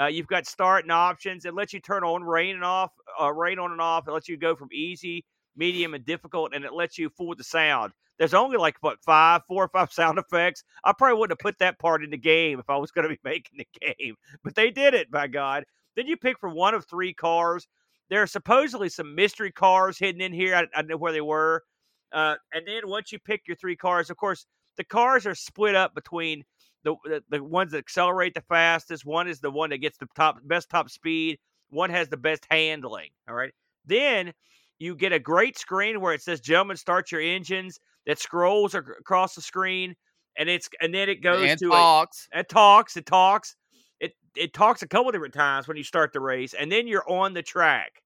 Uh, 0.00 0.06
you've 0.06 0.28
got 0.28 0.46
start 0.46 0.84
and 0.84 0.92
options. 0.92 1.44
It 1.44 1.54
lets 1.54 1.72
you 1.72 1.80
turn 1.80 2.04
on 2.04 2.22
rain 2.22 2.54
and 2.54 2.64
off, 2.64 2.92
uh, 3.20 3.32
rain 3.32 3.58
on 3.58 3.72
and 3.72 3.80
off. 3.80 4.06
It 4.06 4.12
lets 4.12 4.28
you 4.28 4.36
go 4.36 4.54
from 4.54 4.68
easy, 4.72 5.24
medium, 5.56 5.94
and 5.94 6.04
difficult, 6.04 6.54
and 6.54 6.64
it 6.64 6.72
lets 6.72 6.98
you 6.98 7.10
fool 7.10 7.34
the 7.34 7.44
sound. 7.44 7.92
There's 8.18 8.34
only 8.34 8.56
like 8.56 8.76
what 8.80 9.02
five, 9.02 9.42
four 9.48 9.64
or 9.64 9.68
five 9.68 9.92
sound 9.92 10.18
effects. 10.18 10.62
I 10.84 10.92
probably 10.92 11.18
wouldn't 11.18 11.40
have 11.40 11.44
put 11.44 11.58
that 11.58 11.78
part 11.78 12.04
in 12.04 12.10
the 12.10 12.18
game 12.18 12.58
if 12.58 12.70
I 12.70 12.76
was 12.76 12.90
going 12.90 13.08
to 13.08 13.14
be 13.14 13.20
making 13.24 13.58
the 13.58 13.94
game, 13.96 14.16
but 14.42 14.54
they 14.54 14.70
did 14.70 14.94
it. 14.94 15.10
By 15.10 15.26
God! 15.26 15.64
Then 15.96 16.06
you 16.06 16.16
pick 16.16 16.38
from 16.38 16.54
one 16.54 16.74
of 16.74 16.86
three 16.86 17.14
cars. 17.14 17.66
There 18.10 18.22
are 18.22 18.26
supposedly 18.26 18.88
some 18.88 19.14
mystery 19.14 19.50
cars 19.50 19.98
hidden 19.98 20.20
in 20.20 20.32
here. 20.32 20.54
I, 20.54 20.66
I 20.78 20.82
know 20.82 20.96
where 20.96 21.12
they 21.12 21.20
were. 21.20 21.62
Uh, 22.12 22.36
and 22.52 22.66
then 22.66 22.82
once 22.86 23.10
you 23.10 23.18
pick 23.18 23.42
your 23.46 23.56
three 23.56 23.76
cars, 23.76 24.10
of 24.10 24.16
course, 24.16 24.46
the 24.76 24.84
cars 24.84 25.26
are 25.26 25.34
split 25.34 25.74
up 25.74 25.94
between 25.94 26.44
the, 26.84 26.94
the, 27.04 27.22
the 27.30 27.42
ones 27.42 27.72
that 27.72 27.78
accelerate 27.78 28.34
the 28.34 28.42
fastest. 28.42 29.04
One 29.04 29.26
is 29.26 29.40
the 29.40 29.50
one 29.50 29.70
that 29.70 29.78
gets 29.78 29.98
the 29.98 30.06
top 30.14 30.38
best 30.44 30.70
top 30.70 30.90
speed. 30.90 31.38
One 31.70 31.90
has 31.90 32.08
the 32.08 32.16
best 32.16 32.46
handling. 32.50 33.10
All 33.28 33.34
right. 33.34 33.52
Then 33.86 34.32
you 34.78 34.94
get 34.96 35.12
a 35.12 35.18
great 35.18 35.58
screen 35.58 36.00
where 36.00 36.14
it 36.14 36.22
says 36.22 36.40
"Gentlemen, 36.40 36.76
start 36.76 37.12
your 37.12 37.20
engines." 37.20 37.78
That 38.06 38.18
scrolls 38.18 38.74
across 38.74 39.34
the 39.34 39.40
screen, 39.40 39.96
and 40.36 40.46
it's 40.46 40.68
and 40.82 40.92
then 40.92 41.08
it 41.08 41.22
goes 41.22 41.48
and 41.48 41.58
to 41.58 41.70
talks. 41.70 42.28
A, 42.34 42.40
it 42.40 42.48
talks. 42.50 42.96
It 42.98 43.06
talks, 43.06 43.56
it 43.98 44.12
it 44.36 44.52
talks 44.52 44.82
a 44.82 44.86
couple 44.86 45.10
different 45.10 45.32
times 45.32 45.66
when 45.66 45.78
you 45.78 45.84
start 45.84 46.12
the 46.12 46.20
race, 46.20 46.52
and 46.52 46.70
then 46.70 46.86
you're 46.86 47.08
on 47.08 47.32
the 47.32 47.42
track 47.42 48.02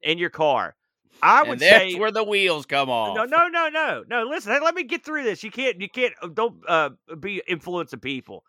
in 0.00 0.16
your 0.16 0.30
car. 0.30 0.74
I 1.22 1.42
would 1.42 1.50
and 1.50 1.60
that's 1.60 1.92
say 1.92 1.98
where 1.98 2.10
the 2.10 2.24
wheels 2.24 2.66
come 2.66 2.88
off. 2.88 3.14
No, 3.14 3.24
no, 3.24 3.48
no, 3.48 3.68
no, 3.68 4.04
no. 4.08 4.22
Listen, 4.24 4.58
let 4.62 4.74
me 4.74 4.84
get 4.84 5.04
through 5.04 5.24
this. 5.24 5.44
You 5.44 5.50
can't, 5.50 5.80
you 5.80 5.88
can't, 5.88 6.14
uh, 6.22 6.28
don't 6.28 6.56
uh, 6.66 6.90
be 7.20 7.42
influencing 7.46 8.00
people. 8.00 8.42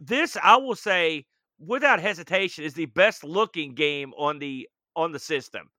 This, 0.00 0.36
I 0.42 0.56
will 0.56 0.76
say, 0.76 1.24
without 1.58 2.00
hesitation, 2.00 2.64
is 2.64 2.74
the 2.74 2.86
best 2.86 3.24
looking 3.24 3.74
game 3.74 4.12
on 4.16 4.38
the 4.38 4.68
on 4.94 5.12
the 5.12 5.18
system. 5.18 5.70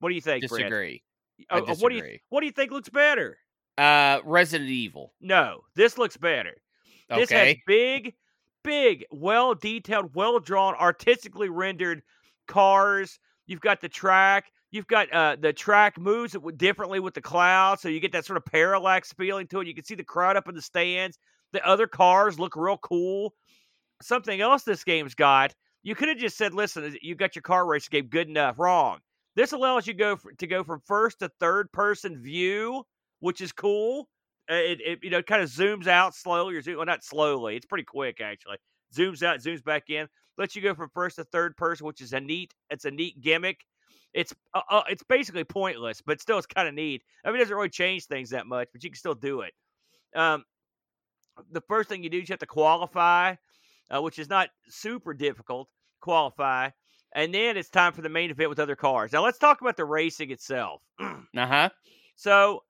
What 0.00 0.10
do 0.10 0.14
you 0.14 0.20
think? 0.20 0.42
Disagree. 0.42 1.02
Uh, 1.50 1.60
disagree. 1.60 1.82
What 1.82 1.88
do 1.90 1.96
you 1.96 2.18
What 2.28 2.40
do 2.40 2.46
you 2.46 2.52
think 2.52 2.70
looks 2.70 2.88
better? 2.88 3.38
Uh, 3.76 4.20
Resident 4.24 4.70
Evil. 4.70 5.12
No, 5.20 5.62
this 5.74 5.98
looks 5.98 6.16
better. 6.16 6.56
Okay. 7.10 7.20
This 7.20 7.30
has 7.30 7.56
big 7.66 8.14
big, 8.68 9.06
well 9.10 9.54
detailed, 9.54 10.14
well 10.14 10.38
drawn, 10.38 10.74
artistically 10.74 11.48
rendered 11.48 12.02
cars. 12.46 13.18
You've 13.46 13.60
got 13.60 13.80
the 13.80 13.88
track. 13.88 14.52
You've 14.70 14.86
got 14.86 15.10
uh, 15.10 15.36
the 15.40 15.54
track 15.54 15.98
moves 15.98 16.36
differently 16.56 17.00
with 17.00 17.14
the 17.14 17.22
cloud, 17.22 17.80
so 17.80 17.88
you 17.88 18.00
get 18.00 18.12
that 18.12 18.26
sort 18.26 18.36
of 18.36 18.44
parallax 18.44 19.12
feeling 19.14 19.46
to 19.48 19.60
it. 19.60 19.66
You 19.66 19.74
can 19.74 19.84
see 19.84 19.94
the 19.94 20.04
crowd 20.04 20.36
up 20.36 20.48
in 20.48 20.54
the 20.54 20.60
stands. 20.60 21.18
The 21.52 21.66
other 21.66 21.86
cars 21.86 22.38
look 22.38 22.54
real 22.54 22.76
cool. 22.76 23.32
Something 24.02 24.42
else 24.42 24.64
this 24.64 24.84
game's 24.84 25.14
got. 25.14 25.54
You 25.82 25.94
could 25.94 26.10
have 26.10 26.18
just 26.18 26.36
said, 26.36 26.52
"Listen, 26.52 26.94
you 27.00 27.14
got 27.14 27.34
your 27.34 27.42
car 27.42 27.64
race 27.66 27.88
game 27.88 28.08
good 28.08 28.28
enough." 28.28 28.58
Wrong. 28.58 28.98
This 29.38 29.52
allows 29.52 29.86
you 29.86 29.94
go 29.94 30.16
for, 30.16 30.32
to 30.32 30.46
go 30.48 30.64
from 30.64 30.80
first 30.84 31.20
to 31.20 31.30
third 31.38 31.70
person 31.70 32.20
view, 32.20 32.82
which 33.20 33.40
is 33.40 33.52
cool. 33.52 34.08
Uh, 34.50 34.54
it, 34.54 34.80
it 34.84 34.98
you 35.00 35.10
know 35.10 35.22
kind 35.22 35.40
of 35.40 35.48
zooms 35.48 35.86
out 35.86 36.12
slowly 36.12 36.56
or 36.56 36.60
zoom, 36.60 36.74
well 36.78 36.86
not 36.86 37.04
slowly 37.04 37.54
it's 37.54 37.64
pretty 37.64 37.84
quick 37.84 38.20
actually. 38.20 38.56
Zooms 38.92 39.22
out 39.22 39.38
zooms 39.38 39.62
back 39.62 39.90
in 39.90 40.08
lets 40.38 40.56
you 40.56 40.62
go 40.62 40.74
from 40.74 40.90
first 40.92 41.16
to 41.16 41.24
third 41.24 41.56
person 41.56 41.86
which 41.86 42.00
is 42.00 42.14
a 42.14 42.20
neat 42.20 42.52
it's 42.68 42.84
a 42.84 42.90
neat 42.90 43.20
gimmick. 43.20 43.60
It's 44.12 44.34
uh, 44.54 44.62
uh, 44.68 44.82
it's 44.88 45.04
basically 45.04 45.44
pointless 45.44 46.02
but 46.04 46.20
still 46.20 46.38
it's 46.38 46.46
kind 46.48 46.66
of 46.66 46.74
neat. 46.74 47.04
I 47.24 47.28
mean 47.28 47.36
it 47.36 47.44
doesn't 47.44 47.56
really 47.56 47.68
change 47.68 48.06
things 48.06 48.30
that 48.30 48.48
much 48.48 48.66
but 48.72 48.82
you 48.82 48.90
can 48.90 48.98
still 48.98 49.14
do 49.14 49.42
it. 49.42 49.52
Um, 50.16 50.42
the 51.52 51.62
first 51.68 51.88
thing 51.88 52.02
you 52.02 52.10
do 52.10 52.18
is 52.18 52.28
you 52.28 52.32
have 52.32 52.40
to 52.40 52.46
qualify 52.46 53.36
uh, 53.88 54.02
which 54.02 54.18
is 54.18 54.28
not 54.28 54.48
super 54.68 55.14
difficult 55.14 55.68
qualify 56.00 56.70
and 57.14 57.34
then 57.34 57.56
it's 57.56 57.70
time 57.70 57.92
for 57.92 58.02
the 58.02 58.08
main 58.08 58.30
event 58.30 58.50
with 58.50 58.58
other 58.58 58.76
cars 58.76 59.12
now 59.12 59.22
let's 59.22 59.38
talk 59.38 59.60
about 59.60 59.76
the 59.76 59.84
racing 59.84 60.30
itself 60.30 60.82
uh-huh 61.00 61.68
so 62.16 62.62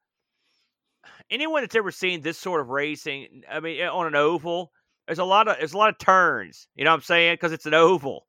anyone 1.30 1.62
that's 1.62 1.74
ever 1.74 1.90
seen 1.90 2.20
this 2.20 2.38
sort 2.38 2.60
of 2.60 2.68
racing, 2.68 3.42
I 3.50 3.60
mean, 3.60 3.82
on 3.82 4.06
an 4.06 4.14
oval, 4.14 4.72
there's 5.06 5.18
a 5.18 5.24
lot 5.24 5.48
of 5.48 5.56
there's 5.58 5.72
a 5.72 5.78
lot 5.78 5.90
of 5.90 5.98
turns. 5.98 6.68
You 6.74 6.84
know 6.84 6.90
what 6.90 6.96
I'm 6.96 7.02
saying? 7.02 7.34
Because 7.34 7.52
it's 7.52 7.66
an 7.66 7.74
oval. 7.74 8.26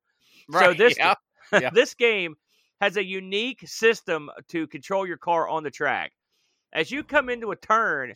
Right. 0.49 0.66
So 0.66 0.74
this 0.74 0.97
yeah. 0.97 1.16
Yeah. 1.51 1.70
this 1.74 1.93
game 1.93 2.36
has 2.82 2.97
a 2.97 3.03
unique 3.03 3.68
system 3.68 4.30
to 4.49 4.68
control 4.68 5.05
your 5.05 5.18
car 5.18 5.47
on 5.49 5.64
the 5.64 5.72
track. 5.72 6.12
As 6.72 6.91
you 6.91 7.03
come 7.03 7.30
into 7.30 7.51
a 7.51 7.55
turn, 7.55 8.16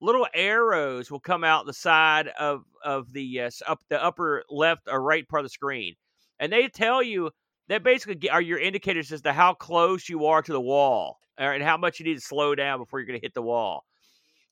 little 0.00 0.26
arrows 0.34 1.10
will 1.10 1.20
come 1.20 1.42
out 1.42 1.66
the 1.66 1.72
side 1.72 2.28
of 2.38 2.64
of 2.84 3.12
the 3.12 3.40
uh, 3.40 3.50
up 3.66 3.80
the 3.88 4.02
upper 4.02 4.44
left 4.50 4.82
or 4.88 5.02
right 5.02 5.26
part 5.28 5.40
of 5.40 5.46
the 5.46 5.50
screen, 5.50 5.94
and 6.38 6.52
they 6.52 6.68
tell 6.68 7.02
you 7.02 7.30
that 7.68 7.82
basically 7.82 8.28
are 8.30 8.42
your 8.42 8.58
indicators 8.58 9.12
as 9.12 9.22
to 9.22 9.32
how 9.32 9.54
close 9.54 10.08
you 10.08 10.26
are 10.26 10.42
to 10.42 10.52
the 10.52 10.60
wall 10.60 11.18
and 11.38 11.62
how 11.62 11.76
much 11.76 11.98
you 11.98 12.04
need 12.04 12.14
to 12.14 12.20
slow 12.20 12.54
down 12.54 12.78
before 12.78 13.00
you're 13.00 13.06
going 13.06 13.18
to 13.18 13.24
hit 13.24 13.34
the 13.34 13.42
wall. 13.42 13.84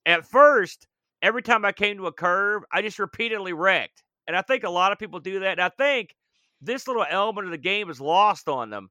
At 0.07 0.25
first, 0.25 0.87
every 1.21 1.43
time 1.43 1.65
I 1.65 1.73
came 1.73 1.97
to 1.99 2.07
a 2.07 2.13
curve, 2.13 2.63
I 2.73 2.83
just 2.83 2.99
repeatedly 2.99 3.53
wrecked. 3.53 4.03
And 4.27 4.37
I 4.37 4.43
think 4.43 4.65
a 4.65 4.71
lot 4.71 4.93
of 4.93 4.99
people 4.99 5.21
do 5.21 5.41
that. 5.41 5.53
And 5.53 5.61
I 5.61 5.69
think 5.69 6.15
this 6.61 6.87
little 6.87 7.07
element 7.09 7.47
of 7.47 7.51
the 7.51 7.59
game 7.59 7.91
is 7.91 8.01
lost 8.01 8.49
on 8.49 8.71
them. 8.71 8.89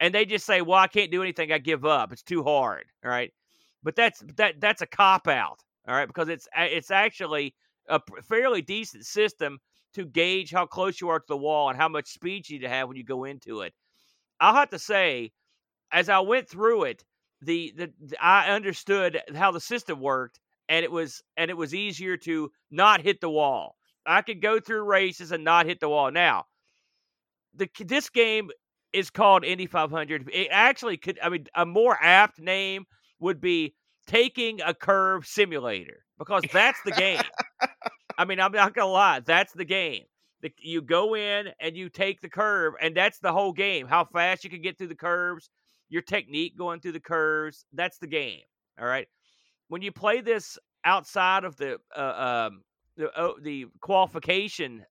And 0.00 0.12
they 0.14 0.24
just 0.24 0.44
say, 0.44 0.60
"Well, 0.60 0.78
I 0.78 0.88
can't 0.88 1.10
do 1.10 1.22
anything. 1.22 1.52
I 1.52 1.58
give 1.58 1.84
up. 1.84 2.12
It's 2.12 2.22
too 2.22 2.42
hard." 2.42 2.86
All 3.04 3.10
right. 3.10 3.32
But 3.82 3.94
that's 3.94 4.22
that 4.36 4.60
that's 4.60 4.82
a 4.82 4.86
cop 4.86 5.28
out. 5.28 5.60
All 5.86 5.94
right, 5.94 6.06
because 6.06 6.28
it's 6.28 6.48
it's 6.56 6.90
actually 6.90 7.54
a 7.88 8.00
fairly 8.22 8.62
decent 8.62 9.06
system 9.06 9.58
to 9.94 10.04
gauge 10.04 10.50
how 10.50 10.66
close 10.66 11.00
you 11.00 11.08
are 11.08 11.18
to 11.18 11.26
the 11.28 11.36
wall 11.36 11.68
and 11.68 11.78
how 11.78 11.88
much 11.88 12.08
speed 12.08 12.48
you 12.48 12.58
need 12.58 12.64
to 12.64 12.68
have 12.68 12.88
when 12.88 12.96
you 12.96 13.04
go 13.04 13.24
into 13.24 13.60
it. 13.60 13.72
I'll 14.40 14.54
have 14.54 14.70
to 14.70 14.78
say, 14.78 15.32
as 15.92 16.08
I 16.08 16.20
went 16.20 16.48
through 16.48 16.84
it, 16.84 17.04
the, 17.40 17.72
the, 17.76 17.92
the 18.00 18.24
I 18.24 18.50
understood 18.50 19.20
how 19.34 19.50
the 19.52 19.60
system 19.60 20.00
worked, 20.00 20.40
and 20.68 20.84
it 20.84 20.90
was 20.90 21.22
and 21.36 21.50
it 21.50 21.56
was 21.56 21.74
easier 21.74 22.16
to 22.18 22.50
not 22.70 23.00
hit 23.00 23.20
the 23.20 23.30
wall. 23.30 23.76
I 24.06 24.22
could 24.22 24.42
go 24.42 24.60
through 24.60 24.84
races 24.84 25.32
and 25.32 25.44
not 25.44 25.66
hit 25.66 25.80
the 25.80 25.88
wall. 25.88 26.10
Now, 26.10 26.44
the 27.54 27.68
this 27.80 28.08
game 28.10 28.50
is 28.92 29.10
called 29.10 29.44
Indy 29.44 29.66
500. 29.66 30.30
It 30.32 30.48
actually 30.50 30.96
could. 30.96 31.18
I 31.22 31.28
mean, 31.28 31.46
a 31.54 31.66
more 31.66 31.98
apt 32.00 32.38
name 32.40 32.86
would 33.20 33.40
be 33.40 33.74
taking 34.06 34.60
a 34.60 34.74
curve 34.74 35.26
simulator 35.26 36.04
because 36.18 36.44
that's 36.52 36.80
the 36.84 36.92
game. 36.92 37.20
I 38.18 38.24
mean, 38.24 38.40
I'm 38.40 38.52
not 38.52 38.74
gonna 38.74 38.90
lie, 38.90 39.20
that's 39.20 39.52
the 39.52 39.64
game. 39.64 40.04
The, 40.42 40.52
you 40.58 40.82
go 40.82 41.16
in 41.16 41.48
and 41.60 41.76
you 41.76 41.88
take 41.88 42.20
the 42.20 42.28
curve, 42.28 42.74
and 42.80 42.94
that's 42.94 43.18
the 43.18 43.32
whole 43.32 43.52
game. 43.52 43.86
How 43.86 44.04
fast 44.04 44.44
you 44.44 44.50
can 44.50 44.60
get 44.62 44.76
through 44.76 44.88
the 44.88 44.94
curves, 44.94 45.50
your 45.88 46.02
technique 46.02 46.56
going 46.58 46.80
through 46.80 46.92
the 46.92 47.00
curves. 47.00 47.64
That's 47.72 47.98
the 47.98 48.06
game. 48.06 48.40
All 48.78 48.86
right. 48.86 49.06
When 49.68 49.80
you 49.80 49.92
play 49.92 50.20
this 50.20 50.58
outside 50.84 51.44
of 51.44 51.56
the 51.56 51.78
uh, 51.96 52.48
um, 52.48 52.62
the 52.96 53.10
oh, 53.18 53.34
the 53.42 53.66
qualification, 53.80 54.84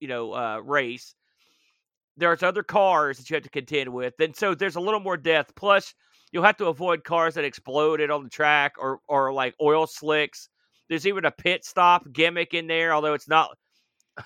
you 0.00 0.08
know, 0.08 0.32
uh, 0.32 0.58
race, 0.58 1.14
there's 2.16 2.42
other 2.42 2.62
cars 2.62 3.18
that 3.18 3.28
you 3.30 3.34
have 3.34 3.42
to 3.42 3.50
contend 3.50 3.92
with. 3.92 4.14
And 4.20 4.36
so 4.36 4.54
there's 4.54 4.76
a 4.76 4.80
little 4.80 5.00
more 5.00 5.16
death. 5.16 5.52
Plus, 5.56 5.94
you'll 6.30 6.44
have 6.44 6.56
to 6.58 6.66
avoid 6.66 7.04
cars 7.04 7.34
that 7.34 7.44
exploded 7.44 8.10
on 8.10 8.24
the 8.24 8.30
track 8.30 8.74
or 8.78 9.00
or 9.08 9.32
like 9.32 9.54
oil 9.60 9.86
slicks. 9.86 10.48
There's 10.92 11.06
even 11.06 11.24
a 11.24 11.30
pit 11.30 11.64
stop 11.64 12.04
gimmick 12.12 12.52
in 12.52 12.66
there, 12.66 12.92
although 12.92 13.14
it's 13.14 13.26
not. 13.26 13.56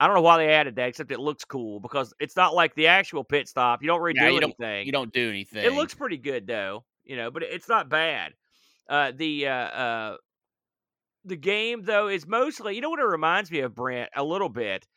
I 0.00 0.06
don't 0.08 0.16
know 0.16 0.20
why 0.22 0.38
they 0.38 0.52
added 0.52 0.74
that, 0.76 0.88
except 0.88 1.12
it 1.12 1.20
looks 1.20 1.44
cool 1.44 1.78
because 1.78 2.12
it's 2.18 2.34
not 2.34 2.54
like 2.56 2.74
the 2.74 2.88
actual 2.88 3.22
pit 3.22 3.46
stop. 3.46 3.82
You 3.82 3.86
don't 3.86 4.00
really 4.02 4.18
Yeah, 4.18 4.26
do 4.30 4.34
you 4.34 4.40
don't- 4.40 4.54
anything. 4.60 4.86
You 4.86 4.90
don't 4.92 5.12
do 5.12 5.28
anything. 5.28 5.64
It 5.64 5.74
looks 5.74 5.94
pretty 5.94 6.16
good 6.16 6.44
though, 6.48 6.84
you 7.04 7.14
know, 7.16 7.30
but 7.30 7.44
it's 7.44 7.68
not 7.68 7.88
bad. 7.88 8.32
Uh, 8.88 9.12
the 9.14 9.46
uh, 9.46 9.52
uh, 9.52 10.16
the 11.24 11.36
game 11.36 11.84
though 11.84 12.08
is 12.08 12.26
mostly, 12.26 12.74
you 12.74 12.80
know, 12.80 12.90
what 12.90 12.98
it 12.98 13.04
reminds 13.06 13.48
me 13.52 13.60
of, 13.60 13.72
Brent, 13.76 14.10
a 14.16 14.24
little 14.24 14.48
bit. 14.48 14.88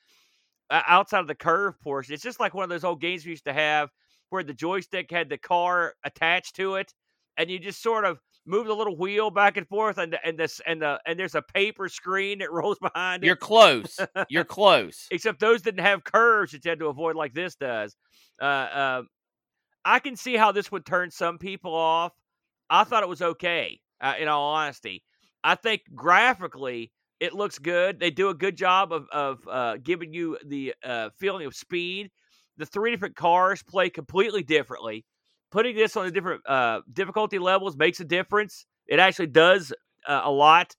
Uh, 0.71 0.81
outside 0.87 1.19
of 1.19 1.27
the 1.27 1.35
curve 1.35 1.79
portion, 1.81 2.15
it's 2.15 2.23
just 2.23 2.39
like 2.39 2.55
one 2.55 2.63
of 2.63 2.69
those 2.71 2.83
old 2.83 2.99
games 2.99 3.25
we 3.25 3.29
used 3.31 3.45
to 3.45 3.53
have 3.53 3.89
where 4.31 4.43
the 4.43 4.53
joystick 4.55 5.11
had 5.11 5.29
the 5.29 5.37
car 5.37 5.93
attached 6.03 6.55
to 6.55 6.75
it, 6.75 6.95
and 7.37 7.47
you 7.49 7.59
just 7.59 7.81
sort 7.83 8.05
of 8.05 8.19
move 8.45 8.67
the 8.67 8.73
little 8.75 8.97
wheel 8.97 9.29
back 9.29 9.57
and 9.57 9.67
forth, 9.67 9.97
and 9.97 10.13
the, 10.13 10.25
and 10.25 10.37
this 10.37 10.61
and 10.65 10.81
the 10.81 10.99
and 11.05 11.19
there's 11.19 11.35
a 11.35 11.41
paper 11.41 11.87
screen 11.89 12.39
that 12.39 12.51
rolls 12.51 12.77
behind 12.79 13.23
it. 13.23 13.27
You're 13.27 13.35
close. 13.35 13.99
You're 14.29 14.43
close. 14.45 15.07
except 15.11 15.39
those 15.39 15.61
didn't 15.61 15.85
have 15.85 16.03
curves 16.03 16.51
that 16.51 16.65
you 16.65 16.69
had 16.69 16.79
to 16.79 16.87
avoid 16.87 17.15
like 17.15 17.33
this 17.33 17.55
does. 17.55 17.95
Uh, 18.41 18.45
uh, 18.45 19.01
I 19.85 19.99
can 19.99 20.15
see 20.15 20.35
how 20.35 20.51
this 20.51 20.71
would 20.71 20.85
turn 20.85 21.11
some 21.11 21.37
people 21.37 21.73
off. 21.73 22.13
I 22.69 22.83
thought 22.83 23.03
it 23.03 23.09
was 23.09 23.21
okay, 23.21 23.79
uh, 24.01 24.15
in 24.19 24.27
all 24.27 24.53
honesty. 24.53 25.03
I 25.43 25.55
think 25.55 25.81
graphically 25.95 26.91
it 27.19 27.33
looks 27.33 27.59
good. 27.59 27.99
They 27.99 28.11
do 28.11 28.29
a 28.29 28.33
good 28.33 28.55
job 28.55 28.93
of 28.93 29.07
of 29.11 29.39
uh, 29.49 29.77
giving 29.77 30.13
you 30.13 30.37
the 30.45 30.73
uh, 30.83 31.09
feeling 31.17 31.45
of 31.45 31.55
speed. 31.55 32.11
The 32.57 32.65
three 32.65 32.91
different 32.91 33.15
cars 33.15 33.63
play 33.63 33.89
completely 33.89 34.43
differently. 34.43 35.05
Putting 35.51 35.75
this 35.75 35.97
on 35.97 36.05
the 36.05 36.11
different 36.11 36.41
uh, 36.47 36.81
difficulty 36.93 37.39
levels 37.39 37.75
makes 37.75 37.99
a 37.99 38.05
difference. 38.05 38.65
It 38.87 38.99
actually 38.99 39.27
does 39.27 39.73
uh, 40.07 40.21
a 40.23 40.31
lot. 40.31 40.75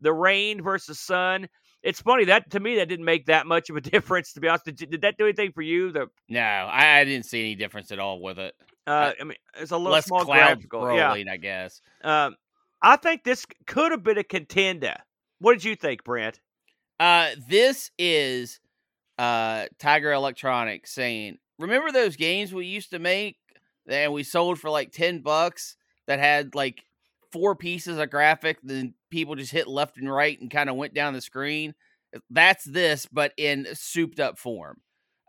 The 0.00 0.12
rain 0.12 0.62
versus 0.62 0.98
sun. 0.98 1.48
It's 1.82 2.00
funny 2.00 2.24
that 2.24 2.50
to 2.52 2.60
me 2.60 2.76
that 2.76 2.88
didn't 2.88 3.04
make 3.04 3.26
that 3.26 3.46
much 3.46 3.68
of 3.68 3.76
a 3.76 3.80
difference. 3.92 4.32
To 4.32 4.40
be 4.40 4.48
honest, 4.48 4.64
did, 4.64 4.76
did 4.76 5.02
that 5.02 5.16
do 5.18 5.24
anything 5.24 5.52
for 5.52 5.62
you? 5.62 5.92
The 5.92 6.06
No, 6.28 6.40
I, 6.40 7.00
I 7.00 7.04
didn't 7.04 7.26
see 7.26 7.40
any 7.40 7.54
difference 7.54 7.92
at 7.92 7.98
all 7.98 8.20
with 8.20 8.38
it. 8.38 8.54
uh, 8.86 9.12
I 9.20 9.24
mean, 9.24 9.36
it's 9.58 9.70
a 9.70 9.76
little 9.76 9.92
Less 9.92 10.06
small 10.06 10.24
cloud 10.24 10.56
graphical. 10.58 10.96
Yeah, 10.96 11.12
I 11.12 11.36
guess. 11.36 11.80
um, 12.02 12.36
I 12.80 12.96
think 12.96 13.24
this 13.24 13.46
could 13.66 13.92
have 13.92 14.02
been 14.02 14.18
a 14.18 14.24
contender. 14.24 14.96
What 15.38 15.54
did 15.54 15.64
you 15.64 15.76
think, 15.76 16.04
Brent? 16.04 16.40
Uh, 16.98 17.30
this 17.48 17.90
is 17.98 18.60
uh 19.18 19.66
Tiger 19.78 20.12
Electronics 20.12 20.92
saying, 20.92 21.38
"Remember 21.58 21.92
those 21.92 22.16
games 22.16 22.52
we 22.52 22.66
used 22.66 22.90
to 22.90 22.98
make 22.98 23.36
and 23.88 24.12
we 24.12 24.22
sold 24.22 24.58
for 24.58 24.70
like 24.70 24.92
ten 24.92 25.20
bucks 25.20 25.76
that 26.06 26.18
had 26.18 26.54
like 26.54 26.84
four 27.32 27.56
pieces 27.56 27.98
of 27.98 28.10
graphic, 28.10 28.58
then 28.62 28.94
people 29.10 29.34
just 29.34 29.52
hit 29.52 29.66
left 29.66 29.96
and 29.96 30.12
right 30.12 30.40
and 30.40 30.50
kind 30.50 30.70
of 30.70 30.76
went 30.76 30.94
down 30.94 31.14
the 31.14 31.20
screen. 31.20 31.74
That's 32.30 32.64
this, 32.64 33.06
but 33.10 33.32
in 33.36 33.66
souped 33.72 34.20
up 34.20 34.38
form. 34.38 34.80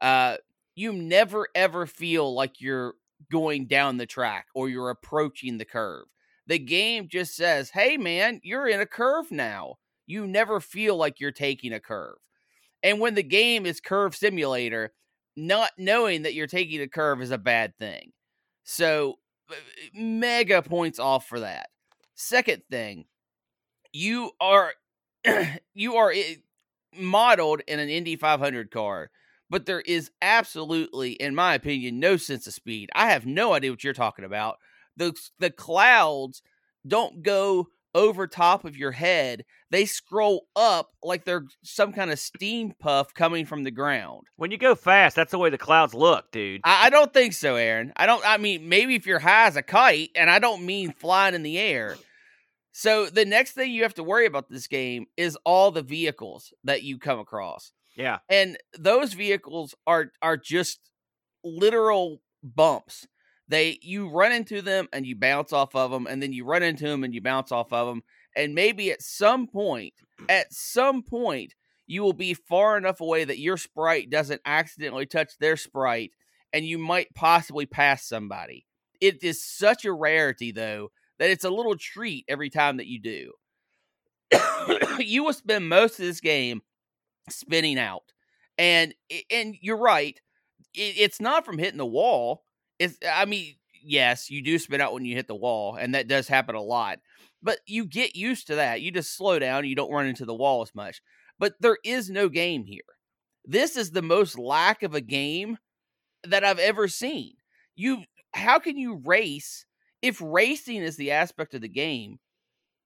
Uh, 0.01 0.38
you 0.76 0.93
never 0.93 1.47
ever 1.56 1.86
feel 1.86 2.34
like 2.34 2.62
you're 2.62 2.93
going 3.32 3.66
down 3.66 3.97
the 3.97 4.06
track 4.06 4.47
or 4.53 4.70
you're 4.70 4.89
approaching 4.89 5.58
the 5.58 5.66
curve. 5.66 6.06
The 6.47 6.60
game 6.60 7.08
just 7.08 7.36
says, 7.36 7.72
"Hey, 7.72 7.97
man, 7.97 8.39
you're 8.43 8.68
in 8.68 8.82
a 8.82 8.86
curve 8.86 9.32
now." 9.32 9.76
You 10.08 10.28
never 10.28 10.60
feel 10.60 10.95
like 10.95 11.20
you're 11.20 11.32
taking 11.32 11.74
a 11.74 11.80
curve. 11.80 12.18
And 12.84 12.99
when 12.99 13.16
the 13.16 13.24
game 13.24 13.66
is 13.66 13.80
curve 13.82 14.16
simulator, 14.16 14.93
not 15.36 15.72
knowing 15.78 16.22
that 16.22 16.36
you're 16.36 16.45
taking 16.45 16.82
a 16.82 16.88
curve 16.88 17.22
is 17.22 17.32
a 17.32 17.38
bad 17.39 17.76
thing. 17.78 18.12
So, 18.66 19.20
uh, 19.49 19.53
mega 19.93 20.61
points 20.61 20.99
off 20.99 21.28
for 21.28 21.39
that. 21.39 21.70
Second 22.16 22.63
thing, 22.70 23.05
you 23.93 24.32
are 24.41 24.74
you 25.74 25.95
are 25.95 26.13
modeled 26.97 27.61
in 27.68 27.80
an 27.80 27.89
Indy 27.89 28.16
500 28.16 28.72
car, 28.72 29.11
but 29.49 29.66
there 29.66 29.82
is 29.82 30.11
absolutely, 30.22 31.11
in 31.13 31.36
my 31.36 31.53
opinion, 31.53 31.99
no 31.99 32.18
sense 32.18 32.47
of 32.47 32.53
speed. 32.53 32.89
I 32.95 33.11
have 33.11 33.26
no 33.26 33.53
idea 33.53 33.72
what 33.72 33.84
you're 33.84 33.93
talking 33.93 34.26
about. 34.26 34.57
The 34.97 35.13
the 35.39 35.51
clouds 35.51 36.41
don't 36.88 37.22
go 37.22 37.68
over 37.96 38.28
top 38.28 38.66
of 38.66 38.78
your 38.78 38.91
head. 38.91 39.43
They 39.72 39.86
scroll 39.86 40.46
up 40.56 40.91
like 41.02 41.26
they're 41.26 41.46
some 41.64 41.93
kind 41.93 42.12
of 42.12 42.20
steam 42.20 42.74
puff 42.80 43.14
coming 43.16 43.48
from 43.48 43.64
the 43.64 43.72
ground. 43.72 44.28
When 44.36 44.52
you 44.52 44.58
go 44.60 44.76
fast, 44.76 45.16
that's 45.16 45.32
the 45.32 45.39
way 45.39 45.50
the 45.50 45.58
clouds 45.58 45.96
look, 45.96 46.30
dude. 46.32 46.62
I, 46.64 46.88
I 46.88 46.89
don't 46.91 47.12
think 47.12 47.34
so, 47.34 47.56
Aaron. 47.56 47.91
I 47.96 48.06
don't. 48.06 48.24
I 48.28 48.38
mean, 48.38 48.70
maybe 48.70 48.93
if 48.93 49.08
you're 49.08 49.18
high 49.20 49.48
as 49.48 49.56
a 49.56 49.64
kite, 49.64 50.12
and 50.16 50.30
I 50.30 50.38
don't 50.38 50.66
mean 50.66 50.91
flying 50.91 51.34
in 51.34 51.41
the 51.41 51.58
air. 51.58 51.96
So 52.74 53.08
the 53.08 53.26
next 53.26 53.54
thing 53.54 53.72
you 53.72 53.84
have 53.84 53.93
to 53.96 54.04
worry 54.04 54.26
about 54.26 54.50
this 54.50 54.68
game 54.68 55.06
is 55.16 55.38
all 55.46 55.72
the 55.72 55.82
vehicles 55.82 56.54
that 56.66 56.84
you 56.84 57.00
come 57.00 57.20
across, 57.20 57.72
Yeah, 57.96 58.20
and 58.30 58.58
those 58.78 59.14
vehicles 59.14 59.74
are 59.88 60.12
are 60.22 60.36
just 60.38 60.80
literal 61.43 62.22
bumps. 62.43 63.08
They 63.48 63.78
you 63.82 64.10
run 64.10 64.32
into 64.32 64.62
them 64.62 64.88
and 64.91 65.06
you 65.06 65.16
bounce 65.16 65.54
off 65.54 65.76
of 65.76 65.91
them, 65.91 66.08
and 66.08 66.22
then 66.22 66.34
you 66.34 66.46
run 66.46 66.64
into 66.64 66.88
them 66.88 67.04
and 67.04 67.14
you 67.14 67.22
bounce 67.22 67.52
off 67.52 67.72
of 67.72 67.88
them, 67.88 68.02
and 68.36 68.56
maybe 68.56 68.91
at 68.91 69.02
some 69.02 69.48
point, 69.48 69.93
at 70.30 70.52
some 70.52 71.04
point, 71.04 71.54
you 71.88 72.02
will 72.02 72.14
be 72.14 72.34
far 72.34 72.78
enough 72.78 73.02
away 73.02 73.24
that 73.24 73.39
your 73.39 73.58
sprite 73.58 74.10
doesn't 74.10 74.41
accidentally 74.46 75.06
touch 75.06 75.38
their 75.38 75.58
sprite, 75.58 76.12
and 76.52 76.66
you 76.66 76.78
might 76.78 77.14
possibly 77.14 77.66
pass 77.66 78.08
somebody. 78.08 78.66
It 79.00 79.24
is 79.24 79.43
such 79.43 79.86
a 79.86 79.93
rarity, 79.93 80.52
though, 80.52 80.91
that 81.20 81.30
it's 81.30 81.43
a 81.43 81.50
little 81.50 81.78
treat 81.78 82.26
every 82.28 82.50
time 82.50 82.78
that 82.78 82.88
you 82.88 83.00
do. 83.00 83.32
you 85.00 85.24
will 85.24 85.34
spend 85.34 85.70
most 85.70 86.00
of 86.00 86.06
this 86.06 86.20
game 86.20 86.62
spinning 87.30 87.78
out, 87.78 88.12
and 88.58 88.93
and 89.30 89.56
you're 89.62 89.78
right. 89.78 90.20
It, 90.74 90.96
it's 90.98 91.22
not 91.22 91.46
from 91.46 91.58
hitting 91.58 91.78
the 91.78 91.86
wall. 91.86 92.43
It's 92.80 92.98
I 93.10 93.26
mean, 93.26 93.56
yes, 93.84 94.30
you 94.30 94.42
do 94.44 94.58
spin 94.60 94.82
out 94.82 94.94
when 94.94 95.06
you 95.06 95.16
hit 95.16 95.28
the 95.28 95.36
wall, 95.36 95.76
and 95.76 95.96
that 95.96 96.08
does 96.08 96.28
happen 96.28 96.56
a 96.56 96.62
lot. 96.62 97.00
But 97.42 97.60
you 97.68 97.86
get 97.86 98.16
used 98.16 98.48
to 98.48 98.56
that. 98.56 98.82
You 98.82 98.92
just 98.92 99.16
slow 99.16 99.38
down. 99.40 99.66
You 99.66 99.76
don't 99.76 99.92
run 99.92 100.08
into 100.08 100.26
the 100.26 100.34
wall 100.34 100.62
as 100.62 100.74
much. 100.74 101.02
But 101.38 101.54
there 101.60 101.78
is 101.84 102.10
no 102.10 102.30
game 102.30 102.64
here. 102.66 102.82
This 103.46 103.76
is 103.78 103.92
the 103.92 104.02
most 104.02 104.40
lack 104.40 104.82
of 104.84 104.96
a 104.96 105.02
game 105.02 105.58
that 106.24 106.44
I've 106.44 106.60
ever 106.60 106.88
seen. 106.88 107.34
You 107.76 108.04
how 108.34 108.60
can 108.60 108.78
you 108.78 109.02
race 109.06 109.66
if 110.02 110.20
racing 110.22 110.82
is 110.82 110.98
the 110.98 111.12
aspect 111.12 111.54
of 111.54 111.62
the 111.62 111.70
game? 111.70 112.20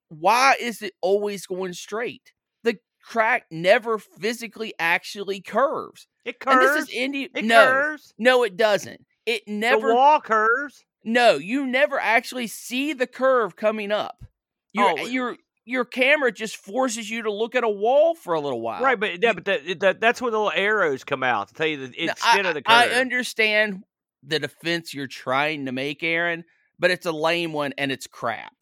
Why 0.08 0.56
is 0.60 0.82
it 0.82 0.92
always 1.00 1.46
going 1.46 1.72
straight? 1.72 2.32
The 2.64 2.78
track 3.08 3.44
never 3.50 3.98
physically 3.98 4.74
actually 4.78 5.40
curves. 5.40 6.06
it 6.24 6.36
And 6.46 6.60
curves. 6.60 6.74
this 6.74 6.88
is 6.88 6.94
Indy. 6.94 7.30
it 7.34 7.44
no, 7.44 7.64
curves. 7.66 8.12
no, 8.18 8.42
it 8.42 8.56
doesn't. 8.56 9.06
It 9.30 9.46
never. 9.46 9.88
the 9.88 9.94
wall 9.94 10.20
curves. 10.20 10.84
No, 11.04 11.36
you 11.36 11.66
never 11.66 11.98
actually 11.98 12.46
see 12.46 12.92
the 12.92 13.06
curve 13.06 13.56
coming 13.56 13.92
up. 13.92 14.24
Your 14.72 14.90
Oh, 14.90 15.02
uh, 15.02 15.06
your 15.06 15.36
your 15.64 15.84
camera 15.84 16.32
just 16.32 16.56
forces 16.56 17.08
you 17.08 17.22
to 17.22 17.32
look 17.32 17.54
at 17.54 17.62
a 17.62 17.68
wall 17.68 18.14
for 18.14 18.34
a 18.34 18.40
little 18.40 18.60
while. 18.60 18.82
Right, 18.82 18.98
but 18.98 19.22
yeah, 19.22 19.32
but 19.32 19.44
that, 19.44 19.80
that, 19.80 20.00
that's 20.00 20.20
where 20.20 20.30
the 20.30 20.38
little 20.38 20.52
arrows 20.54 21.04
come 21.04 21.22
out 21.22 21.48
to 21.48 21.54
tell 21.54 21.66
you 21.66 21.86
the 21.86 22.06
Now, 22.06 22.12
extent 22.12 22.46
of 22.46 22.54
the 22.54 22.62
curve. 22.62 22.76
I 22.76 22.88
understand 22.88 23.84
the 24.22 24.40
defense 24.40 24.92
you're 24.92 25.06
trying 25.06 25.66
to 25.66 25.72
make, 25.72 26.02
Aaron, 26.02 26.44
but 26.78 26.90
it's 26.90 27.06
a 27.06 27.12
lame 27.12 27.52
one 27.52 27.72
and 27.78 27.92
it's 27.92 28.06
crap. 28.06 28.52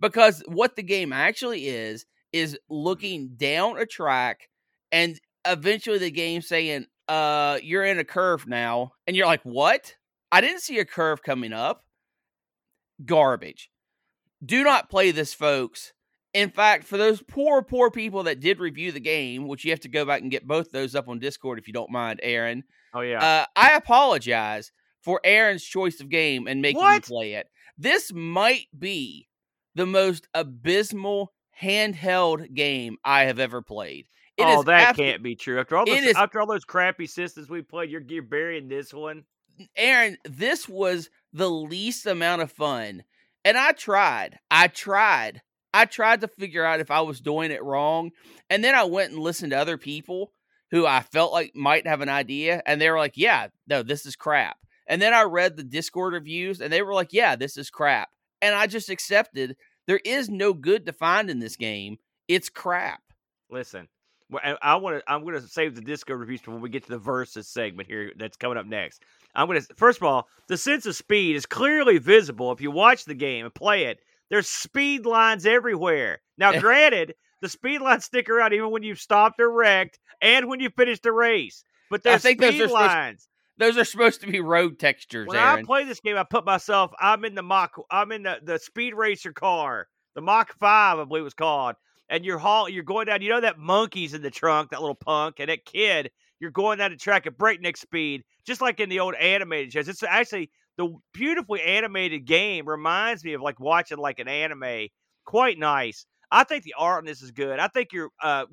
Because 0.00 0.42
what 0.46 0.76
the 0.76 0.82
game 0.82 1.12
actually 1.12 1.66
is 1.68 2.06
is 2.32 2.58
looking 2.70 3.34
down 3.36 3.78
a 3.78 3.84
track 3.84 4.48
and 4.90 5.20
eventually 5.46 5.98
the 5.98 6.10
game 6.10 6.40
saying, 6.40 6.86
"Uh, 7.10 7.58
you're 7.62 7.84
in 7.84 7.98
a 7.98 8.04
curve 8.04 8.46
now." 8.46 8.92
And 9.06 9.16
you're 9.16 9.26
like, 9.26 9.42
"What? 9.42 9.96
I 10.32 10.40
didn't 10.40 10.60
see 10.60 10.78
a 10.78 10.84
curve 10.84 11.22
coming 11.22 11.52
up." 11.52 11.84
Garbage. 13.04 13.70
Do 14.44 14.62
not 14.64 14.90
play 14.90 15.10
this, 15.10 15.34
folks. 15.34 15.92
In 16.32 16.50
fact, 16.50 16.84
for 16.84 16.96
those 16.96 17.22
poor, 17.22 17.62
poor 17.62 17.90
people 17.90 18.22
that 18.24 18.40
did 18.40 18.60
review 18.60 18.92
the 18.92 19.00
game, 19.00 19.48
which 19.48 19.64
you 19.64 19.70
have 19.72 19.80
to 19.80 19.88
go 19.88 20.04
back 20.04 20.22
and 20.22 20.30
get 20.30 20.46
both 20.46 20.70
those 20.70 20.94
up 20.94 21.08
on 21.08 21.18
Discord 21.18 21.58
if 21.58 21.66
you 21.66 21.72
don't 21.72 21.90
mind, 21.90 22.20
Aaron. 22.22 22.62
Oh 22.94 23.00
yeah. 23.00 23.22
Uh, 23.24 23.46
I 23.56 23.72
apologize 23.74 24.70
for 25.02 25.20
Aaron's 25.24 25.64
choice 25.64 26.00
of 26.00 26.08
game 26.08 26.46
and 26.46 26.62
making 26.62 26.80
What? 26.80 27.08
you 27.08 27.14
play 27.14 27.32
it. 27.34 27.48
This 27.76 28.12
might 28.12 28.66
be 28.78 29.28
the 29.74 29.86
most 29.86 30.28
abysmal 30.34 31.32
handheld 31.60 32.54
game 32.54 32.96
I 33.04 33.24
have 33.24 33.38
ever 33.38 33.62
played. 33.62 34.06
It 34.40 34.46
oh, 34.46 34.62
that 34.64 34.94
abso- 34.94 34.98
can't 34.98 35.22
be 35.22 35.36
true. 35.36 35.60
After 35.60 35.76
all 35.76 35.86
those, 35.86 35.98
is- 36.00 36.16
after 36.16 36.40
all 36.40 36.46
those 36.46 36.64
crappy 36.64 37.06
systems 37.06 37.48
we 37.48 37.62
played, 37.62 37.90
you're, 37.90 38.02
you're 38.06 38.22
burying 38.22 38.68
this 38.68 38.92
one. 38.92 39.24
Aaron, 39.76 40.16
this 40.24 40.68
was 40.68 41.10
the 41.32 41.50
least 41.50 42.06
amount 42.06 42.42
of 42.42 42.50
fun. 42.50 43.04
And 43.44 43.56
I 43.56 43.72
tried. 43.72 44.38
I 44.50 44.68
tried. 44.68 45.42
I 45.72 45.84
tried 45.84 46.22
to 46.22 46.28
figure 46.28 46.64
out 46.64 46.80
if 46.80 46.90
I 46.90 47.02
was 47.02 47.20
doing 47.20 47.50
it 47.50 47.62
wrong. 47.62 48.10
And 48.48 48.64
then 48.64 48.74
I 48.74 48.84
went 48.84 49.12
and 49.12 49.20
listened 49.20 49.52
to 49.52 49.58
other 49.58 49.78
people 49.78 50.32
who 50.70 50.86
I 50.86 51.00
felt 51.00 51.32
like 51.32 51.52
might 51.54 51.86
have 51.86 52.00
an 52.00 52.08
idea. 52.08 52.62
And 52.66 52.80
they 52.80 52.90
were 52.90 52.98
like, 52.98 53.16
yeah, 53.16 53.48
no, 53.66 53.82
this 53.82 54.06
is 54.06 54.16
crap. 54.16 54.56
And 54.86 55.00
then 55.00 55.14
I 55.14 55.22
read 55.22 55.56
the 55.56 55.62
Discord 55.62 56.14
reviews 56.14 56.60
and 56.60 56.72
they 56.72 56.82
were 56.82 56.94
like, 56.94 57.12
yeah, 57.12 57.36
this 57.36 57.56
is 57.56 57.70
crap. 57.70 58.08
And 58.42 58.54
I 58.54 58.66
just 58.66 58.88
accepted 58.90 59.56
there 59.86 60.00
is 60.04 60.28
no 60.28 60.52
good 60.52 60.86
to 60.86 60.92
find 60.92 61.30
in 61.30 61.38
this 61.38 61.56
game. 61.56 61.98
It's 62.28 62.48
crap. 62.48 63.02
Listen, 63.50 63.88
I- 64.34 64.56
I 64.62 64.76
want 64.76 64.98
to. 64.98 65.12
I'm 65.12 65.22
going 65.22 65.34
to 65.34 65.46
save 65.46 65.74
the 65.74 65.80
Discord 65.80 66.20
reviews 66.20 66.40
for 66.40 66.50
when 66.52 66.60
we 66.60 66.68
get 66.68 66.84
to 66.84 66.90
the 66.90 66.98
versus 66.98 67.48
segment 67.48 67.88
here. 67.88 68.12
That's 68.16 68.36
coming 68.36 68.58
up 68.58 68.66
next. 68.66 69.02
I'm 69.34 69.46
going 69.46 69.60
to. 69.60 69.74
First 69.76 69.98
of 69.98 70.04
all, 70.04 70.28
the 70.48 70.56
sense 70.56 70.86
of 70.86 70.96
speed 70.96 71.36
is 71.36 71.46
clearly 71.46 71.98
visible 71.98 72.52
if 72.52 72.60
you 72.60 72.70
watch 72.70 73.04
the 73.04 73.14
game 73.14 73.44
and 73.44 73.54
play 73.54 73.84
it. 73.84 74.00
There's 74.28 74.48
speed 74.48 75.06
lines 75.06 75.46
everywhere. 75.46 76.20
Now, 76.38 76.52
granted, 76.60 77.14
the 77.40 77.48
speed 77.48 77.80
lines 77.80 78.04
stick 78.04 78.28
around 78.28 78.52
even 78.52 78.70
when 78.70 78.82
you've 78.82 79.00
stopped 79.00 79.40
or 79.40 79.50
wrecked 79.50 79.98
and 80.20 80.48
when 80.48 80.60
you 80.60 80.70
finish 80.70 81.00
the 81.00 81.12
race. 81.12 81.64
But 81.90 82.02
there's 82.02 82.22
think 82.22 82.40
those 82.40 82.50
speed 82.54 82.62
are 82.62 82.68
supposed- 82.68 82.86
lines. 82.86 83.26
Those 83.58 83.76
are 83.76 83.84
supposed 83.84 84.22
to 84.22 84.26
be 84.26 84.40
road 84.40 84.78
textures, 84.78 85.26
When 85.28 85.36
I 85.36 85.62
play 85.62 85.84
this 85.84 86.00
game, 86.00 86.16
I 86.16 86.22
put 86.24 86.46
myself. 86.46 86.92
I'm 86.98 87.26
in 87.26 87.34
the 87.34 87.42
Mach. 87.42 87.72
I'm 87.90 88.10
in 88.10 88.22
the, 88.22 88.38
the 88.42 88.58
speed 88.58 88.94
racer 88.94 89.34
car, 89.34 89.86
the 90.14 90.22
Mach 90.22 90.54
Five, 90.54 90.98
I 90.98 91.04
believe 91.04 91.20
it 91.20 91.24
was 91.24 91.34
called. 91.34 91.76
And 92.10 92.24
you're 92.24 92.38
haul. 92.38 92.68
You're 92.68 92.82
going 92.82 93.06
down. 93.06 93.22
You 93.22 93.30
know 93.30 93.40
that 93.40 93.58
monkey's 93.58 94.12
in 94.12 94.20
the 94.20 94.30
trunk, 94.30 94.70
that 94.70 94.80
little 94.80 94.94
punk, 94.94 95.36
and 95.38 95.48
that 95.48 95.64
kid. 95.64 96.10
You're 96.40 96.50
going 96.50 96.78
down 96.78 96.90
the 96.90 96.96
track 96.96 97.26
at 97.26 97.38
breakneck 97.38 97.76
speed, 97.76 98.24
just 98.46 98.60
like 98.60 98.80
in 98.80 98.88
the 98.88 99.00
old 99.00 99.14
animated 99.14 99.72
shows. 99.72 99.88
It's 99.88 100.02
actually 100.02 100.50
the 100.76 100.94
beautifully 101.14 101.62
animated 101.62 102.26
game. 102.26 102.68
Reminds 102.68 103.24
me 103.24 103.34
of 103.34 103.40
like 103.40 103.60
watching 103.60 103.98
like 103.98 104.18
an 104.18 104.28
anime. 104.28 104.88
Quite 105.24 105.58
nice. 105.58 106.04
I 106.30 106.44
think 106.44 106.64
the 106.64 106.74
art 106.76 107.02
in 107.02 107.06
this 107.06 107.22
is 107.22 107.30
good. 107.30 107.58
I 107.58 107.68
think 107.68 107.92
you're. 107.92 108.10
Uh, 108.22 108.46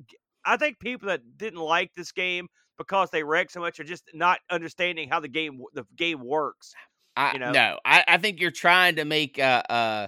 I 0.44 0.56
think 0.56 0.78
people 0.78 1.08
that 1.08 1.20
didn't 1.36 1.60
like 1.60 1.90
this 1.94 2.12
game 2.12 2.48
because 2.78 3.10
they 3.10 3.22
wreck 3.22 3.50
so 3.50 3.60
much 3.60 3.80
are 3.80 3.84
just 3.84 4.04
not 4.14 4.38
understanding 4.50 5.08
how 5.10 5.20
the 5.20 5.28
game 5.28 5.60
the 5.74 5.84
game 5.96 6.24
works. 6.24 6.72
I, 7.16 7.32
you 7.32 7.38
know? 7.40 7.50
No, 7.50 7.78
I, 7.84 8.04
I 8.06 8.18
think 8.18 8.40
you're 8.40 8.52
trying 8.52 8.96
to 8.96 9.04
make 9.04 9.38
uh, 9.38 9.62
uh, 9.68 10.06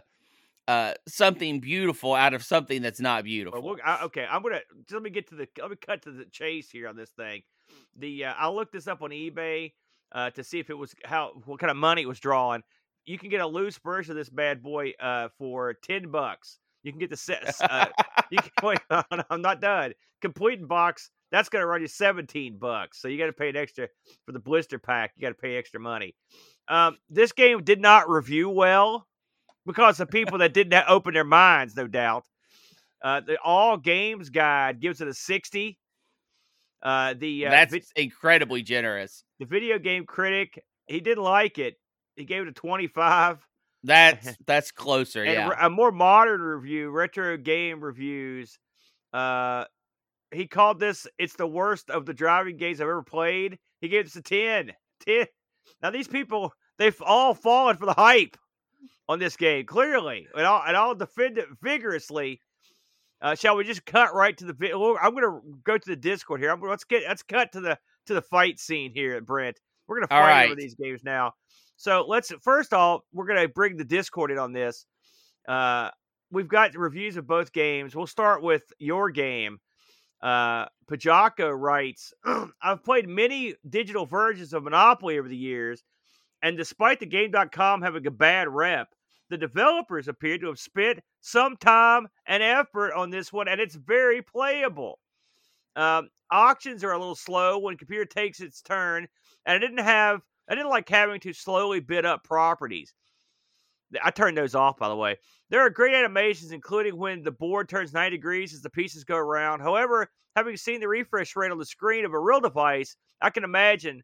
uh, 0.68 0.94
something 1.08 1.60
beautiful 1.60 2.14
out 2.14 2.34
of 2.34 2.44
something 2.44 2.82
that's 2.82 3.00
not 3.00 3.24
beautiful. 3.24 3.62
Well, 3.62 3.76
I, 3.84 4.04
okay, 4.04 4.26
I'm 4.30 4.42
gonna 4.42 4.60
let 4.92 5.02
me 5.02 5.10
get 5.10 5.28
to 5.28 5.34
the 5.34 5.48
let 5.60 5.70
me 5.70 5.76
cut 5.76 6.02
to 6.02 6.12
the 6.12 6.24
chase 6.26 6.70
here 6.70 6.88
on 6.88 6.96
this 6.96 7.10
thing. 7.10 7.42
The 7.96 8.26
uh, 8.26 8.34
I 8.36 8.48
looked 8.48 8.72
this 8.72 8.86
up 8.86 9.02
on 9.02 9.10
eBay 9.10 9.72
uh, 10.12 10.30
to 10.30 10.44
see 10.44 10.58
if 10.58 10.70
it 10.70 10.74
was 10.74 10.94
how 11.04 11.32
what 11.44 11.58
kind 11.58 11.70
of 11.70 11.76
money 11.76 12.02
it 12.02 12.08
was 12.08 12.20
drawing. 12.20 12.62
You 13.06 13.18
can 13.18 13.30
get 13.30 13.40
a 13.40 13.46
loose 13.46 13.78
version 13.78 14.12
of 14.12 14.16
this 14.16 14.28
bad 14.28 14.62
boy 14.62 14.92
uh, 15.00 15.28
for 15.38 15.74
ten 15.74 16.10
bucks. 16.10 16.58
You 16.82 16.92
can 16.92 17.00
get 17.00 17.10
the 17.10 17.16
set. 17.16 17.54
Uh, 17.60 17.86
you 18.30 18.38
can, 18.38 18.50
wait, 18.62 18.78
I'm 19.30 19.42
not 19.42 19.60
done. 19.60 19.92
Complete 20.20 20.66
box. 20.66 21.10
That's 21.32 21.48
gonna 21.48 21.66
run 21.66 21.80
you 21.80 21.88
seventeen 21.88 22.58
bucks. 22.58 23.00
So 23.00 23.08
you 23.08 23.18
got 23.18 23.26
to 23.26 23.32
pay 23.32 23.48
an 23.48 23.56
extra 23.56 23.88
for 24.26 24.32
the 24.32 24.40
blister 24.40 24.78
pack. 24.78 25.12
You 25.16 25.22
got 25.22 25.28
to 25.30 25.34
pay 25.34 25.56
extra 25.56 25.80
money. 25.80 26.14
Um, 26.68 26.98
this 27.08 27.32
game 27.32 27.64
did 27.64 27.80
not 27.80 28.08
review 28.08 28.48
well 28.48 29.08
because 29.66 30.00
of 30.00 30.10
people 30.10 30.38
that 30.38 30.54
didn't 30.54 30.84
open 30.88 31.14
their 31.14 31.24
minds, 31.24 31.76
no 31.76 31.86
doubt. 31.86 32.24
Uh, 33.02 33.20
the 33.20 33.38
All 33.42 33.76
Games 33.76 34.28
Guide 34.28 34.80
gives 34.80 35.00
it 35.00 35.08
a 35.08 35.14
60. 35.14 35.78
Uh, 36.82 37.14
the 37.18 37.46
uh, 37.46 37.50
that's 37.50 37.92
incredibly 37.94 38.62
generous. 38.62 39.22
the 39.38 39.44
video 39.44 39.78
game 39.78 40.06
critic 40.06 40.62
he 40.90 41.00
didn't 41.00 41.24
like 41.24 41.58
it. 41.58 41.76
He 42.16 42.24
gave 42.24 42.42
it 42.42 42.48
a 42.48 42.52
25. 42.52 43.46
That's 43.84 44.36
that's 44.46 44.70
closer. 44.70 45.24
And 45.24 45.32
yeah. 45.32 45.66
a 45.66 45.70
more 45.70 45.92
modern 45.92 46.40
review, 46.40 46.90
Retro 46.90 47.36
Game 47.36 47.80
Reviews, 47.80 48.58
uh, 49.12 49.64
he 50.32 50.46
called 50.46 50.80
this 50.80 51.06
"It's 51.18 51.36
the 51.36 51.46
worst 51.46 51.90
of 51.90 52.06
the 52.06 52.14
driving 52.14 52.56
games 52.56 52.80
I've 52.80 52.88
ever 52.88 53.02
played." 53.02 53.58
He 53.80 53.88
gave 53.88 54.04
this 54.04 54.16
a 54.16 54.22
10. 54.22 54.72
10. 55.06 55.26
Now 55.82 55.90
these 55.90 56.08
people 56.08 56.52
they've 56.78 57.00
all 57.02 57.34
fallen 57.34 57.76
for 57.76 57.86
the 57.86 57.94
hype 57.94 58.36
on 59.08 59.18
this 59.18 59.36
game 59.36 59.66
clearly, 59.66 60.28
and 60.34 60.46
all 60.46 60.62
and 60.66 60.76
all 60.76 60.94
defend 60.94 61.38
it 61.38 61.46
vigorously. 61.62 62.40
Uh, 63.22 63.34
shall 63.34 63.56
we 63.56 63.64
just 63.64 63.84
cut 63.84 64.14
right 64.14 64.36
to 64.38 64.46
the? 64.46 64.54
I'm 65.02 65.14
going 65.14 65.24
to 65.24 65.40
go 65.64 65.76
to 65.76 65.88
the 65.88 65.96
Discord 65.96 66.40
here. 66.40 66.50
I'm, 66.50 66.60
let's 66.62 66.84
get 66.84 67.02
let's 67.06 67.22
cut 67.22 67.52
to 67.52 67.60
the 67.60 67.78
to 68.06 68.14
the 68.14 68.22
fight 68.22 68.58
scene 68.58 68.92
here, 68.94 69.16
at 69.16 69.26
Brent. 69.26 69.60
We're 69.86 69.96
going 69.96 70.08
to 70.08 70.14
All 70.14 70.22
fight 70.22 70.46
over 70.46 70.54
these 70.54 70.74
games 70.74 71.02
now. 71.04 71.32
So 71.76 72.04
let's 72.06 72.32
first 72.42 72.72
off, 72.72 73.02
we're 73.12 73.26
going 73.26 73.40
to 73.40 73.48
bring 73.48 73.76
the 73.76 73.84
Discord 73.84 74.30
in 74.30 74.38
on 74.38 74.52
this. 74.52 74.86
Uh, 75.48 75.90
we've 76.30 76.48
got 76.48 76.74
reviews 76.74 77.16
of 77.16 77.26
both 77.26 77.52
games. 77.52 77.96
We'll 77.96 78.06
start 78.06 78.42
with 78.42 78.62
your 78.78 79.10
game. 79.10 79.58
Uh, 80.22 80.66
Pajako 80.90 81.58
writes, 81.58 82.12
I've 82.62 82.84
played 82.84 83.08
many 83.08 83.54
digital 83.68 84.06
versions 84.06 84.52
of 84.52 84.62
Monopoly 84.62 85.18
over 85.18 85.28
the 85.28 85.36
years, 85.36 85.82
and 86.42 86.56
despite 86.56 87.00
the 87.00 87.06
game.com 87.06 87.82
having 87.82 88.06
a 88.06 88.10
bad 88.10 88.48
rep, 88.48 88.88
the 89.28 89.38
developers 89.38 90.08
appear 90.08 90.38
to 90.38 90.48
have 90.48 90.58
spent 90.58 91.00
some 91.20 91.56
time 91.56 92.08
and 92.26 92.42
effort 92.42 92.92
on 92.92 93.10
this 93.10 93.32
one, 93.32 93.48
and 93.48 93.60
it's 93.60 93.76
very 93.76 94.22
playable. 94.22 94.98
Um, 95.76 96.08
auctions 96.30 96.82
are 96.82 96.92
a 96.92 96.98
little 96.98 97.14
slow 97.14 97.58
when 97.58 97.76
computer 97.76 98.04
takes 98.04 98.40
its 98.40 98.60
turn, 98.60 99.06
and 99.46 99.56
I 99.56 99.58
didn't 99.58 99.84
have 99.84 100.20
I 100.48 100.56
didn't 100.56 100.70
like 100.70 100.88
having 100.88 101.20
to 101.20 101.32
slowly 101.32 101.78
bid 101.78 102.04
up 102.04 102.24
properties. 102.24 102.92
I 104.02 104.10
turned 104.10 104.36
those 104.36 104.56
off, 104.56 104.78
by 104.78 104.88
the 104.88 104.96
way. 104.96 105.16
There 105.48 105.60
are 105.60 105.70
great 105.70 105.94
animations, 105.94 106.50
including 106.50 106.96
when 106.96 107.22
the 107.22 107.30
board 107.30 107.68
turns 107.68 107.92
90 107.92 108.16
degrees 108.16 108.52
as 108.52 108.62
the 108.62 108.70
pieces 108.70 109.04
go 109.04 109.16
around. 109.16 109.60
However, 109.60 110.10
having 110.34 110.56
seen 110.56 110.80
the 110.80 110.88
refresh 110.88 111.36
rate 111.36 111.52
on 111.52 111.58
the 111.58 111.64
screen 111.64 112.04
of 112.04 112.14
a 112.14 112.18
real 112.18 112.40
device, 112.40 112.96
I 113.20 113.30
can 113.30 113.44
imagine 113.44 114.02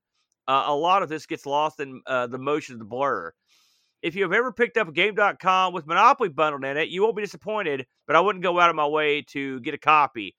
uh, 0.49 0.65
a 0.67 0.75
lot 0.75 1.03
of 1.03 1.09
this 1.09 1.27
gets 1.27 1.47
lost 1.47 1.81
in 1.81 2.03
uh, 2.07 2.27
the 2.27 2.39
motion 2.39 2.75
of 2.75 2.79
the 2.79 2.85
blur. 2.85 3.33
If 4.03 4.15
you 4.15 4.23
have 4.23 4.33
ever 4.33 4.53
picked 4.53 4.77
up 4.77 4.89
a 4.89 4.93
game.com 4.93 5.73
with 5.73 5.87
Monopoly 5.87 6.29
bundled 6.29 6.65
in 6.65 6.77
it, 6.77 6.89
you 6.89 7.03
won't 7.03 7.17
be 7.17 7.23
disappointed, 7.23 7.87
but 8.07 8.15
I 8.15 8.21
wouldn't 8.21 8.43
go 8.43 8.61
out 8.61 8.71
of 8.71 8.77
my 8.77 8.87
way 8.87 9.23
to 9.29 9.61
get 9.61 9.75
a 9.75 9.79
copy. 9.79 10.37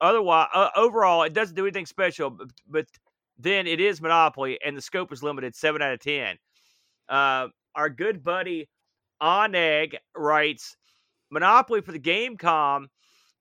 Otherwise, 0.00 0.48
uh, 0.54 0.68
overall, 0.76 1.22
it 1.22 1.32
doesn't 1.32 1.56
do 1.56 1.64
anything 1.64 1.86
special, 1.86 2.30
but, 2.30 2.48
but 2.68 2.86
then 3.38 3.66
it 3.66 3.80
is 3.80 4.00
Monopoly, 4.00 4.58
and 4.64 4.76
the 4.76 4.82
scope 4.82 5.12
is 5.12 5.22
limited 5.22 5.54
7 5.54 5.80
out 5.82 5.92
of 5.92 6.00
10. 6.00 6.36
Uh, 7.08 7.48
our 7.74 7.90
good 7.90 8.22
buddy 8.22 8.68
Oneg 9.22 9.94
writes 10.16 10.76
Monopoly 11.30 11.80
for 11.80 11.92
the 11.92 11.98
Gamecom 11.98 12.86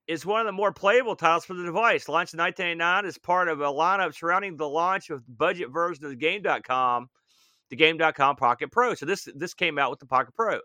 is 0.09 0.25
one 0.25 0.39
of 0.39 0.47
the 0.47 0.51
more 0.51 0.73
playable 0.73 1.15
titles 1.15 1.45
for 1.45 1.53
the 1.53 1.63
device. 1.63 2.09
Launched 2.09 2.33
in 2.33 2.39
1999 2.39 3.05
as 3.05 3.19
part 3.19 3.47
of 3.47 3.61
a 3.61 3.65
lineup 3.65 4.15
surrounding 4.15 4.57
the 4.57 4.67
launch 4.67 5.11
of 5.11 5.23
the 5.23 5.31
budget 5.31 5.69
version 5.69 6.03
of 6.03 6.09
the 6.09 6.17
Game.com, 6.17 7.07
the 7.69 7.75
Game.com 7.75 8.35
Pocket 8.35 8.71
Pro. 8.71 8.95
So 8.95 9.05
this 9.05 9.29
this 9.35 9.53
came 9.53 9.77
out 9.77 9.91
with 9.91 9.99
the 9.99 10.07
Pocket 10.07 10.33
Pro. 10.33 10.61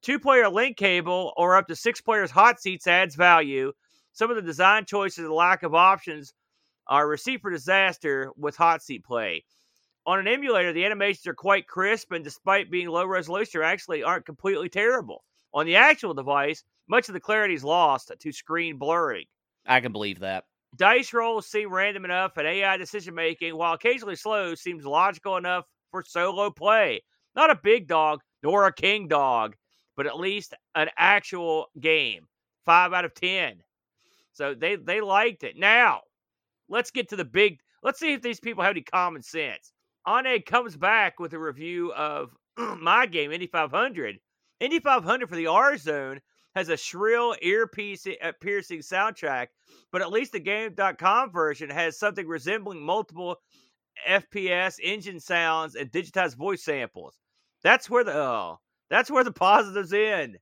Two 0.00 0.18
player 0.18 0.48
link 0.48 0.78
cable 0.78 1.34
or 1.36 1.56
up 1.56 1.68
to 1.68 1.76
six 1.76 2.00
players 2.00 2.30
hot 2.30 2.58
seats 2.58 2.86
adds 2.86 3.14
value. 3.14 3.70
Some 4.12 4.30
of 4.30 4.36
the 4.36 4.42
design 4.42 4.86
choices 4.86 5.26
and 5.26 5.34
lack 5.34 5.62
of 5.62 5.74
options 5.74 6.32
are 6.86 7.04
a 7.04 7.06
receipt 7.06 7.42
for 7.42 7.50
disaster 7.50 8.32
with 8.34 8.56
hot 8.56 8.82
seat 8.82 9.04
play. 9.04 9.44
On 10.06 10.18
an 10.18 10.26
emulator, 10.26 10.72
the 10.72 10.86
animations 10.86 11.26
are 11.26 11.34
quite 11.34 11.66
crisp, 11.66 12.12
and 12.12 12.24
despite 12.24 12.70
being 12.70 12.88
low 12.88 13.04
resolution, 13.04 13.60
actually 13.62 14.02
aren't 14.02 14.26
completely 14.26 14.70
terrible. 14.70 15.22
On 15.54 15.64
the 15.64 15.76
actual 15.76 16.14
device, 16.14 16.64
much 16.88 17.08
of 17.08 17.14
the 17.14 17.20
clarity 17.20 17.54
is 17.54 17.64
lost 17.64 18.12
to 18.18 18.32
screen 18.32 18.76
blurring. 18.76 19.26
I 19.66 19.80
can 19.80 19.92
believe 19.92 20.18
that. 20.18 20.44
Dice 20.76 21.12
rolls 21.12 21.46
seem 21.46 21.72
random 21.72 22.04
enough, 22.04 22.36
and 22.36 22.46
AI 22.46 22.76
decision 22.76 23.14
making, 23.14 23.56
while 23.56 23.74
occasionally 23.74 24.16
slow, 24.16 24.56
seems 24.56 24.84
logical 24.84 25.36
enough 25.36 25.64
for 25.92 26.02
solo 26.02 26.50
play. 26.50 27.00
Not 27.36 27.50
a 27.50 27.60
big 27.62 27.86
dog, 27.86 28.20
nor 28.42 28.66
a 28.66 28.72
king 28.72 29.06
dog, 29.06 29.54
but 29.96 30.06
at 30.06 30.18
least 30.18 30.54
an 30.74 30.88
actual 30.98 31.66
game. 31.80 32.26
Five 32.64 32.92
out 32.92 33.04
of 33.04 33.14
ten. 33.14 33.62
So 34.32 34.54
they 34.54 34.74
they 34.74 35.00
liked 35.00 35.44
it. 35.44 35.56
Now, 35.56 36.00
let's 36.68 36.90
get 36.90 37.08
to 37.10 37.16
the 37.16 37.24
big. 37.24 37.60
Let's 37.84 38.00
see 38.00 38.14
if 38.14 38.22
these 38.22 38.40
people 38.40 38.64
have 38.64 38.72
any 38.72 38.82
common 38.82 39.22
sense. 39.22 39.72
Ane 40.08 40.42
comes 40.42 40.76
back 40.76 41.20
with 41.20 41.32
a 41.34 41.38
review 41.38 41.92
of 41.92 42.30
my 42.56 43.06
game, 43.06 43.30
Indy 43.30 43.46
500. 43.46 44.18
Indy 44.60 44.78
500 44.78 45.28
for 45.28 45.36
the 45.36 45.46
R 45.46 45.76
Zone 45.76 46.20
has 46.54 46.68
a 46.68 46.76
shrill, 46.76 47.34
ear 47.42 47.64
uh, 47.64 48.32
piercing 48.40 48.78
soundtrack, 48.78 49.48
but 49.90 50.02
at 50.02 50.10
least 50.10 50.32
the 50.32 50.40
Game.com 50.40 51.32
version 51.32 51.68
has 51.70 51.98
something 51.98 52.26
resembling 52.26 52.80
multiple 52.80 53.36
FPS 54.08 54.78
engine 54.82 55.20
sounds 55.20 55.74
and 55.74 55.90
digitized 55.90 56.36
voice 56.36 56.62
samples. 56.62 57.18
That's 57.62 57.90
where 57.90 58.04
the 58.04 58.14
oh, 58.14 58.60
that's 58.90 59.10
where 59.10 59.24
the 59.24 59.32
positives 59.32 59.92
end. 59.92 60.38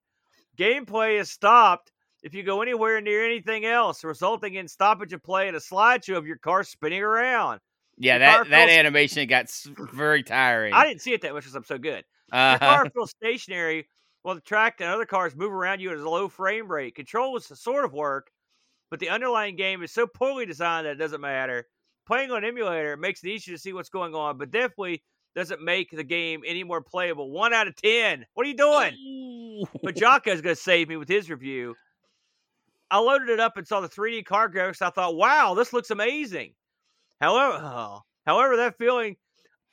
Gameplay 0.59 1.19
is 1.21 1.31
stopped 1.31 1.93
if 2.23 2.35
you 2.35 2.43
go 2.43 2.63
anywhere 2.63 3.01
near 3.01 3.25
anything 3.25 3.65
else, 3.65 4.05
resulting 4.05 4.55
in 4.55 4.69
stoppage 4.69 5.13
of 5.13 5.23
play 5.23 5.49
and 5.49 5.57
a 5.57 5.61
slideshow 5.61 6.17
of 6.17 6.27
your 6.27 6.37
car 6.37 6.63
spinning 6.63 7.03
around. 7.03 7.61
Yeah, 7.99 8.19
that, 8.19 8.49
that 8.49 8.69
animation 8.69 9.27
got 9.29 9.51
very 9.93 10.23
tiring. 10.23 10.73
I 10.73 10.87
didn't 10.87 11.03
see 11.03 11.13
it 11.13 11.23
that 11.23 11.33
much 11.33 11.45
because 11.45 11.55
I'm 11.55 11.65
so 11.65 11.79
good. 11.79 12.05
Uh-huh. 12.33 12.51
Your 12.51 12.59
car 12.59 12.91
feels 12.91 13.11
stationary 13.11 13.87
while 14.23 14.35
the 14.35 14.41
track 14.41 14.77
and 14.81 14.89
other 14.89 15.05
cars 15.05 15.37
move 15.37 15.53
around 15.53 15.81
you 15.81 15.91
at 15.91 15.99
a 15.99 16.11
low 16.11 16.29
frame 16.29 16.71
rate. 16.71 16.95
Control 16.95 17.39
Controls 17.39 17.61
sort 17.61 17.85
of 17.85 17.93
work, 17.93 18.31
but 18.91 19.01
the 19.01 19.09
underlying 19.09 19.57
game 19.57 19.83
is 19.83 19.93
so 19.93 20.07
poorly 20.07 20.47
designed 20.47 20.87
that 20.87 20.93
it 20.93 20.99
doesn't 20.99 21.21
matter. 21.21 21.67
Playing 22.07 22.31
on 22.31 22.45
emulator 22.45 22.97
makes 22.97 23.23
it 23.23 23.29
easier 23.29 23.55
to 23.55 23.61
see 23.61 23.73
what's 23.73 23.89
going 23.89 24.15
on, 24.15 24.39
but 24.39 24.51
definitely 24.51 25.03
doesn't 25.35 25.63
make 25.63 25.91
the 25.91 26.05
game 26.05 26.43
any 26.47 26.65
more 26.65 26.83
playable. 26.83 27.31
One 27.31 27.53
out 27.53 27.69
of 27.69 27.77
ten. 27.77 28.27
What 28.35 28.47
are 28.47 28.51
you 28.51 28.57
doing? 28.57 29.67
but 29.83 29.97
Jocko 30.01 30.33
is 30.33 30.41
going 30.41 30.57
to 30.57 30.61
save 30.61 30.89
me 30.89 30.97
with 30.97 31.09
his 31.09 31.31
review. 31.31 31.75
I 32.91 32.99
loaded 32.99 33.31
it 33.31 33.41
up 33.41 33.57
and 33.57 33.67
saw 33.67 33.81
the 33.81 33.89
3D 33.89 34.27
car 34.27 34.51
graphics. 34.51 34.83
I 34.83 34.91
thought, 34.91 35.17
wow, 35.17 35.55
this 35.55 35.73
looks 35.73 35.91
amazing. 35.91 36.53
However, 37.21 37.59
oh, 37.63 38.01
however, 38.27 38.57
that 38.59 38.77
feeling 38.77 39.17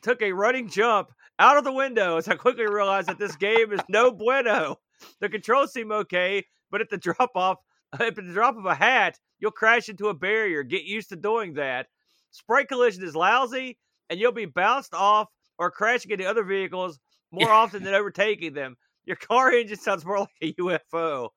took 0.02 0.22
a 0.22 0.32
running 0.32 0.70
jump 0.70 1.10
out 1.40 1.58
of 1.58 1.64
the 1.64 1.72
window 1.72 2.18
as 2.18 2.28
I 2.28 2.36
quickly 2.36 2.68
realized 2.68 3.08
that 3.08 3.18
this 3.18 3.36
game 3.36 3.72
is 3.72 3.80
no 3.90 4.12
bueno. 4.12 4.76
The 5.22 5.30
controls 5.30 5.74
seem 5.74 5.92
okay, 5.92 6.46
but 6.70 6.82
at 6.82 6.90
the 6.90 6.98
drop 6.98 7.32
off, 7.36 7.58
at 8.00 8.16
the 8.16 8.22
drop 8.22 8.58
of 8.58 8.66
a 8.66 8.76
hat, 8.76 9.18
you'll 9.40 9.52
crash 9.52 9.90
into 9.90 10.10
a 10.10 10.14
barrier. 10.14 10.64
Get 10.64 10.84
used 10.84 11.10
to 11.10 11.16
doing 11.16 11.54
that. 11.54 11.88
Sprite 12.32 12.68
collision 12.68 13.04
is 13.04 13.16
lousy, 13.16 13.78
and 14.10 14.20
you'll 14.20 14.32
be 14.32 14.46
bounced 14.46 14.94
off 14.94 15.28
or 15.58 15.72
crashing 15.72 16.12
into 16.12 16.30
other 16.30 16.44
vehicles 16.44 17.00
more 17.32 17.50
often 17.50 17.84
than 17.84 17.94
overtaking 17.94 18.54
them. 18.54 18.76
Your 19.06 19.16
car 19.16 19.52
engine 19.54 19.78
sounds 19.78 20.06
more 20.06 20.20
like 20.20 20.30
a 20.42 20.54
UFO. 20.54 21.30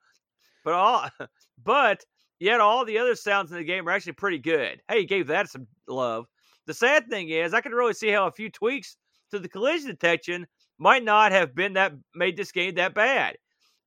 But 0.64 0.74
all 0.74 1.08
but 1.64 2.04
yet 2.40 2.60
all 2.60 2.84
the 2.84 2.98
other 2.98 3.14
sounds 3.14 3.50
in 3.50 3.58
the 3.58 3.64
game 3.64 3.88
are 3.88 3.92
actually 3.92 4.12
pretty 4.12 4.38
good. 4.38 4.80
Hey, 4.88 5.06
gave 5.06 5.28
that 5.28 5.48
some 5.48 5.66
love. 5.88 6.26
The 6.66 6.74
sad 6.74 7.08
thing 7.08 7.28
is, 7.30 7.54
I 7.54 7.60
can 7.60 7.72
really 7.72 7.94
see 7.94 8.08
how 8.08 8.26
a 8.26 8.32
few 8.32 8.50
tweaks 8.50 8.96
to 9.32 9.38
the 9.38 9.48
collision 9.48 9.88
detection 9.88 10.46
might 10.78 11.04
not 11.04 11.32
have 11.32 11.54
been 11.54 11.74
that 11.74 11.92
made 12.14 12.36
this 12.36 12.52
game 12.52 12.76
that 12.76 12.94
bad. 12.94 13.36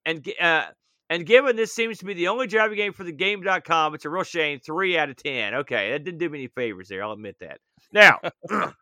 And 0.06 0.28
uh, 0.40 0.66
and 1.10 1.26
given 1.26 1.56
this 1.56 1.74
seems 1.74 2.00
to 2.00 2.06
be 2.06 2.14
the 2.14 2.28
only 2.28 2.48
driving 2.48 2.78
game 2.78 2.94
for 2.94 3.04
the 3.04 3.12
game.com, 3.12 3.96
it's 3.96 4.06
a 4.06 4.10
real 4.10 4.24
shame. 4.24 4.60
Three 4.60 4.98
out 4.98 5.10
of 5.10 5.16
ten. 5.16 5.56
Okay, 5.56 5.92
that 5.92 6.04
didn't 6.04 6.20
do 6.20 6.30
me 6.30 6.40
any 6.40 6.48
favors 6.48 6.90
there. 6.90 7.04
I'll 7.04 7.14
admit 7.14 7.38
that. 7.40 7.60
Now 7.92 8.20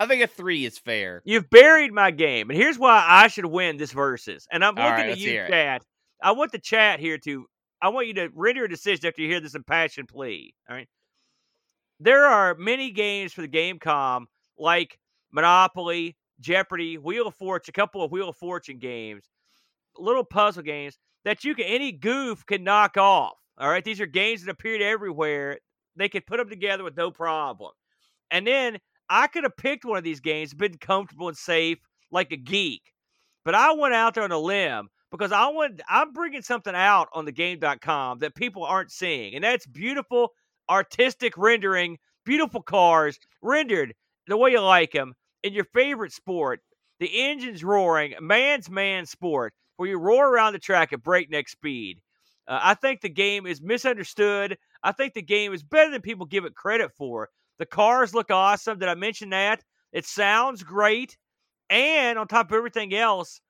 I 0.00 0.06
think 0.06 0.22
a 0.22 0.26
three 0.26 0.64
is 0.64 0.78
fair. 0.78 1.22
You've 1.24 1.50
buried 1.50 1.92
my 1.92 2.10
game, 2.10 2.50
and 2.50 2.58
here's 2.58 2.78
why 2.78 3.04
I 3.06 3.28
should 3.28 3.46
win 3.46 3.76
this 3.76 3.92
versus. 3.92 4.46
And 4.50 4.64
I'm 4.64 4.74
looking 4.74 4.90
right, 4.90 5.10
at 5.10 5.18
you, 5.18 5.32
chat. 5.48 5.82
I 6.22 6.32
want 6.32 6.52
the 6.52 6.58
chat 6.58 7.00
here 7.00 7.18
to 7.18 7.46
I 7.80 7.88
want 7.88 8.06
you 8.06 8.14
to 8.14 8.28
render 8.34 8.64
a 8.64 8.68
decision 8.68 9.06
after 9.06 9.22
you 9.22 9.28
hear 9.28 9.40
this 9.40 9.56
impassioned 9.56 10.08
plea. 10.08 10.54
All 10.68 10.76
right. 10.76 10.88
There 11.98 12.24
are 12.24 12.54
many 12.54 12.90
games 12.90 13.32
for 13.32 13.42
the 13.42 13.48
Game.com 13.48 14.26
like 14.58 14.98
Monopoly, 15.32 16.16
Jeopardy, 16.40 16.98
Wheel 16.98 17.28
of 17.28 17.34
Fortune, 17.34 17.72
a 17.74 17.80
couple 17.80 18.02
of 18.02 18.10
Wheel 18.10 18.28
of 18.28 18.36
Fortune 18.36 18.78
games, 18.78 19.28
little 19.96 20.24
puzzle 20.24 20.62
games 20.62 20.98
that 21.24 21.44
you 21.44 21.54
can 21.54 21.66
any 21.66 21.92
goof 21.92 22.44
can 22.46 22.64
knock 22.64 22.96
off. 22.96 23.34
All 23.58 23.68
right. 23.68 23.84
These 23.84 24.00
are 24.00 24.06
games 24.06 24.44
that 24.44 24.50
appeared 24.50 24.82
everywhere. 24.82 25.58
They 25.96 26.08
could 26.08 26.26
put 26.26 26.38
them 26.38 26.48
together 26.48 26.84
with 26.84 26.96
no 26.96 27.10
problem. 27.10 27.72
And 28.30 28.46
then 28.46 28.78
I 29.08 29.26
could 29.26 29.44
have 29.44 29.56
picked 29.56 29.84
one 29.84 29.98
of 29.98 30.04
these 30.04 30.20
games, 30.20 30.54
been 30.54 30.78
comfortable 30.78 31.28
and 31.28 31.36
safe 31.36 31.78
like 32.10 32.32
a 32.32 32.36
geek. 32.36 32.82
But 33.44 33.54
I 33.54 33.72
went 33.72 33.94
out 33.94 34.14
there 34.14 34.24
on 34.24 34.32
a 34.32 34.38
limb 34.38 34.88
because 35.10 35.32
I 35.32 35.48
want 35.48 35.82
I'm 35.88 36.12
bringing 36.12 36.42
something 36.42 36.74
out 36.74 37.08
on 37.12 37.24
the 37.24 37.32
game.com 37.32 38.20
that 38.20 38.34
people 38.34 38.64
aren't 38.64 38.90
seeing. 38.90 39.34
And 39.34 39.44
that's 39.44 39.66
beautiful 39.66 40.30
artistic 40.70 41.36
rendering, 41.36 41.98
beautiful 42.24 42.62
cars 42.62 43.18
rendered 43.42 43.94
the 44.26 44.36
way 44.36 44.52
you 44.52 44.60
like 44.60 44.92
them 44.92 45.14
in 45.42 45.52
your 45.52 45.64
favorite 45.64 46.12
sport. 46.12 46.60
The 47.00 47.10
engine's 47.24 47.64
roaring, 47.64 48.14
man's 48.20 48.70
man 48.70 49.06
sport, 49.06 49.52
where 49.76 49.88
you 49.88 49.98
roar 49.98 50.28
around 50.28 50.52
the 50.52 50.58
track 50.58 50.92
at 50.92 51.02
breakneck 51.02 51.48
speed. 51.48 52.00
Uh, 52.46 52.60
I 52.62 52.74
think 52.74 53.00
the 53.00 53.08
game 53.08 53.46
is 53.46 53.60
misunderstood. 53.60 54.56
I 54.82 54.92
think 54.92 55.14
the 55.14 55.22
game 55.22 55.52
is 55.52 55.62
better 55.62 55.90
than 55.90 56.02
people 56.02 56.26
give 56.26 56.44
it 56.44 56.54
credit 56.54 56.92
for. 56.96 57.28
The 57.58 57.66
cars 57.66 58.14
look 58.14 58.30
awesome. 58.30 58.78
Did 58.78 58.88
I 58.88 58.94
mention 58.94 59.30
that? 59.30 59.62
It 59.92 60.06
sounds 60.06 60.62
great. 60.62 61.16
And 61.70 62.18
on 62.18 62.28
top 62.28 62.50
of 62.50 62.56
everything 62.56 62.94
else, 62.94 63.40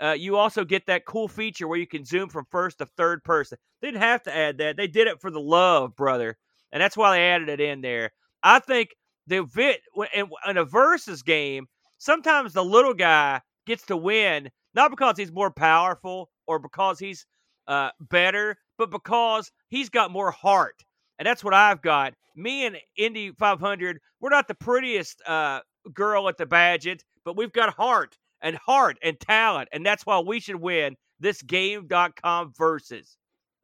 uh, 0.00 0.12
you 0.12 0.36
also 0.36 0.64
get 0.64 0.86
that 0.86 1.04
cool 1.06 1.28
feature 1.28 1.68
where 1.68 1.78
you 1.78 1.86
can 1.86 2.04
zoom 2.04 2.28
from 2.28 2.46
first 2.50 2.78
to 2.78 2.86
third 2.96 3.22
person. 3.24 3.58
They 3.80 3.88
didn't 3.88 4.02
have 4.02 4.22
to 4.24 4.36
add 4.36 4.58
that. 4.58 4.76
They 4.76 4.86
did 4.86 5.06
it 5.06 5.20
for 5.20 5.30
the 5.30 5.40
love, 5.40 5.96
brother, 5.96 6.36
and 6.72 6.80
that's 6.82 6.96
why 6.96 7.16
they 7.16 7.28
added 7.28 7.48
it 7.48 7.60
in 7.60 7.80
there. 7.80 8.10
I 8.42 8.58
think 8.58 8.90
the 9.26 9.44
vit 9.44 9.80
in, 10.14 10.28
in 10.48 10.56
a 10.56 10.64
versus 10.64 11.22
game, 11.22 11.66
sometimes 11.98 12.52
the 12.52 12.64
little 12.64 12.94
guy 12.94 13.40
gets 13.66 13.86
to 13.86 13.96
win 13.96 14.50
not 14.74 14.90
because 14.90 15.16
he's 15.16 15.32
more 15.32 15.50
powerful 15.50 16.30
or 16.46 16.58
because 16.58 16.98
he's 16.98 17.26
uh, 17.66 17.90
better, 18.00 18.56
but 18.78 18.90
because 18.90 19.50
he's 19.68 19.88
got 19.88 20.10
more 20.10 20.30
heart, 20.30 20.82
and 21.18 21.26
that's 21.26 21.44
what 21.44 21.54
I've 21.54 21.82
got. 21.82 22.14
Me 22.34 22.66
and 22.66 22.76
Indy 22.96 23.32
500, 23.38 23.98
we're 24.20 24.30
not 24.30 24.48
the 24.48 24.54
prettiest 24.54 25.20
uh, 25.26 25.60
girl 25.92 26.28
at 26.28 26.38
the 26.38 26.46
Badgett, 26.46 27.00
but 27.24 27.36
we've 27.36 27.52
got 27.52 27.74
heart 27.74 28.16
and 28.40 28.56
heart 28.56 28.98
and 29.02 29.20
talent. 29.20 29.68
And 29.72 29.84
that's 29.84 30.06
why 30.06 30.18
we 30.20 30.40
should 30.40 30.56
win 30.56 30.96
this 31.20 31.42
game.com 31.42 32.52
versus. 32.56 33.16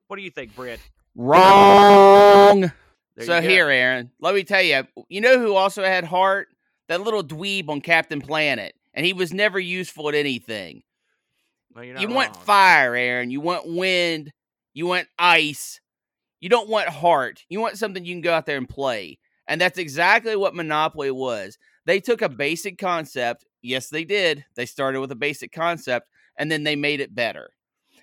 What 0.09 0.17
do 0.17 0.23
you 0.23 0.31
think, 0.31 0.55
Brent? 0.55 0.81
Wrong. 1.17 2.71
So 3.25 3.41
here, 3.41 3.69
Aaron, 3.69 4.11
let 4.21 4.35
me 4.35 4.45
tell 4.45 4.63
you, 4.63 4.85
you 5.09 5.21
know 5.21 5.39
who 5.39 5.55
also 5.55 5.83
had 5.83 6.05
heart? 6.05 6.49
That 6.89 7.03
little 7.03 7.23
dweeb 7.23 7.69
on 7.69 7.81
Captain 7.81 8.21
Planet. 8.21 8.75
And 8.95 9.05
he 9.05 9.13
was 9.13 9.33
never 9.33 9.61
useful 9.61 10.09
at 10.09 10.15
anything. 10.15 10.83
Well, 11.75 11.85
you 11.85 11.95
wrong. 11.95 12.15
want 12.15 12.37
fire, 12.37 12.95
Aaron. 12.95 13.31
You 13.31 13.41
want 13.41 13.67
wind. 13.67 14.33
You 14.75 14.87
want 14.87 15.07
ice. 15.19 15.81
You 16.41 16.49
don't 16.49 16.69
want 16.69 16.89
heart. 16.89 17.45
You 17.49 17.61
want 17.61 17.79
something 17.79 18.05
you 18.05 18.15
can 18.15 18.23
go 18.23 18.33
out 18.33 18.47
there 18.47 18.57
and 18.57 18.69
play. 18.69 19.19
And 19.47 19.61
that's 19.61 19.79
exactly 19.79 20.37
what 20.37 20.55
Monopoly 20.55 21.11
was. 21.11 21.59
They 21.85 22.01
took 22.01 22.23
a 22.23 22.29
basic 22.29 22.79
concept 22.79 23.45
Yes, 23.63 23.89
they 23.89 24.05
did. 24.05 24.45
They 24.55 24.67
started 24.67 25.01
with 25.01 25.13
a 25.13 25.17
basic 25.17 25.53
concept 25.53 26.09
and 26.37 26.51
then 26.51 26.63
they 26.65 26.77
made 26.77 27.01
it 27.01 27.15
better. 27.15 27.51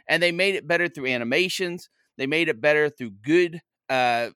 And 0.08 0.22
they 0.22 0.32
made 0.32 0.56
it 0.56 0.68
better 0.68 0.88
through 0.88 1.08
animations. 1.08 1.90
They 2.18 2.28
made 2.28 2.50
it 2.50 2.62
better 2.62 2.90
through 2.90 3.12
good 3.24 3.62
uh, 3.90 4.30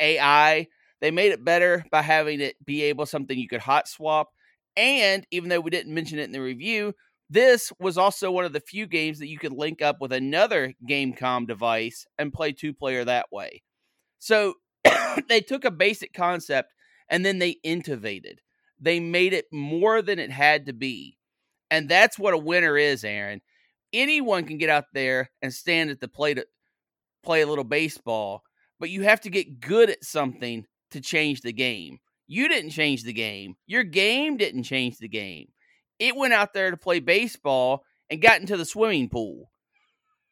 AI. 0.00 0.66
They 1.00 1.10
made 1.10 1.32
it 1.32 1.44
better 1.44 1.84
by 1.90 2.02
having 2.02 2.40
it 2.40 2.56
be 2.64 2.82
able 2.82 3.06
something 3.06 3.38
you 3.38 3.48
could 3.48 3.60
hot 3.60 3.88
swap. 3.88 4.28
And 4.76 5.26
even 5.30 5.48
though 5.48 5.60
we 5.60 5.70
didn't 5.70 5.94
mention 5.94 6.18
it 6.18 6.24
in 6.24 6.32
the 6.32 6.40
review, 6.40 6.94
this 7.28 7.72
was 7.78 7.96
also 7.96 8.30
one 8.30 8.44
of 8.44 8.52
the 8.52 8.60
few 8.60 8.86
games 8.86 9.20
that 9.20 9.28
you 9.28 9.38
could 9.38 9.52
link 9.52 9.82
up 9.82 10.00
with 10.00 10.12
another 10.12 10.74
Gamecom 10.88 11.46
device 11.46 12.06
and 12.18 12.32
play 12.32 12.52
two 12.52 12.72
player 12.72 13.04
that 13.04 13.26
way. 13.30 13.62
So 14.18 14.54
they 15.28 15.40
took 15.40 15.64
a 15.64 15.70
basic 15.70 16.12
concept 16.12 16.72
and 17.08 17.24
then 17.24 17.38
they 17.38 17.56
innovated. 17.62 18.40
They 18.80 18.98
made 18.98 19.32
it 19.32 19.46
more 19.52 20.02
than 20.02 20.18
it 20.18 20.30
had 20.30 20.66
to 20.66 20.72
be. 20.72 21.18
And 21.70 21.88
that's 21.88 22.18
what 22.18 22.34
a 22.34 22.38
winner 22.38 22.76
is, 22.76 23.04
Aaron. 23.04 23.42
Anyone 23.92 24.44
can 24.44 24.58
get 24.58 24.70
out 24.70 24.86
there 24.92 25.30
and 25.42 25.52
stand 25.52 25.90
at 25.90 26.00
the 26.00 26.08
plate 26.08 26.34
to 26.34 26.46
play 27.22 27.42
a 27.42 27.46
little 27.46 27.64
baseball, 27.64 28.42
but 28.80 28.90
you 28.90 29.02
have 29.02 29.20
to 29.20 29.30
get 29.30 29.60
good 29.60 29.90
at 29.90 30.02
something 30.02 30.66
to 30.90 31.00
change 31.00 31.42
the 31.42 31.52
game. 31.52 31.98
You 32.26 32.48
didn't 32.48 32.70
change 32.70 33.04
the 33.04 33.12
game. 33.12 33.54
Your 33.66 33.84
game 33.84 34.36
didn't 34.36 34.64
change 34.64 34.98
the 34.98 35.08
game. 35.08 35.48
It 35.98 36.16
went 36.16 36.32
out 36.32 36.54
there 36.54 36.70
to 36.70 36.76
play 36.76 36.98
baseball 36.98 37.84
and 38.08 38.22
got 38.22 38.40
into 38.40 38.56
the 38.56 38.64
swimming 38.64 39.08
pool. 39.08 39.50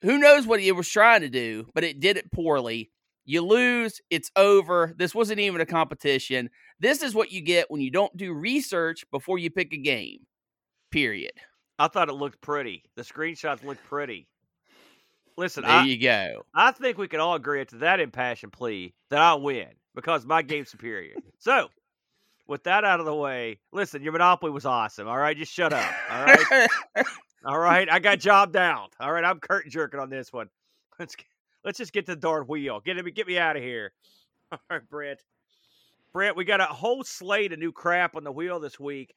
Who 0.03 0.18
knows 0.18 0.46
what 0.46 0.61
it 0.61 0.72
was 0.72 0.88
trying 0.88 1.20
to 1.20 1.28
do, 1.28 1.66
but 1.74 1.84
it 1.84 2.01
did 2.01 2.16
it 2.16 2.32
poorly. 2.32 2.90
You 3.24 3.42
lose, 3.42 4.01
it's 4.11 4.30
over. 4.36 4.94
This 4.96 5.14
wasn't 5.14 5.40
even 5.40 5.61
a 5.61 5.66
competition. 5.66 6.49
This 6.80 7.03
is 7.03 7.14
what 7.14 7.30
you 7.30 7.42
get 7.42 7.70
when 7.70 7.80
you 7.82 7.90
don't 7.90 8.16
do 8.16 8.32
research 8.32 9.05
before 9.11 9.38
you 9.38 9.51
pick 9.51 9.74
a 9.74 9.76
game. 9.76 10.20
Period. 10.90 11.32
I 11.78 11.88
thought 11.88 12.09
it 12.09 12.14
looked 12.14 12.40
pretty. 12.40 12.84
The 12.96 13.03
screenshots 13.03 13.62
looked 13.62 13.84
pretty. 13.84 14.28
Listen, 15.39 15.62
there 15.62 15.70
I, 15.70 15.84
you 15.84 15.97
go. 15.97 16.45
I 16.53 16.72
think 16.72 16.99
we 16.99 17.07
can 17.07 17.20
all 17.20 17.36
agree 17.36 17.64
to 17.64 17.76
that 17.76 18.01
impassioned 18.01 18.53
plea 18.53 18.93
that 19.09 19.20
I'll 19.20 19.41
win 19.41 19.68
because 19.95 20.26
my 20.26 20.43
game's 20.43 20.68
superior. 20.68 21.14
so, 21.39 21.68
with 22.49 22.64
that 22.64 22.82
out 22.82 22.99
of 22.99 23.07
the 23.07 23.14
way, 23.14 23.61
listen, 23.72 24.03
your 24.03 24.11
Monopoly 24.11 24.51
was 24.51 24.66
awesome. 24.66 25.07
All 25.07 25.16
right, 25.16 25.36
just 25.36 25.53
shut 25.53 25.72
up. 25.72 25.95
All 26.11 26.24
right. 26.24 26.68
all 27.45 27.59
right, 27.61 27.89
I 27.89 28.01
got 28.01 28.18
jobbed 28.18 28.57
out. 28.57 28.97
All 28.99 29.12
right, 29.12 29.22
I'm 29.22 29.39
curtain 29.39 29.70
jerking 29.70 30.01
on 30.01 30.11
this 30.11 30.32
one. 30.32 30.49
Let's 30.99 31.14
let's 31.64 31.78
just 31.78 31.93
get 31.93 32.07
to 32.07 32.16
the 32.16 32.20
darn 32.20 32.49
wheel. 32.49 32.80
Get 32.84 32.97
me 33.03 33.09
get 33.12 33.28
me 33.28 33.39
out 33.39 33.57
of 33.57 33.62
here. 33.62 33.93
All 34.53 34.59
right, 34.68 34.91
Brent. 34.91 35.20
Brent, 36.12 36.36
we 36.36 36.45
got 36.47 36.61
a 36.61 36.64
whole 36.64 37.05
slate 37.05 37.53
of 37.53 37.61
new 37.61 37.70
crap 37.70 38.16
on 38.16 38.24
the 38.24 38.32
wheel 38.32 38.59
this 38.59 38.80
week. 38.80 39.14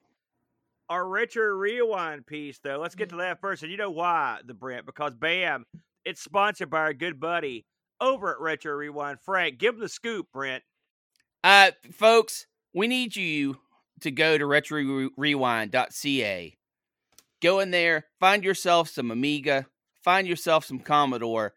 Our 0.88 1.08
retro 1.08 1.46
rewind 1.56 2.28
piece, 2.28 2.60
though. 2.60 2.78
Let's 2.78 2.94
get 2.94 3.10
to 3.10 3.16
that 3.16 3.42
first. 3.42 3.64
And 3.64 3.72
you 3.72 3.78
know 3.80 3.90
why, 3.90 4.42
the 4.46 4.54
Brent? 4.54 4.86
Because 4.86 5.16
bam, 5.16 5.66
it's 6.06 6.22
sponsored 6.22 6.70
by 6.70 6.80
our 6.80 6.94
good 6.94 7.20
buddy 7.20 7.66
over 8.00 8.34
at 8.34 8.40
Retro 8.40 8.74
Rewind. 8.74 9.20
Frank, 9.22 9.58
give 9.58 9.76
them 9.76 9.82
the 9.82 9.90
scoop, 9.90 10.28
Brent. 10.34 10.64
Uh, 11.44 11.72
folks, 11.94 12.46
we 12.74 12.88
need 12.88 13.16
you 13.16 13.58
to 14.02 14.12
go 14.12 14.38
to 14.38 14.46
retrorewind.ca. 14.46 16.58
Go 17.42 17.60
in 17.60 17.72
there, 17.72 18.06
find 18.20 18.44
yourself 18.44 18.90
some 18.90 19.10
Amiga, 19.10 19.66
find 20.04 20.28
yourself 20.28 20.66
some 20.66 20.80
Commodore. 20.80 21.54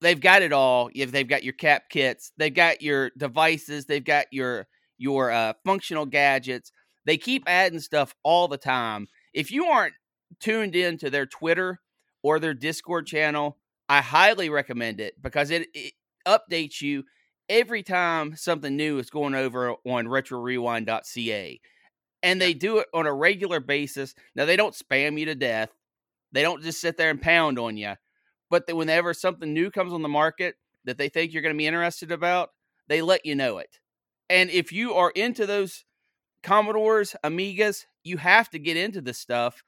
They've 0.00 0.20
got 0.20 0.42
it 0.42 0.52
all. 0.52 0.88
If 0.94 1.12
They've 1.12 1.28
got 1.28 1.44
your 1.44 1.52
cap 1.52 1.90
kits, 1.90 2.32
they've 2.38 2.54
got 2.54 2.80
your 2.80 3.10
devices, 3.18 3.84
they've 3.84 4.04
got 4.04 4.26
your 4.30 4.66
your 4.96 5.30
uh, 5.30 5.54
functional 5.64 6.06
gadgets. 6.06 6.72
They 7.06 7.16
keep 7.16 7.44
adding 7.46 7.80
stuff 7.80 8.14
all 8.22 8.48
the 8.48 8.58
time. 8.58 9.08
If 9.32 9.50
you 9.50 9.66
aren't 9.66 9.94
tuned 10.40 10.76
in 10.76 10.98
to 10.98 11.10
their 11.10 11.26
Twitter 11.26 11.80
or 12.22 12.38
their 12.38 12.54
Discord 12.54 13.06
channel, 13.06 13.56
I 13.90 14.02
highly 14.02 14.50
recommend 14.50 15.00
it 15.00 15.20
because 15.20 15.50
it, 15.50 15.66
it 15.74 15.94
updates 16.24 16.80
you 16.80 17.02
every 17.48 17.82
time 17.82 18.36
something 18.36 18.76
new 18.76 19.00
is 19.00 19.10
going 19.10 19.34
over 19.34 19.72
on 19.84 20.06
retrorewind.ca. 20.06 21.60
And 22.22 22.40
they 22.40 22.54
do 22.54 22.78
it 22.78 22.86
on 22.94 23.08
a 23.08 23.12
regular 23.12 23.58
basis. 23.58 24.14
Now, 24.36 24.44
they 24.44 24.54
don't 24.54 24.76
spam 24.76 25.18
you 25.18 25.26
to 25.26 25.34
death, 25.34 25.70
they 26.30 26.42
don't 26.42 26.62
just 26.62 26.80
sit 26.80 26.96
there 26.98 27.10
and 27.10 27.20
pound 27.20 27.58
on 27.58 27.76
you. 27.76 27.94
But 28.48 28.68
that 28.68 28.76
whenever 28.76 29.12
something 29.12 29.52
new 29.52 29.72
comes 29.72 29.92
on 29.92 30.02
the 30.02 30.08
market 30.08 30.54
that 30.84 30.96
they 30.96 31.08
think 31.08 31.32
you're 31.32 31.42
going 31.42 31.54
to 31.54 31.58
be 31.58 31.66
interested 31.66 32.12
about, 32.12 32.50
they 32.86 33.02
let 33.02 33.26
you 33.26 33.34
know 33.34 33.58
it. 33.58 33.80
And 34.28 34.50
if 34.50 34.72
you 34.72 34.94
are 34.94 35.10
into 35.10 35.46
those 35.46 35.84
Commodores, 36.44 37.16
Amigas, 37.24 37.86
you 38.04 38.18
have 38.18 38.50
to 38.50 38.60
get 38.60 38.76
into 38.76 39.00
this 39.00 39.18
stuff. 39.18 39.64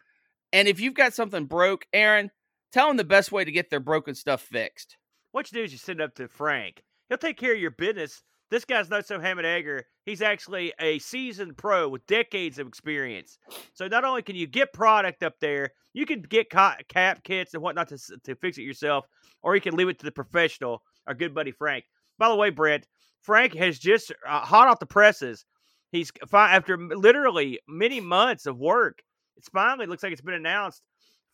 And 0.53 0.69
if 0.69 0.79
you've 0.79 0.95
got 0.95 1.13
something 1.13 1.47
broke, 1.47 1.87
Aaron, 1.93 2.31
tell 2.73 2.89
them 2.89 2.97
the 2.97 3.05
best 3.05 3.33
way 3.33 3.45
to 3.45 3.53
get 3.53 3.71
their 3.71 3.81
broken 3.81 4.15
stuff 4.15 4.43
fixed. 4.43 4.97
What 5.33 5.51
you 5.51 5.59
do 5.59 5.65
is 5.65 5.73
you 5.73 5.79
send 5.79 6.01
it 6.01 6.05
up 6.05 6.15
to 6.17 6.29
Frank. 6.29 6.83
He'll 7.09 7.19
take 7.19 7.39
care 7.39 7.55
of 7.55 7.61
your 7.61 7.71
business. 7.71 8.23
This 8.51 8.65
guy's 8.65 8.91
not 8.91 9.07
so 9.07 9.19
ham 9.19 9.39
and 9.39 9.47
egger. 9.47 9.85
He's 10.05 10.21
actually 10.21 10.75
a 10.79 10.99
seasoned 10.99 11.57
pro 11.57 11.89
with 11.89 12.07
decades 12.07 12.59
of 12.59 12.67
experience. 12.67 13.39
So 13.73 13.89
not 13.89 14.05
only 14.05 14.23
can 14.23 14.37
you 14.37 14.47
get 14.47 14.75
product 14.75 15.23
up 15.23 15.35
there, 15.41 15.71
you 15.95 16.05
can 16.05 16.23
get 16.23 16.51
cap 16.51 17.25
kits 17.25 17.55
and 17.55 17.63
whatnot 17.63 17.89
to, 17.89 17.99
to 18.25 18.35
fix 18.35 18.59
it 18.59 18.63
yourself, 18.63 19.07
or 19.43 19.55
you 19.55 19.61
can 19.61 19.75
leave 19.75 19.89
it 19.89 19.99
to 20.01 20.05
the 20.05 20.13
professional, 20.13 20.83
our 21.07 21.15
good 21.15 21.35
buddy 21.35 21.51
Frank. 21.51 21.85
By 22.19 22.29
the 22.29 22.37
way, 22.37 22.51
Brent, 22.51 22.87
Frank 23.23 23.55
has 23.55 23.79
just 23.79 24.13
uh, 24.29 24.41
hot 24.41 24.69
off 24.69 24.81
the 24.81 24.87
presses. 24.87 25.47
He's 25.91 26.13
after 26.33 26.77
literally 26.77 27.59
many 27.69 28.01
months 28.01 28.47
of 28.47 28.59
work. 28.59 29.03
It's 29.37 29.49
finally 29.49 29.87
looks 29.87 30.03
like 30.03 30.13
it's 30.13 30.21
been 30.21 30.35
announced 30.35 30.83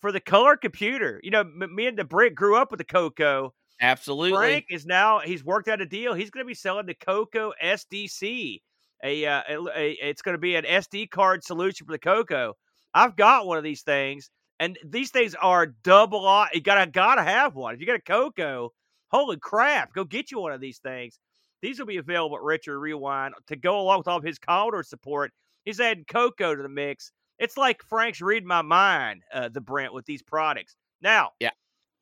for 0.00 0.12
the 0.12 0.20
color 0.20 0.56
computer. 0.56 1.20
You 1.22 1.30
know, 1.30 1.44
me 1.44 1.86
and 1.86 1.98
the 1.98 2.04
Brick 2.04 2.34
grew 2.34 2.56
up 2.56 2.70
with 2.70 2.78
the 2.78 2.84
Coco. 2.84 3.54
Absolutely. 3.80 4.36
Frank 4.36 4.66
is 4.70 4.86
now 4.86 5.20
he's 5.20 5.44
worked 5.44 5.68
out 5.68 5.80
a 5.80 5.86
deal. 5.86 6.14
He's 6.14 6.30
going 6.30 6.44
to 6.44 6.48
be 6.48 6.54
selling 6.54 6.86
the 6.86 6.94
Coco 6.94 7.52
SDC. 7.62 8.60
A, 9.04 9.26
uh, 9.26 9.42
a, 9.48 9.66
a 9.76 9.90
it's 9.92 10.22
going 10.22 10.34
to 10.34 10.40
be 10.40 10.56
an 10.56 10.64
SD 10.64 11.10
card 11.10 11.44
solution 11.44 11.86
for 11.86 11.92
the 11.92 11.98
Coco. 11.98 12.54
I've 12.92 13.14
got 13.14 13.46
one 13.46 13.58
of 13.58 13.64
these 13.64 13.82
things, 13.82 14.30
and 14.58 14.76
these 14.84 15.10
things 15.10 15.36
are 15.36 15.66
double. 15.66 16.46
You 16.52 16.60
gotta 16.60 16.90
gotta 16.90 17.22
have 17.22 17.54
one. 17.54 17.74
If 17.74 17.80
you 17.80 17.86
got 17.86 17.96
a 17.96 18.00
Coco, 18.00 18.72
holy 19.08 19.36
crap, 19.36 19.92
go 19.94 20.04
get 20.04 20.32
you 20.32 20.40
one 20.40 20.52
of 20.52 20.60
these 20.60 20.78
things. 20.78 21.20
These 21.62 21.78
will 21.78 21.86
be 21.86 21.96
available 21.96 22.36
at 22.36 22.42
Retro 22.42 22.74
Rewind 22.74 23.34
to 23.48 23.56
go 23.56 23.80
along 23.80 23.98
with 23.98 24.08
all 24.08 24.18
of 24.18 24.24
his 24.24 24.38
Commodore 24.38 24.82
support. 24.82 25.32
He's 25.64 25.80
adding 25.80 26.04
Coco 26.08 26.54
to 26.54 26.62
the 26.62 26.68
mix. 26.68 27.12
It's 27.38 27.56
like 27.56 27.82
Frank's 27.82 28.20
reading 28.20 28.48
my 28.48 28.62
mind, 28.62 29.22
uh, 29.32 29.48
the 29.48 29.60
Brent, 29.60 29.92
with 29.94 30.06
these 30.06 30.22
products. 30.22 30.76
Now, 31.00 31.30
yeah, 31.40 31.50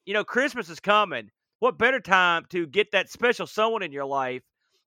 you 0.05 0.15
know, 0.15 0.25
Christmas 0.25 0.69
is 0.71 0.81
coming. 0.81 1.31
What 1.59 1.79
better 1.79 2.01
time 2.01 2.45
to 2.51 2.67
get 2.67 2.93
that 2.93 3.11
special 3.11 3.47
someone 3.47 3.83
in 3.83 3.93
your 3.93 4.05
life? 4.05 4.43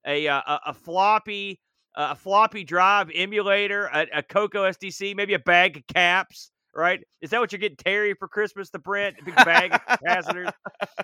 A 0.05 0.27
uh, 0.27 0.41
a, 0.45 0.59
a 0.67 0.73
floppy 0.73 1.59
a 1.95 2.15
floppy 2.15 2.63
drive 2.63 3.11
emulator, 3.13 3.87
a, 3.87 4.07
a 4.15 4.23
Coco 4.23 4.63
SDC, 4.63 5.15
maybe 5.15 5.33
a 5.33 5.39
bag 5.39 5.77
of 5.77 5.87
caps. 5.87 6.51
Right? 6.75 7.01
Is 7.21 7.31
that 7.31 7.39
what 7.39 7.51
you're 7.51 7.59
getting 7.59 7.77
Terry 7.77 8.13
for 8.13 8.27
Christmas? 8.27 8.69
The 8.69 8.79
Brent, 8.79 9.17
a 9.19 9.25
big 9.25 9.35
bag 9.35 9.73
of 9.73 9.81
capacitors. 9.81 10.51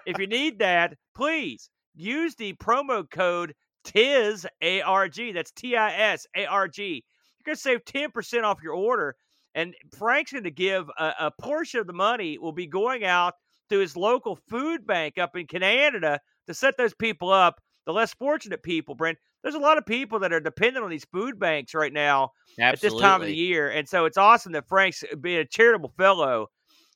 If 0.05 0.19
you 0.19 0.27
need 0.27 0.59
that, 0.59 0.93
please 1.15 1.69
use 1.95 2.35
the 2.35 2.53
promo 2.53 3.09
code 3.09 3.55
TIS 3.83 4.45
ARG. 4.61 5.33
That's 5.33 5.51
T 5.51 5.75
I 5.75 5.93
S 6.11 6.27
A 6.35 6.45
R 6.45 6.67
G. 6.67 7.03
You're 7.45 7.55
to 7.55 7.59
save 7.61 7.83
10% 7.85 8.43
off 8.43 8.61
your 8.63 8.73
order. 8.73 9.15
And 9.55 9.73
Frank's 9.97 10.33
going 10.33 10.43
to 10.43 10.51
give 10.51 10.89
a, 10.99 11.13
a, 11.21 11.31
portion 11.31 11.79
of 11.79 11.87
the 11.87 11.93
money 11.93 12.37
will 12.37 12.51
be 12.51 12.67
going 12.67 13.05
out 13.05 13.35
to 13.69 13.79
his 13.79 13.95
local 13.95 14.37
food 14.49 14.85
bank 14.85 15.17
up 15.17 15.37
in 15.37 15.47
Canada 15.47 16.19
to 16.47 16.53
set 16.53 16.77
those 16.77 16.93
people 16.93 17.31
up, 17.31 17.61
the 17.85 17.93
less 17.93 18.13
fortunate 18.13 18.61
people, 18.61 18.95
Brent. 18.95 19.17
There's 19.43 19.55
a 19.55 19.59
lot 19.59 19.77
of 19.77 19.85
people 19.85 20.19
that 20.19 20.33
are 20.33 20.39
dependent 20.39 20.83
on 20.83 20.91
these 20.91 21.05
food 21.05 21.39
banks 21.39 21.73
right 21.73 21.93
now 21.93 22.31
Absolutely. 22.59 22.65
at 22.65 22.81
this 22.81 23.01
time 23.01 23.21
of 23.21 23.27
the 23.27 23.35
year. 23.35 23.69
And 23.69 23.87
so 23.87 24.05
it's 24.05 24.17
awesome 24.17 24.51
that 24.53 24.67
Frank's 24.67 25.03
being 25.21 25.39
a 25.39 25.45
charitable 25.45 25.93
fellow 25.97 26.47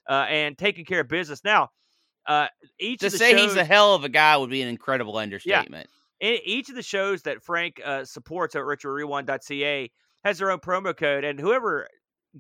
uh, 0.09 0.25
and 0.27 0.57
taking 0.57 0.83
care 0.83 1.01
of 1.01 1.07
business. 1.07 1.43
Now, 1.43 1.69
uh, 2.27 2.47
each 2.79 2.99
to 3.01 3.09
say 3.09 3.31
shows, 3.31 3.41
he's 3.41 3.55
a 3.55 3.63
hell 3.63 3.95
of 3.95 4.03
a 4.03 4.09
guy 4.09 4.35
would 4.35 4.49
be 4.49 4.61
an 4.61 4.67
incredible 4.67 5.17
understatement. 5.17 5.87
Yeah. 6.19 6.37
each 6.43 6.69
of 6.69 6.75
the 6.75 6.83
shows 6.83 7.21
that 7.21 7.43
Frank 7.43 7.79
uh, 7.85 8.03
supports 8.03 8.55
at 8.55 8.63
retrorewind.ca 8.63 9.91
has 10.25 10.37
their 10.37 10.51
own 10.51 10.59
promo 10.59 10.95
code, 10.95 11.23
and 11.23 11.39
whoever 11.39 11.87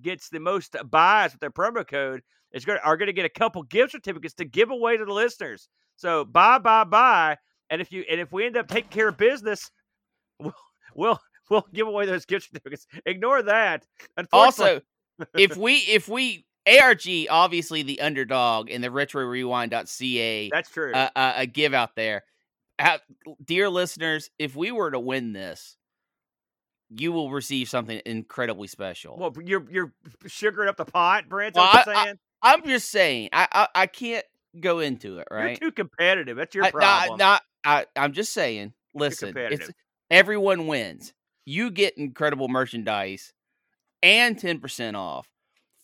gets 0.01 0.29
the 0.29 0.39
most 0.39 0.75
buys 0.89 1.31
with 1.31 1.41
their 1.41 1.51
promo 1.51 1.87
code 1.87 2.21
is 2.51 2.65
going 2.65 2.79
are 2.83 2.97
going 2.97 3.07
to 3.07 3.13
get 3.13 3.25
a 3.25 3.29
couple 3.29 3.63
gift 3.63 3.91
certificates 3.91 4.33
to 4.35 4.45
give 4.45 4.71
away 4.71 4.97
to 4.97 5.05
the 5.05 5.13
listeners. 5.13 5.69
So 5.95 6.25
buy, 6.25 6.59
buy, 6.59 6.83
buy, 6.83 7.37
and 7.69 7.81
if 7.81 7.91
you 7.91 8.03
and 8.09 8.19
if 8.19 8.31
we 8.31 8.45
end 8.45 8.57
up 8.57 8.67
taking 8.67 8.89
care 8.89 9.09
of 9.09 9.17
business, 9.17 9.69
we'll 10.39 10.53
we'll, 10.95 11.19
we'll 11.49 11.67
give 11.73 11.87
away 11.87 12.05
those 12.05 12.25
gift 12.25 12.47
certificates. 12.47 12.87
Ignore 13.05 13.43
that. 13.43 13.85
Also, 14.31 14.81
if 15.35 15.57
we 15.57 15.75
if 15.77 16.07
we 16.07 16.45
ARG, 16.67 17.01
obviously 17.29 17.83
the 17.83 18.01
underdog 18.01 18.69
in 18.69 18.81
the 18.81 18.91
retro 18.91 19.25
rewind.ca. 19.25 20.49
That's 20.49 20.69
true. 20.69 20.93
Uh, 20.93 21.09
uh, 21.15 21.33
a 21.37 21.45
give 21.45 21.73
out 21.73 21.95
there. 21.95 22.23
dear 23.43 23.69
listeners, 23.69 24.29
if 24.39 24.55
we 24.55 24.71
were 24.71 24.91
to 24.91 24.99
win 24.99 25.33
this, 25.33 25.77
you 26.89 27.11
will 27.11 27.29
receive 27.31 27.69
something 27.69 28.01
incredibly 28.05 28.67
special. 28.67 29.17
Well, 29.17 29.33
you're 29.43 29.65
you're 29.69 29.93
sugaring 30.27 30.69
up 30.69 30.77
the 30.77 30.85
pot, 30.85 31.29
Brent. 31.29 31.55
Well, 31.55 31.69
I, 31.71 31.83
saying? 31.83 32.19
I, 32.41 32.53
am 32.53 32.63
just 32.63 32.89
saying. 32.89 33.29
I, 33.33 33.47
I, 33.51 33.67
I 33.75 33.87
can't 33.87 34.25
go 34.59 34.79
into 34.79 35.19
it. 35.19 35.27
Right? 35.31 35.59
You're 35.59 35.69
too 35.69 35.75
competitive. 35.75 36.37
That's 36.37 36.55
your 36.55 36.69
problem. 36.71 37.17
Not, 37.17 37.43
not 37.65 37.85
I, 37.95 38.01
I'm 38.01 38.13
just 38.13 38.33
saying. 38.33 38.73
Listen, 38.95 39.33
it's 39.35 39.69
everyone 40.09 40.67
wins. 40.67 41.13
You 41.45 41.71
get 41.71 41.97
incredible 41.97 42.47
merchandise 42.47 43.33
and 44.01 44.37
ten 44.37 44.59
percent 44.59 44.95
off 44.95 45.27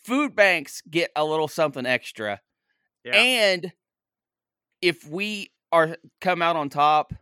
food 0.06 0.36
banks 0.36 0.82
get 0.90 1.12
a 1.16 1.26
little 1.26 1.48
something 1.48 1.86
extra. 1.86 2.40
Yeah. 3.04 3.16
And 3.16 3.74
if 4.82 5.08
we 5.08 5.52
are 5.72 5.98
come 6.22 6.42
out 6.42 6.56
on 6.56 6.70
top, 6.70 7.14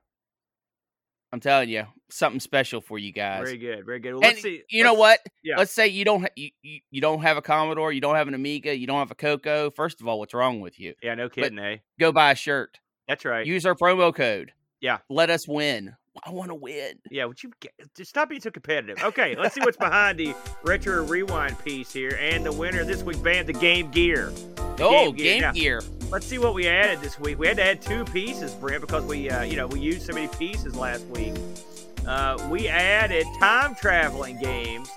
I'm 1.31 1.39
telling 1.39 1.69
you, 1.69 1.85
something 2.13 2.39
special 2.39 2.81
for 2.81 2.97
you 2.97 3.11
guys. 3.11 3.43
Very 3.43 3.57
good, 3.57 3.85
very 3.85 3.99
good. 3.99 4.13
Well, 4.13 4.21
let's 4.21 4.41
see. 4.41 4.63
You 4.69 4.83
let's, 4.83 4.93
know 4.93 4.99
what? 4.99 5.19
Yeah. 5.43 5.57
Let's 5.57 5.71
say 5.71 5.87
you 5.87 6.05
don't 6.05 6.27
you, 6.35 6.49
you, 6.61 6.79
you 6.91 7.01
don't 7.01 7.21
have 7.21 7.37
a 7.37 7.41
Commodore, 7.41 7.91
you 7.91 8.01
don't 8.01 8.15
have 8.15 8.27
an 8.27 8.33
Amiga, 8.33 8.75
you 8.75 8.87
don't 8.87 8.99
have 8.99 9.11
a 9.11 9.15
Coco. 9.15 9.71
First 9.71 10.01
of 10.01 10.07
all, 10.07 10.19
what's 10.19 10.33
wrong 10.33 10.61
with 10.61 10.79
you? 10.79 10.93
Yeah, 11.01 11.15
no 11.15 11.29
kidding, 11.29 11.57
but 11.57 11.65
eh? 11.65 11.77
Go 11.99 12.11
buy 12.11 12.31
a 12.31 12.35
shirt. 12.35 12.79
That's 13.07 13.25
right. 13.25 13.45
Use 13.45 13.65
our 13.65 13.75
promo 13.75 14.13
code. 14.15 14.53
Yeah. 14.79 14.99
Let 15.09 15.29
us 15.29 15.47
win. 15.47 15.95
I 16.23 16.29
want 16.29 16.49
to 16.49 16.55
win. 16.55 16.99
Yeah, 17.09 17.25
would 17.25 17.41
you 17.41 17.51
get, 17.59 17.71
just 17.95 18.11
stop 18.11 18.29
being 18.29 18.39
so 18.39 18.51
competitive? 18.51 19.03
Okay, 19.03 19.35
let's 19.35 19.55
see 19.55 19.61
what's 19.61 19.77
behind 19.77 20.19
the 20.19 20.35
retro 20.63 21.03
rewind 21.03 21.57
piece 21.63 21.91
here, 21.91 22.17
and 22.21 22.45
the 22.45 22.51
winner 22.51 22.85
this 22.85 23.01
week 23.01 23.21
banned 23.23 23.47
the 23.47 23.53
Game 23.53 23.89
Gear. 23.89 24.31
Oh, 24.79 25.11
Game, 25.11 25.15
Gear. 25.15 25.25
Game 25.25 25.41
now, 25.41 25.51
Gear. 25.53 25.81
Let's 26.11 26.27
see 26.27 26.37
what 26.37 26.53
we 26.53 26.67
added 26.67 27.01
this 27.01 27.19
week. 27.19 27.39
We 27.39 27.47
had 27.47 27.57
to 27.57 27.63
add 27.63 27.81
two 27.81 28.05
pieces, 28.05 28.53
Brent, 28.53 28.81
because 28.81 29.03
we, 29.05 29.29
uh, 29.29 29.41
you 29.41 29.55
know, 29.55 29.65
we 29.65 29.79
used 29.79 30.03
so 30.03 30.13
many 30.13 30.27
pieces 30.27 30.75
last 30.75 31.05
week. 31.07 31.33
Uh, 32.07 32.47
we 32.49 32.67
added 32.67 33.25
time 33.39 33.75
traveling 33.75 34.37
games 34.37 34.89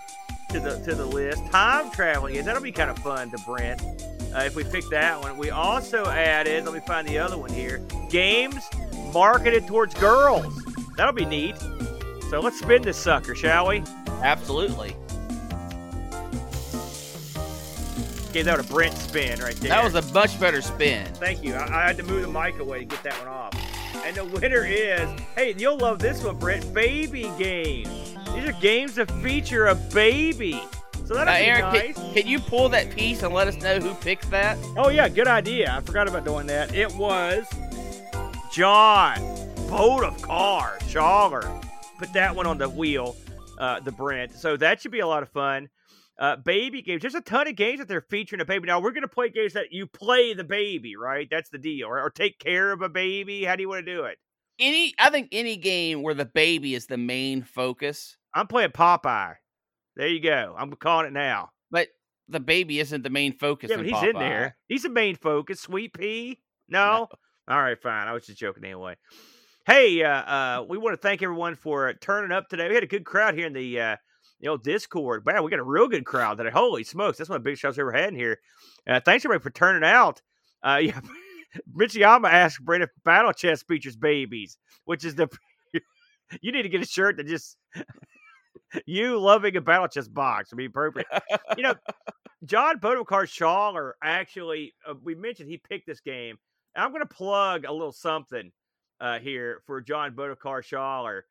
to 0.51 0.61
the 0.61 0.79
to 0.81 0.95
the 0.95 1.07
list. 1.07 1.45
Time 1.47 1.91
traveling 1.91 2.35
games 2.35 2.47
that'll 2.47 2.63
be 2.63 2.73
kind 2.73 2.91
of 2.91 2.99
fun 2.99 3.31
to 3.31 3.39
Brent 3.39 3.81
uh, 4.35 4.41
if 4.41 4.57
we 4.57 4.65
pick 4.65 4.89
that 4.91 5.21
one. 5.21 5.39
We 5.39 5.51
also 5.51 6.07
added. 6.07 6.65
Let 6.65 6.75
me 6.75 6.81
find 6.81 7.07
the 7.07 7.19
other 7.19 7.39
one 7.39 7.51
here. 7.51 7.79
Games 8.11 8.69
marketed 9.13 9.67
towards 9.67 9.95
girls. 9.95 10.65
That'll 10.97 11.13
be 11.13 11.25
neat. 11.25 11.57
So 12.31 12.41
let's 12.41 12.59
spin 12.59 12.83
this 12.83 12.97
sucker, 12.97 13.35
shall 13.35 13.69
we? 13.69 13.83
Absolutely. 14.23 14.97
Gave 18.33 18.45
that 18.47 18.61
a 18.61 18.65
Brent 18.65 18.95
spin 18.95 19.41
right 19.41 19.55
there. 19.57 19.71
That 19.71 19.85
was 19.85 19.95
a 19.95 20.13
much 20.13 20.39
better 20.39 20.61
spin. 20.61 21.07
Thank 21.15 21.43
you. 21.43 21.55
I, 21.55 21.85
I, 21.85 21.87
had 21.87 21.97
to 21.99 22.03
move 22.03 22.21
the 22.21 22.29
mic 22.29 22.59
away 22.59 22.81
to 22.81 22.85
get 22.85 23.03
that 23.05 23.19
one 23.19 23.29
off. 23.29 23.55
And 24.05 24.17
the 24.17 24.25
winner 24.25 24.65
is, 24.65 25.09
hey, 25.35 25.55
you'll 25.57 25.79
love 25.79 25.99
this 25.99 26.23
one, 26.23 26.39
Brent. 26.39 26.73
Baby 26.73 27.31
games. 27.39 28.15
These 28.35 28.49
are 28.49 28.53
games 28.61 28.95
that 28.97 29.11
feature 29.23 29.67
a 29.67 29.75
baby. 29.75 30.61
So 31.07 31.15
that'll 31.15 31.35
be 31.35 31.41
Aaron, 31.41 31.73
nice. 31.73 31.95
Can, 31.95 32.15
can, 32.15 32.27
you 32.27 32.41
pull 32.41 32.69
that 32.71 32.91
piece 32.91 33.23
and 33.23 33.33
let 33.33 33.47
us 33.47 33.57
know 33.63 33.79
who 33.79 33.95
picked 33.95 34.29
that? 34.31 34.59
Oh 34.77 34.89
yeah, 34.89 35.09
good 35.09 35.29
idea. 35.29 35.73
I 35.77 35.81
forgot 35.81 36.09
about 36.09 36.25
doing 36.25 36.49
that. 36.49 36.75
It 36.75 36.93
was 36.97 37.47
John 38.53 39.19
Boat 39.69 40.03
of 40.03 40.21
Car 40.21 40.79
Schaller. 40.81 41.65
Put 41.99 42.13
that 42.13 42.35
one 42.35 42.47
on 42.47 42.59
the 42.59 42.69
wheel, 42.69 43.17
uh, 43.59 43.79
the 43.81 43.93
Brent. 43.93 44.33
So 44.33 44.57
that 44.57 44.81
should 44.81 44.91
be 44.91 45.01
a 45.01 45.07
lot 45.07 45.23
of 45.23 45.29
fun. 45.29 45.69
Uh, 46.19 46.37
baby 46.37 46.81
games. 46.81 47.03
There's 47.03 47.15
a 47.15 47.21
ton 47.21 47.47
of 47.47 47.57
games 47.57 47.79
that 47.79 47.89
they're 47.89 48.07
featuring 48.09 48.41
a 48.41 48.47
baby. 48.47 48.67
Now 48.67 48.81
we're 48.81 48.93
gonna 48.93 49.09
play 49.09 49.29
games 49.29 49.53
that 49.53 49.67
you 49.71 49.87
play 49.87 50.33
the 50.33 50.45
baby, 50.45 50.97
right? 50.97 51.29
That's 51.31 51.51
the 51.51 51.59
deal, 51.59 51.89
or, 51.89 52.01
or 52.01 52.11
take 52.11 52.39
care 52.39 52.73
of 52.73 52.81
a 52.81 52.89
baby. 52.89 53.45
How 53.45 53.55
do 53.57 53.63
you 53.63 53.69
want 53.69 53.85
to 53.85 53.95
do 53.95 54.05
it? 54.05 54.17
Any, 54.59 54.95
I 54.99 55.11
think 55.11 55.29
any 55.33 55.57
game 55.57 56.03
where 56.03 56.15
the 56.15 56.25
baby 56.25 56.75
is 56.75 56.87
the 56.87 56.97
main 56.97 57.43
focus. 57.43 58.17
I'm 58.35 58.47
playing 58.47 58.71
Popeye. 58.71 59.35
There 59.97 60.09
you 60.09 60.21
go. 60.21 60.55
I'm 60.59 60.73
calling 60.73 61.07
it 61.07 61.13
now. 61.13 61.51
But 61.71 61.89
the 62.29 62.41
baby 62.41 62.81
isn't 62.81 63.03
the 63.03 63.11
main 63.11 63.37
focus. 63.37 63.71
Yeah, 63.71 63.79
in 63.79 63.85
he's 63.85 63.95
Popeye. 63.95 64.11
in 64.11 64.19
there. 64.19 64.57
He's 64.69 64.83
the 64.85 64.89
main 64.89 65.17
focus. 65.17 65.61
Sweet 65.61 65.93
pea. 65.93 66.41
No? 66.69 67.09
no. 67.49 67.55
All 67.55 67.63
right, 67.63 67.81
fine. 67.81 68.09
I 68.09 68.13
was 68.13 68.27
just 68.27 68.39
joking 68.39 68.65
anyway. 68.65 68.97
Hey, 69.67 70.03
uh, 70.03 70.09
uh, 70.09 70.65
we 70.69 70.79
want 70.79 70.95
to 70.95 71.01
thank 71.01 71.23
everyone 71.23 71.57
for 71.57 71.93
turning 71.95 72.33
up 72.33 72.49
today. 72.49 72.69
We 72.69 72.75
had 72.75 72.85
a 72.85 72.89
good 72.89 73.05
crowd 73.05 73.35
here 73.35 73.47
in 73.47 73.53
the 73.53 73.81
uh, 73.81 73.97
the 74.41 74.47
know, 74.47 74.57
Discord. 74.57 75.25
Wow, 75.25 75.43
we 75.43 75.51
got 75.51 75.61
a 75.61 75.65
real 75.65 75.89
good 75.89 76.05
crowd 76.05 76.39
today. 76.39 76.51
Holy 76.51 76.85
smokes, 76.85 77.19
that's 77.19 77.31
one 77.31 77.37
of 77.37 77.43
the 77.43 77.49
biggest 77.49 77.63
shows 77.63 77.77
we 77.77 77.83
ever 77.83 77.93
had 77.93 78.11
in 78.11 78.17
here. 78.17 78.41
Uh, 78.87 79.01
thanks 79.01 79.25
everybody 79.25 79.43
for 79.43 79.51
turning 79.51 79.89
out. 79.89 80.23
Uh, 80.63 80.79
yeah, 80.83 81.01
Richiyama 81.75 82.31
asked 82.31 82.65
Brent 82.65 82.83
if 82.83 82.91
Battle 83.05 83.33
Chess 83.33 83.63
features 83.63 83.97
babies, 83.97 84.59
which 84.85 85.05
is 85.05 85.15
the 85.15 85.29
you 86.41 86.53
need 86.53 86.63
to 86.63 86.69
get 86.69 86.83
a 86.83 86.87
shirt 86.87 87.17
that 87.17 87.27
just 87.27 87.57
you 88.87 89.19
loving 89.19 89.57
a 89.57 89.61
battle 89.61 89.89
chess 89.89 90.09
box 90.09 90.51
would 90.51 90.59
be 90.59 90.67
appropriate. 90.67 91.07
you 91.57 91.63
know, 91.63 91.75
John 92.45 92.79
Bodokar 92.79 93.27
Schaller 93.27 93.93
actually, 94.03 94.75
uh, 94.89 94.95
we 95.03 95.15
mentioned 95.15 95.49
he 95.49 95.59
picked 95.59 95.87
this 95.87 96.01
game. 96.01 96.37
I'm 96.75 96.91
going 96.91 97.03
to 97.03 97.15
plug 97.15 97.65
a 97.65 97.73
little 97.73 97.93
something 97.93 98.53
uh, 99.01 99.19
here 99.19 99.63
for 99.67 99.81
John 99.81 100.13
Bodokar 100.13 100.63
Schaller 100.63 101.23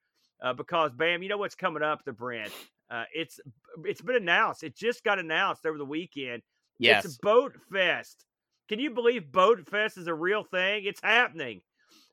uh, 0.41 0.53
because, 0.53 0.91
bam, 0.91 1.21
you 1.21 1.29
know 1.29 1.37
what's 1.37 1.55
coming 1.55 1.83
up, 1.83 2.03
the 2.03 2.13
Brent. 2.13 2.51
Uh, 2.89 3.03
it's 3.13 3.39
it's 3.83 4.01
been 4.01 4.15
announced. 4.15 4.63
It 4.63 4.75
just 4.75 5.03
got 5.03 5.19
announced 5.19 5.65
over 5.65 5.77
the 5.77 5.86
weekend. 5.86 6.41
Yes. 6.77 7.05
It's 7.05 7.17
Boat 7.17 7.55
Fest. 7.71 8.25
Can 8.69 8.79
you 8.79 8.91
believe 8.91 9.31
Boat 9.31 9.67
Fest 9.69 9.97
is 9.97 10.07
a 10.07 10.13
real 10.13 10.43
thing? 10.43 10.83
It's 10.86 11.01
happening, 11.01 11.61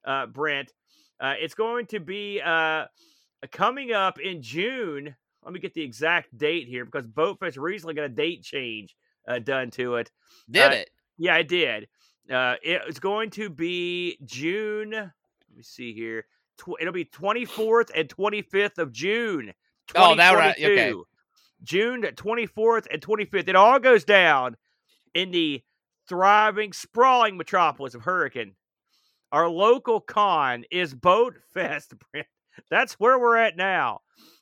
uh, 0.06 0.26
Brent. 0.26 0.72
Uh, 1.20 1.34
it's 1.38 1.54
going 1.54 1.86
to 1.86 2.00
be 2.00 2.40
uh, 2.44 2.86
coming 3.50 3.92
up 3.92 4.18
in 4.20 4.42
June. 4.42 5.14
Let 5.44 5.52
me 5.52 5.60
get 5.60 5.74
the 5.74 5.82
exact 5.82 6.36
date 6.36 6.68
here 6.68 6.84
because 6.84 7.06
Boat 7.06 7.38
Fest 7.40 7.56
recently 7.56 7.94
got 7.94 8.04
a 8.04 8.08
date 8.08 8.42
change 8.42 8.94
uh, 9.28 9.38
done 9.40 9.70
to 9.72 9.96
it. 9.96 10.10
Did 10.50 10.62
Uh, 10.72 10.74
it? 10.76 10.90
Yeah, 11.18 11.34
I 11.34 11.42
did. 11.42 11.88
Uh, 12.30 12.54
it's 12.62 13.00
going 13.00 13.30
to 13.30 13.50
be 13.50 14.16
June. 14.24 14.90
Let 14.92 15.56
me 15.56 15.62
see 15.62 15.92
here. 15.92 16.26
Tw- 16.58 16.80
it'll 16.80 16.92
be 16.92 17.04
24th 17.04 17.90
and 17.94 18.08
25th 18.08 18.78
of 18.78 18.92
June. 18.92 19.52
Oh, 19.94 20.14
that 20.14 20.34
right, 20.34 20.56
okay. 20.56 20.94
June 21.62 22.02
24th 22.02 22.86
and 22.90 23.00
25th. 23.00 23.48
It 23.48 23.56
all 23.56 23.78
goes 23.78 24.04
down 24.04 24.56
in 25.14 25.30
the 25.30 25.62
thriving, 26.08 26.72
sprawling 26.72 27.36
metropolis 27.36 27.94
of 27.94 28.02
Hurricane. 28.02 28.54
Our 29.30 29.48
local 29.48 30.00
con 30.00 30.64
is 30.70 30.94
Boat 30.94 31.36
Fest. 31.54 31.94
That's 32.70 32.94
where 32.94 33.18
we're 33.18 33.36
at 33.36 33.56
now. 33.56 34.00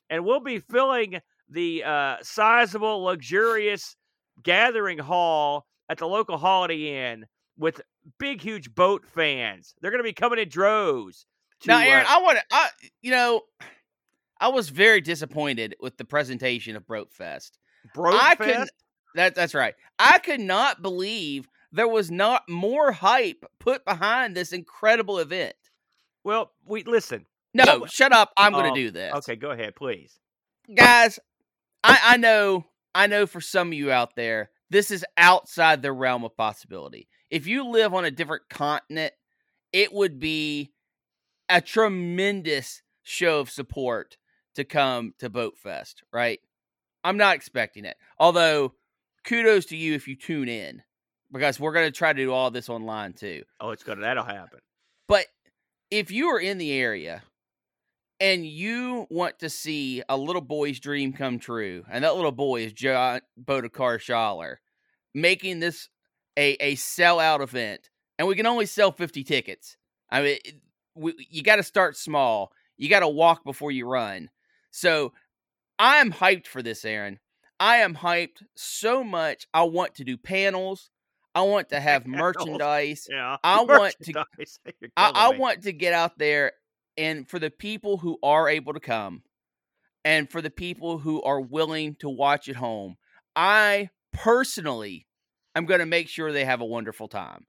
And 0.09 0.25
we'll 0.25 0.41
be 0.41 0.59
filling 0.59 1.19
the 1.49 1.83
uh, 1.83 2.17
sizable, 2.21 3.03
luxurious 3.03 3.95
gathering 4.43 4.97
hall 4.97 5.65
at 5.89 5.97
the 5.97 6.07
local 6.07 6.37
Holiday 6.37 7.11
Inn 7.11 7.25
with 7.57 7.81
big, 8.19 8.41
huge 8.41 8.73
boat 8.73 9.05
fans. 9.05 9.75
They're 9.81 9.91
going 9.91 9.99
to 9.99 10.03
be 10.03 10.13
coming 10.13 10.39
in 10.39 10.49
droves. 10.49 11.25
To, 11.61 11.67
now, 11.67 11.79
Aaron, 11.79 12.05
uh, 12.05 12.09
I 12.09 12.21
want 12.21 12.39
to. 12.39 12.89
You 13.01 13.11
know, 13.11 13.41
I 14.41 14.49
was 14.49 14.69
very 14.69 14.99
disappointed 14.99 15.75
with 15.79 15.95
the 15.97 16.03
presentation 16.05 16.75
of 16.75 16.85
Broke 16.85 17.13
Fest. 17.13 17.57
Broke 17.93 18.21
I 18.21 18.35
Fest? 18.35 18.59
could. 18.59 18.69
That 19.15 19.35
that's 19.35 19.53
right. 19.53 19.75
I 19.99 20.17
could 20.19 20.39
not 20.41 20.81
believe 20.81 21.47
there 21.71 21.87
was 21.87 22.09
not 22.11 22.43
more 22.49 22.91
hype 22.91 23.45
put 23.59 23.85
behind 23.85 24.35
this 24.35 24.51
incredible 24.51 25.19
event. 25.19 25.53
Well, 26.23 26.51
we 26.65 26.83
listen. 26.83 27.25
No, 27.53 27.63
No, 27.65 27.85
shut 27.85 28.13
up. 28.13 28.31
I'm 28.37 28.51
going 28.53 28.71
Oh, 28.71 28.75
to 28.75 28.81
do 28.81 28.91
this. 28.91 29.13
Okay, 29.15 29.35
go 29.35 29.51
ahead, 29.51 29.75
please. 29.75 30.19
guys, 30.73 31.19
I, 31.83 31.99
I 32.03 32.17
know, 32.17 32.65
I 32.95 33.07
know 33.07 33.25
for 33.25 33.41
some 33.41 33.69
of 33.69 33.73
you 33.73 33.91
out 33.91 34.15
there, 34.15 34.51
this 34.69 34.91
is 34.91 35.03
outside 35.17 35.81
the 35.81 35.91
realm 35.91 36.23
of 36.23 36.35
possibility. 36.37 37.07
If 37.29 37.47
you 37.47 37.67
live 37.69 37.93
on 37.93 38.05
a 38.05 38.11
different 38.11 38.43
continent, 38.49 39.13
it 39.73 39.91
would 39.93 40.19
be 40.19 40.71
a 41.49 41.59
tremendous 41.59 42.81
show 43.03 43.39
of 43.39 43.49
support 43.49 44.15
to 44.55 44.63
come 44.63 45.13
to 45.19 45.29
Boat 45.29 45.57
Fest, 45.57 46.03
right? 46.11 46.39
I'm 47.03 47.17
not 47.17 47.35
expecting 47.35 47.85
it. 47.85 47.97
Although, 48.19 48.73
kudos 49.25 49.65
to 49.67 49.77
you 49.77 49.93
if 49.93 50.07
you 50.07 50.15
tune 50.15 50.49
in, 50.49 50.81
because 51.31 51.59
we're 51.59 51.73
going 51.73 51.87
to 51.87 51.97
try 51.97 52.13
to 52.13 52.23
do 52.23 52.31
all 52.33 52.51
this 52.51 52.69
online 52.69 53.13
too. 53.13 53.43
Oh, 53.59 53.71
it's 53.71 53.83
gonna 53.83 54.01
that'll 54.01 54.23
happen. 54.23 54.59
But 55.07 55.25
if 55.89 56.11
you 56.11 56.27
are 56.27 56.39
in 56.39 56.57
the 56.57 56.71
area 56.73 57.23
and 58.19 58.45
you 58.45 59.07
want 59.09 59.39
to 59.39 59.49
see 59.49 60.03
a 60.07 60.15
little 60.17 60.41
boy's 60.41 60.79
dream 60.79 61.13
come 61.13 61.39
true, 61.39 61.83
and 61.89 62.03
that 62.03 62.15
little 62.15 62.31
boy 62.31 62.63
is 62.65 62.73
John 62.73 63.21
Bodekar 63.43 63.97
Schaller, 63.99 64.57
making 65.15 65.59
this 65.59 65.89
a, 66.37 66.51
a 66.59 66.75
sellout 66.75 67.41
event, 67.41 67.89
and 68.19 68.27
we 68.27 68.35
can 68.35 68.45
only 68.45 68.65
sell 68.67 68.91
50 68.91 69.23
tickets. 69.23 69.77
I 70.09 70.21
mean, 70.21 70.37
it- 70.45 70.55
we, 70.93 71.13
you 71.29 71.41
got 71.41 71.55
to 71.55 71.63
start 71.63 71.95
small. 71.95 72.51
You 72.77 72.89
got 72.89 72.99
to 72.99 73.07
walk 73.07 73.45
before 73.45 73.71
you 73.71 73.87
run. 73.87 74.29
So 74.71 75.13
I'm 75.77 76.11
hyped 76.11 76.47
for 76.47 76.61
this, 76.61 76.83
Aaron. 76.85 77.19
I 77.59 77.77
am 77.77 77.95
hyped 77.95 78.43
so 78.55 79.03
much. 79.03 79.45
I 79.53 79.63
want 79.63 79.95
to 79.95 80.03
do 80.03 80.17
panels. 80.17 80.89
I 81.35 81.41
want 81.43 81.69
to 81.69 81.79
have 81.79 82.03
Panels. 82.05 82.19
merchandise. 82.19 83.07
Yeah. 83.09 83.37
I 83.43 83.63
want 83.63 83.95
to- 84.03 84.25
I, 84.97 85.11
I 85.15 85.29
want 85.37 85.63
to 85.63 85.71
get 85.73 85.93
out 85.93 86.17
there 86.17 86.53
and 86.97 87.29
for 87.29 87.39
the 87.39 87.49
people 87.51 87.97
who 87.97 88.17
are 88.23 88.49
able 88.49 88.73
to 88.73 88.79
come 88.79 89.23
and 90.03 90.29
for 90.29 90.41
the 90.41 90.49
people 90.49 90.97
who 90.97 91.21
are 91.21 91.39
willing 91.39 91.95
to 91.99 92.09
watch 92.09 92.49
at 92.49 92.55
home, 92.55 92.95
I 93.35 93.89
personally 94.13 95.07
am 95.55 95.65
going 95.65 95.79
to 95.79 95.85
make 95.85 96.07
sure 96.09 96.31
they 96.31 96.45
have 96.45 96.61
a 96.61 96.65
wonderful 96.65 97.07
time. 97.07 97.45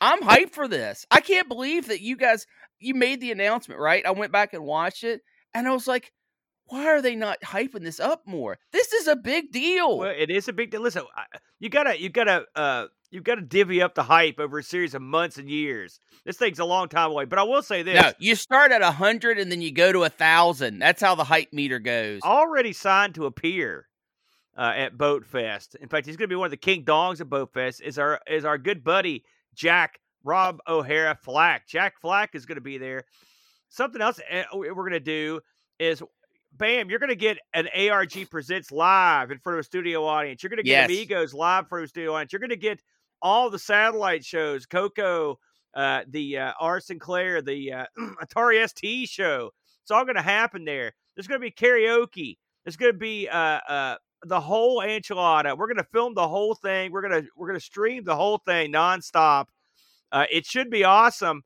I'm 0.00 0.20
hyped 0.22 0.52
for 0.52 0.68
this. 0.68 1.04
I 1.10 1.20
can't 1.20 1.48
believe 1.48 1.88
that 1.88 2.00
you 2.00 2.16
guys 2.16 2.46
you 2.78 2.94
made 2.94 3.20
the 3.20 3.32
announcement, 3.32 3.80
right? 3.80 4.06
I 4.06 4.12
went 4.12 4.30
back 4.32 4.54
and 4.54 4.62
watched 4.64 5.02
it 5.02 5.20
and 5.54 5.66
I 5.66 5.72
was 5.72 5.88
like, 5.88 6.12
why 6.68 6.86
are 6.86 7.02
they 7.02 7.16
not 7.16 7.40
hyping 7.42 7.82
this 7.82 8.00
up 8.00 8.22
more? 8.26 8.58
This 8.72 8.92
is 8.92 9.06
a 9.08 9.16
big 9.16 9.52
deal. 9.52 9.98
Well, 9.98 10.14
it 10.16 10.30
is 10.30 10.48
a 10.48 10.52
big 10.52 10.70
deal. 10.70 10.80
Listen, 10.80 11.02
you 11.58 11.68
gotta, 11.68 12.00
you 12.00 12.08
gotta, 12.08 12.44
uh, 12.54 12.86
you 13.10 13.20
gotta 13.20 13.40
divvy 13.40 13.80
up 13.80 13.94
the 13.94 14.02
hype 14.02 14.38
over 14.38 14.58
a 14.58 14.62
series 14.62 14.94
of 14.94 15.02
months 15.02 15.38
and 15.38 15.48
years. 15.48 15.98
This 16.24 16.36
thing's 16.36 16.58
a 16.58 16.64
long 16.64 16.88
time 16.88 17.10
away, 17.10 17.24
but 17.24 17.38
I 17.38 17.42
will 17.44 17.62
say 17.62 17.82
this: 17.82 18.00
no, 18.00 18.12
you 18.18 18.34
start 18.34 18.70
at 18.70 18.82
a 18.82 18.90
hundred 18.90 19.38
and 19.38 19.50
then 19.50 19.62
you 19.62 19.72
go 19.72 19.92
to 19.92 20.04
a 20.04 20.10
thousand. 20.10 20.78
That's 20.78 21.00
how 21.00 21.14
the 21.14 21.24
hype 21.24 21.52
meter 21.52 21.78
goes. 21.78 22.20
already 22.22 22.72
signed 22.74 23.14
to 23.14 23.24
appear 23.24 23.86
uh, 24.58 24.72
at 24.74 24.98
Boat 24.98 25.24
Fest. 25.24 25.76
In 25.80 25.88
fact, 25.88 26.06
he's 26.06 26.16
going 26.16 26.28
to 26.28 26.32
be 26.32 26.36
one 26.36 26.46
of 26.46 26.50
the 26.50 26.58
king 26.58 26.82
dogs 26.84 27.20
at 27.20 27.30
Boat 27.30 27.52
Fest. 27.54 27.80
Is 27.80 27.98
our 27.98 28.20
is 28.26 28.44
our 28.44 28.58
good 28.58 28.84
buddy 28.84 29.24
Jack 29.54 30.00
Rob 30.22 30.58
O'Hara 30.68 31.16
Flack. 31.22 31.66
Jack 31.66 32.00
Flack 32.00 32.34
is 32.34 32.44
going 32.44 32.56
to 32.56 32.62
be 32.62 32.76
there. 32.76 33.04
Something 33.70 34.02
else 34.02 34.20
uh, 34.30 34.42
we're 34.52 34.74
going 34.74 34.92
to 34.92 35.00
do 35.00 35.40
is. 35.78 36.02
Bam! 36.52 36.90
You're 36.90 36.98
going 36.98 37.10
to 37.10 37.16
get 37.16 37.38
an 37.54 37.68
ARG 37.68 38.30
presents 38.30 38.72
live 38.72 39.30
in 39.30 39.38
front 39.38 39.58
of 39.58 39.60
a 39.60 39.64
studio 39.64 40.04
audience. 40.04 40.42
You're 40.42 40.50
going 40.50 40.58
to 40.58 40.62
get 40.64 40.90
Yes. 40.90 40.90
Amigos 40.90 41.34
live 41.34 41.64
in 41.64 41.68
front 41.68 41.82
of 41.84 41.86
a 41.86 41.88
studio 41.88 42.14
audience. 42.14 42.32
You're 42.32 42.40
going 42.40 42.50
to 42.50 42.56
get 42.56 42.82
all 43.22 43.50
the 43.50 43.58
satellite 43.58 44.24
shows, 44.24 44.66
Coco, 44.66 45.38
uh, 45.74 46.02
the 46.08 46.38
uh, 46.38 46.52
R. 46.58 46.80
Sinclair, 46.80 47.42
the 47.42 47.72
uh, 47.72 47.84
Atari 48.22 48.68
ST 48.68 49.08
show. 49.08 49.50
It's 49.82 49.90
all 49.90 50.04
going 50.04 50.16
to 50.16 50.22
happen 50.22 50.64
there. 50.64 50.92
There's 51.14 51.26
going 51.26 51.40
to 51.40 51.44
be 51.46 51.50
karaoke. 51.50 52.38
There's 52.64 52.76
going 52.76 52.92
to 52.92 52.98
be 52.98 53.28
uh, 53.28 53.60
uh, 53.68 53.96
the 54.24 54.40
whole 54.40 54.80
enchilada. 54.80 55.56
We're 55.56 55.66
going 55.66 55.76
to 55.78 55.84
film 55.84 56.14
the 56.14 56.28
whole 56.28 56.54
thing. 56.54 56.92
We're 56.92 57.08
going 57.08 57.22
to 57.22 57.28
we're 57.36 57.48
going 57.48 57.58
to 57.58 57.64
stream 57.64 58.04
the 58.04 58.16
whole 58.16 58.38
thing 58.38 58.72
nonstop. 58.72 59.46
Uh, 60.10 60.24
it 60.30 60.46
should 60.46 60.70
be 60.70 60.84
awesome. 60.84 61.42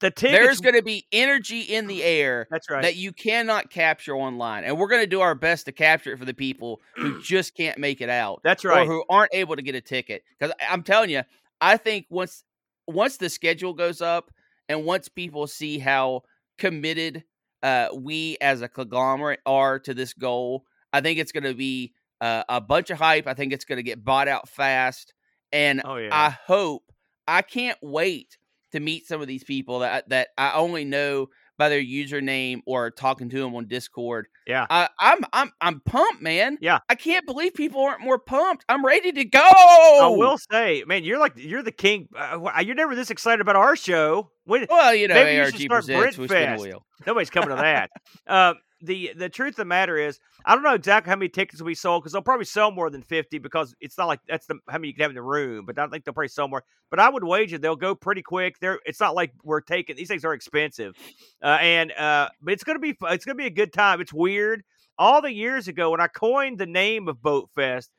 The 0.00 0.10
tickets, 0.10 0.38
there's 0.38 0.60
going 0.60 0.76
to 0.76 0.82
be 0.82 1.06
energy 1.10 1.60
in 1.60 1.86
the 1.86 2.04
air 2.04 2.46
that's 2.50 2.70
right. 2.70 2.82
that 2.82 2.96
you 2.96 3.12
cannot 3.12 3.70
capture 3.70 4.14
online, 4.14 4.64
and 4.64 4.78
we're 4.78 4.88
going 4.88 5.02
to 5.02 5.08
do 5.08 5.20
our 5.20 5.34
best 5.34 5.66
to 5.66 5.72
capture 5.72 6.12
it 6.12 6.18
for 6.18 6.24
the 6.24 6.34
people 6.34 6.80
who 6.96 7.20
just 7.22 7.56
can't 7.56 7.78
make 7.78 8.00
it 8.00 8.08
out. 8.08 8.40
That's 8.44 8.64
right. 8.64 8.86
Or 8.86 8.90
who 8.90 9.04
aren't 9.10 9.34
able 9.34 9.56
to 9.56 9.62
get 9.62 9.74
a 9.74 9.80
ticket. 9.80 10.22
Because 10.38 10.54
I'm 10.68 10.82
telling 10.82 11.10
you, 11.10 11.22
I 11.60 11.76
think 11.76 12.06
once 12.10 12.44
once 12.86 13.16
the 13.16 13.28
schedule 13.28 13.74
goes 13.74 14.00
up, 14.00 14.30
and 14.68 14.84
once 14.84 15.08
people 15.08 15.46
see 15.46 15.78
how 15.78 16.22
committed 16.58 17.24
uh, 17.62 17.88
we 17.92 18.36
as 18.40 18.62
a 18.62 18.68
conglomerate 18.68 19.40
are 19.46 19.78
to 19.80 19.94
this 19.94 20.14
goal, 20.14 20.64
I 20.92 21.00
think 21.00 21.18
it's 21.18 21.32
going 21.32 21.44
to 21.44 21.54
be 21.54 21.92
uh, 22.20 22.44
a 22.48 22.60
bunch 22.60 22.90
of 22.90 22.98
hype. 22.98 23.26
I 23.26 23.34
think 23.34 23.52
it's 23.52 23.64
going 23.64 23.78
to 23.78 23.82
get 23.82 24.04
bought 24.04 24.28
out 24.28 24.48
fast, 24.48 25.12
and 25.52 25.82
oh 25.84 25.96
yeah. 25.96 26.10
I 26.12 26.30
hope. 26.30 26.84
I 27.30 27.42
can't 27.42 27.76
wait 27.82 28.38
to 28.72 28.80
meet 28.80 29.06
some 29.06 29.20
of 29.20 29.26
these 29.26 29.44
people 29.44 29.80
that 29.80 30.08
that 30.08 30.28
I 30.36 30.52
only 30.54 30.84
know 30.84 31.28
by 31.56 31.68
their 31.68 31.82
username 31.82 32.60
or 32.66 32.90
talking 32.90 33.28
to 33.30 33.38
them 33.40 33.54
on 33.56 33.66
Discord. 33.66 34.28
Yeah, 34.46 34.66
I, 34.70 34.88
I'm 34.98 35.18
I'm 35.32 35.50
I'm 35.60 35.80
pumped, 35.80 36.22
man. 36.22 36.56
Yeah, 36.60 36.78
I 36.88 36.94
can't 36.94 37.26
believe 37.26 37.54
people 37.54 37.82
aren't 37.82 38.00
more 38.00 38.18
pumped. 38.18 38.64
I'm 38.68 38.84
ready 38.84 39.12
to 39.12 39.24
go. 39.24 39.40
I 39.40 40.14
will 40.16 40.38
say, 40.50 40.84
man, 40.86 41.04
you're 41.04 41.18
like 41.18 41.32
you're 41.36 41.62
the 41.62 41.72
king. 41.72 42.08
Uh, 42.16 42.50
you're 42.64 42.76
never 42.76 42.94
this 42.94 43.10
excited 43.10 43.40
about 43.40 43.56
our 43.56 43.76
show. 43.76 44.30
When, 44.44 44.66
well, 44.70 44.94
you 44.94 45.08
know, 45.08 45.14
maybe 45.14 45.40
ARG 45.40 45.52
you 45.54 45.58
should 45.58 45.66
start 45.66 45.84
presents, 45.86 46.16
Brent 46.16 46.30
a 46.30 46.56
Fest. 46.58 46.82
Nobody's 47.06 47.30
coming 47.30 47.50
to 47.50 47.56
that. 47.56 47.90
uh, 48.26 48.54
the 48.80 49.12
the 49.16 49.28
truth 49.28 49.50
of 49.50 49.56
the 49.56 49.64
matter 49.64 49.96
is, 49.96 50.20
I 50.44 50.54
don't 50.54 50.62
know 50.62 50.74
exactly 50.74 51.10
how 51.10 51.16
many 51.16 51.28
tickets 51.28 51.60
we 51.62 51.74
sold 51.74 52.02
because 52.02 52.12
they'll 52.12 52.22
probably 52.22 52.44
sell 52.44 52.70
more 52.70 52.90
than 52.90 53.02
fifty 53.02 53.38
because 53.38 53.74
it's 53.80 53.98
not 53.98 54.06
like 54.06 54.20
that's 54.28 54.46
the 54.46 54.58
how 54.68 54.78
many 54.78 54.88
you 54.88 54.94
can 54.94 55.02
have 55.02 55.10
in 55.10 55.16
the 55.16 55.22
room. 55.22 55.64
But 55.66 55.78
I 55.78 55.86
think 55.88 56.04
they'll 56.04 56.14
probably 56.14 56.28
sell 56.28 56.48
more. 56.48 56.64
But 56.90 57.00
I 57.00 57.08
would 57.08 57.24
wager 57.24 57.58
they'll 57.58 57.76
go 57.76 57.94
pretty 57.94 58.22
quick. 58.22 58.58
They're 58.60 58.78
it's 58.86 59.00
not 59.00 59.14
like 59.14 59.32
we're 59.42 59.60
taking 59.60 59.96
these 59.96 60.08
things 60.08 60.24
are 60.24 60.34
expensive, 60.34 60.94
uh, 61.42 61.58
and 61.60 61.92
uh, 61.92 62.28
but 62.40 62.52
it's 62.52 62.64
gonna 62.64 62.78
be 62.78 62.96
it's 63.02 63.24
gonna 63.24 63.34
be 63.34 63.46
a 63.46 63.50
good 63.50 63.72
time. 63.72 64.00
It's 64.00 64.12
weird. 64.12 64.62
All 64.98 65.22
the 65.22 65.32
years 65.32 65.68
ago 65.68 65.90
when 65.90 66.00
I 66.00 66.08
coined 66.08 66.58
the 66.58 66.66
name 66.66 67.08
of 67.08 67.22
Boat 67.22 67.50
Fest 67.54 67.90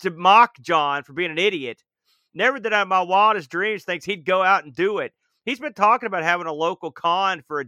to 0.00 0.10
mock 0.10 0.60
John 0.60 1.02
for 1.02 1.12
being 1.12 1.30
an 1.30 1.38
idiot, 1.38 1.82
never 2.32 2.58
did 2.58 2.72
I 2.72 2.82
in 2.82 2.88
my 2.88 3.02
wildest 3.02 3.50
dreams 3.50 3.84
think 3.84 4.04
he'd 4.04 4.24
go 4.24 4.42
out 4.42 4.64
and 4.64 4.74
do 4.74 4.98
it. 4.98 5.12
He's 5.44 5.60
been 5.60 5.74
talking 5.74 6.06
about 6.06 6.22
having 6.22 6.46
a 6.46 6.52
local 6.52 6.90
con 6.90 7.42
for 7.46 7.60
a 7.60 7.64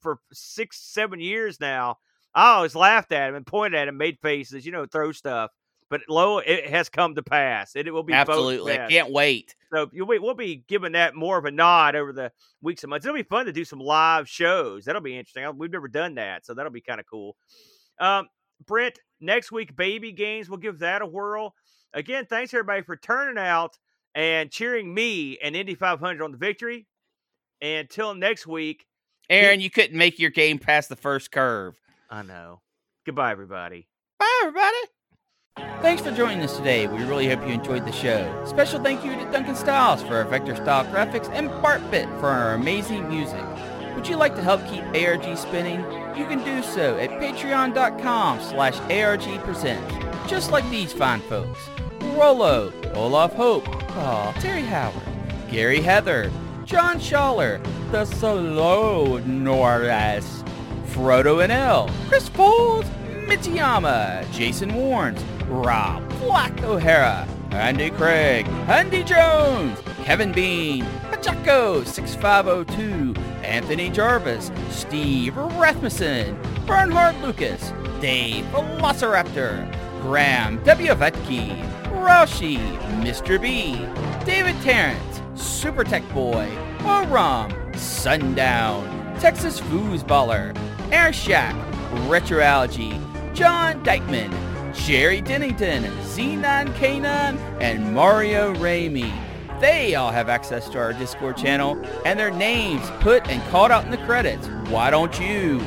for 0.00 0.18
six, 0.32 0.80
seven 0.80 1.20
years 1.20 1.60
now. 1.60 1.98
I 2.34 2.54
always 2.54 2.74
laughed 2.74 3.12
at 3.12 3.28
him 3.28 3.36
and 3.36 3.46
pointed 3.46 3.78
at 3.78 3.88
him, 3.88 3.96
made 3.96 4.18
faces, 4.20 4.66
you 4.66 4.72
know, 4.72 4.86
throw 4.86 5.12
stuff. 5.12 5.50
But 5.90 6.00
lo, 6.08 6.38
it 6.38 6.68
has 6.70 6.88
come 6.88 7.14
to 7.14 7.22
pass. 7.22 7.76
It, 7.76 7.86
it 7.86 7.92
will 7.92 8.02
be 8.02 8.12
absolutely. 8.14 8.78
I 8.78 8.88
can't 8.88 9.12
wait. 9.12 9.54
So 9.72 9.88
we'll 9.92 10.34
be 10.34 10.64
giving 10.66 10.92
that 10.92 11.14
more 11.14 11.38
of 11.38 11.44
a 11.44 11.50
nod 11.50 11.94
over 11.94 12.12
the 12.12 12.32
weeks 12.62 12.82
and 12.82 12.90
months. 12.90 13.06
It'll 13.06 13.14
be 13.14 13.22
fun 13.22 13.46
to 13.46 13.52
do 13.52 13.64
some 13.64 13.78
live 13.78 14.28
shows. 14.28 14.84
That'll 14.84 15.02
be 15.02 15.16
interesting. 15.16 15.46
We've 15.56 15.70
never 15.70 15.88
done 15.88 16.14
that, 16.14 16.46
so 16.46 16.54
that'll 16.54 16.72
be 16.72 16.80
kind 16.80 17.00
of 17.00 17.06
cool. 17.06 17.36
Um, 18.00 18.28
Brent, 18.66 18.98
next 19.20 19.52
week 19.52 19.76
baby 19.76 20.12
games. 20.12 20.48
We'll 20.48 20.58
give 20.58 20.80
that 20.80 21.02
a 21.02 21.06
whirl. 21.06 21.54
Again, 21.92 22.26
thanks 22.26 22.52
everybody 22.54 22.82
for 22.82 22.96
turning 22.96 23.38
out 23.38 23.78
and 24.14 24.50
cheering 24.50 24.92
me 24.92 25.38
and 25.42 25.54
Indy 25.54 25.74
500 25.74 26.22
on 26.22 26.32
the 26.32 26.38
victory. 26.38 26.86
And 27.60 27.80
until 27.80 28.14
next 28.14 28.46
week, 28.46 28.86
Aaron, 29.30 29.60
you 29.60 29.70
couldn't 29.70 29.96
make 29.96 30.18
your 30.18 30.30
game 30.30 30.58
past 30.58 30.88
the 30.88 30.96
first 30.96 31.30
curve. 31.30 31.80
I 32.10 32.22
know. 32.22 32.60
Goodbye, 33.06 33.32
everybody. 33.32 33.88
Bye, 34.18 34.40
everybody. 34.42 34.76
Thanks 35.80 36.02
for 36.02 36.10
joining 36.10 36.42
us 36.42 36.56
today. 36.56 36.86
We 36.86 37.04
really 37.04 37.28
hope 37.28 37.46
you 37.46 37.54
enjoyed 37.54 37.86
the 37.86 37.92
show. 37.92 38.44
Special 38.44 38.82
thank 38.82 39.04
you 39.04 39.14
to 39.14 39.30
Duncan 39.30 39.54
Styles 39.54 40.02
for 40.02 40.16
our 40.16 40.24
vector 40.24 40.56
style 40.56 40.84
graphics 40.86 41.30
and 41.30 41.48
Bartbit 41.48 42.06
for 42.20 42.26
our 42.28 42.54
amazing 42.54 43.08
music. 43.08 43.42
Would 43.94 44.08
you 44.08 44.16
like 44.16 44.34
to 44.34 44.42
help 44.42 44.66
keep 44.66 44.82
ARG 44.82 45.36
spinning? 45.36 45.80
You 46.16 46.26
can 46.26 46.42
do 46.44 46.62
so 46.62 46.98
at 46.98 47.10
patreon.com 47.10 48.40
slash 48.40 48.74
argpresents, 48.74 50.28
just 50.28 50.50
like 50.50 50.68
these 50.70 50.92
fine 50.92 51.20
folks. 51.22 51.60
Rolo, 52.00 52.72
Olaf 52.94 53.32
Hope, 53.34 53.64
Paul, 53.64 54.32
Terry 54.34 54.62
Howard, 54.62 55.02
Gary 55.50 55.80
Heather, 55.80 56.30
John 56.64 56.98
Schaller, 56.98 57.62
The 57.90 58.06
Solo 58.06 59.18
Norris, 59.18 60.42
Frodo 60.86 61.42
and 61.42 61.52
L, 61.52 61.90
Chris 62.08 62.28
Folds, 62.28 62.88
Mitsuyama, 63.26 64.30
Jason 64.32 64.70
Warnes, 64.70 65.22
Rob 65.46 66.08
Black 66.20 66.62
O'Hara, 66.62 67.28
Andy 67.50 67.90
Craig, 67.90 68.46
Andy 68.66 69.02
Jones, 69.04 69.78
Kevin 70.04 70.32
Bean, 70.32 70.84
Pachaco 71.10 71.86
6502, 71.86 73.14
Anthony 73.42 73.90
Jarvis, 73.90 74.50
Steve 74.70 75.36
Rasmussen, 75.36 76.38
Bernhard 76.66 77.20
Lucas, 77.20 77.72
Dave 78.00 78.44
Velociraptor, 78.46 79.70
Graham 80.00 80.62
W. 80.64 80.92
Vetke, 80.94 81.58
Roshi, 81.90 82.58
Mr. 83.02 83.40
B, 83.40 83.76
David 84.24 84.60
Terrence, 84.62 85.13
Super 85.34 85.84
Tech 85.84 86.08
Boy, 86.12 86.50
Oram, 86.84 87.52
Sundown, 87.74 88.84
Texas 89.18 89.60
Foosballer, 89.60 90.56
Air 90.92 91.12
Shack, 91.12 91.54
Retroalgy, 92.08 93.00
John 93.34 93.82
Dykeman, 93.82 94.32
Jerry 94.72 95.20
Dennington, 95.20 95.84
Z9K9, 96.02 97.60
and 97.60 97.94
Mario 97.94 98.54
Ramey. 98.54 99.12
They 99.60 99.94
all 99.94 100.10
have 100.10 100.28
access 100.28 100.68
to 100.70 100.78
our 100.78 100.92
Discord 100.92 101.36
channel 101.36 101.80
and 102.04 102.18
their 102.18 102.30
names 102.30 102.88
put 103.00 103.26
and 103.28 103.42
called 103.50 103.70
out 103.70 103.84
in 103.84 103.90
the 103.90 103.98
credits. 103.98 104.46
Why 104.68 104.90
don't 104.90 105.18
you? 105.20 105.60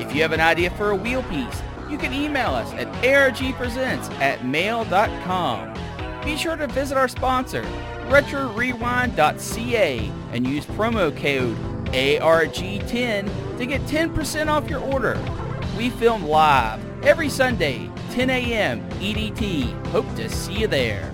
If 0.00 0.14
you 0.14 0.22
have 0.22 0.32
an 0.32 0.40
idea 0.40 0.70
for 0.70 0.90
a 0.90 0.96
wheel 0.96 1.22
piece, 1.24 1.62
you 1.88 1.98
can 1.98 2.12
email 2.12 2.50
us 2.50 2.72
at 2.72 2.90
argpresents 3.04 4.10
at 4.20 4.44
mail.com. 4.44 5.74
Be 6.24 6.36
sure 6.36 6.56
to 6.56 6.66
visit 6.68 6.96
our 6.96 7.08
sponsor, 7.08 7.62
RetroRewind.ca, 8.12 10.12
and 10.32 10.46
use 10.46 10.66
promo 10.66 11.16
code 11.16 11.56
ARG10 11.94 13.56
to 13.56 13.64
get 13.64 13.80
10% 13.86 14.48
off 14.48 14.68
your 14.68 14.80
order. 14.80 15.18
We 15.78 15.88
film 15.88 16.24
live 16.24 16.78
every 17.06 17.30
Sunday, 17.30 17.88
10 18.10 18.28
a.m. 18.28 18.86
EDT. 19.00 19.86
Hope 19.86 20.14
to 20.16 20.28
see 20.28 20.60
you 20.60 20.66
there. 20.66 21.10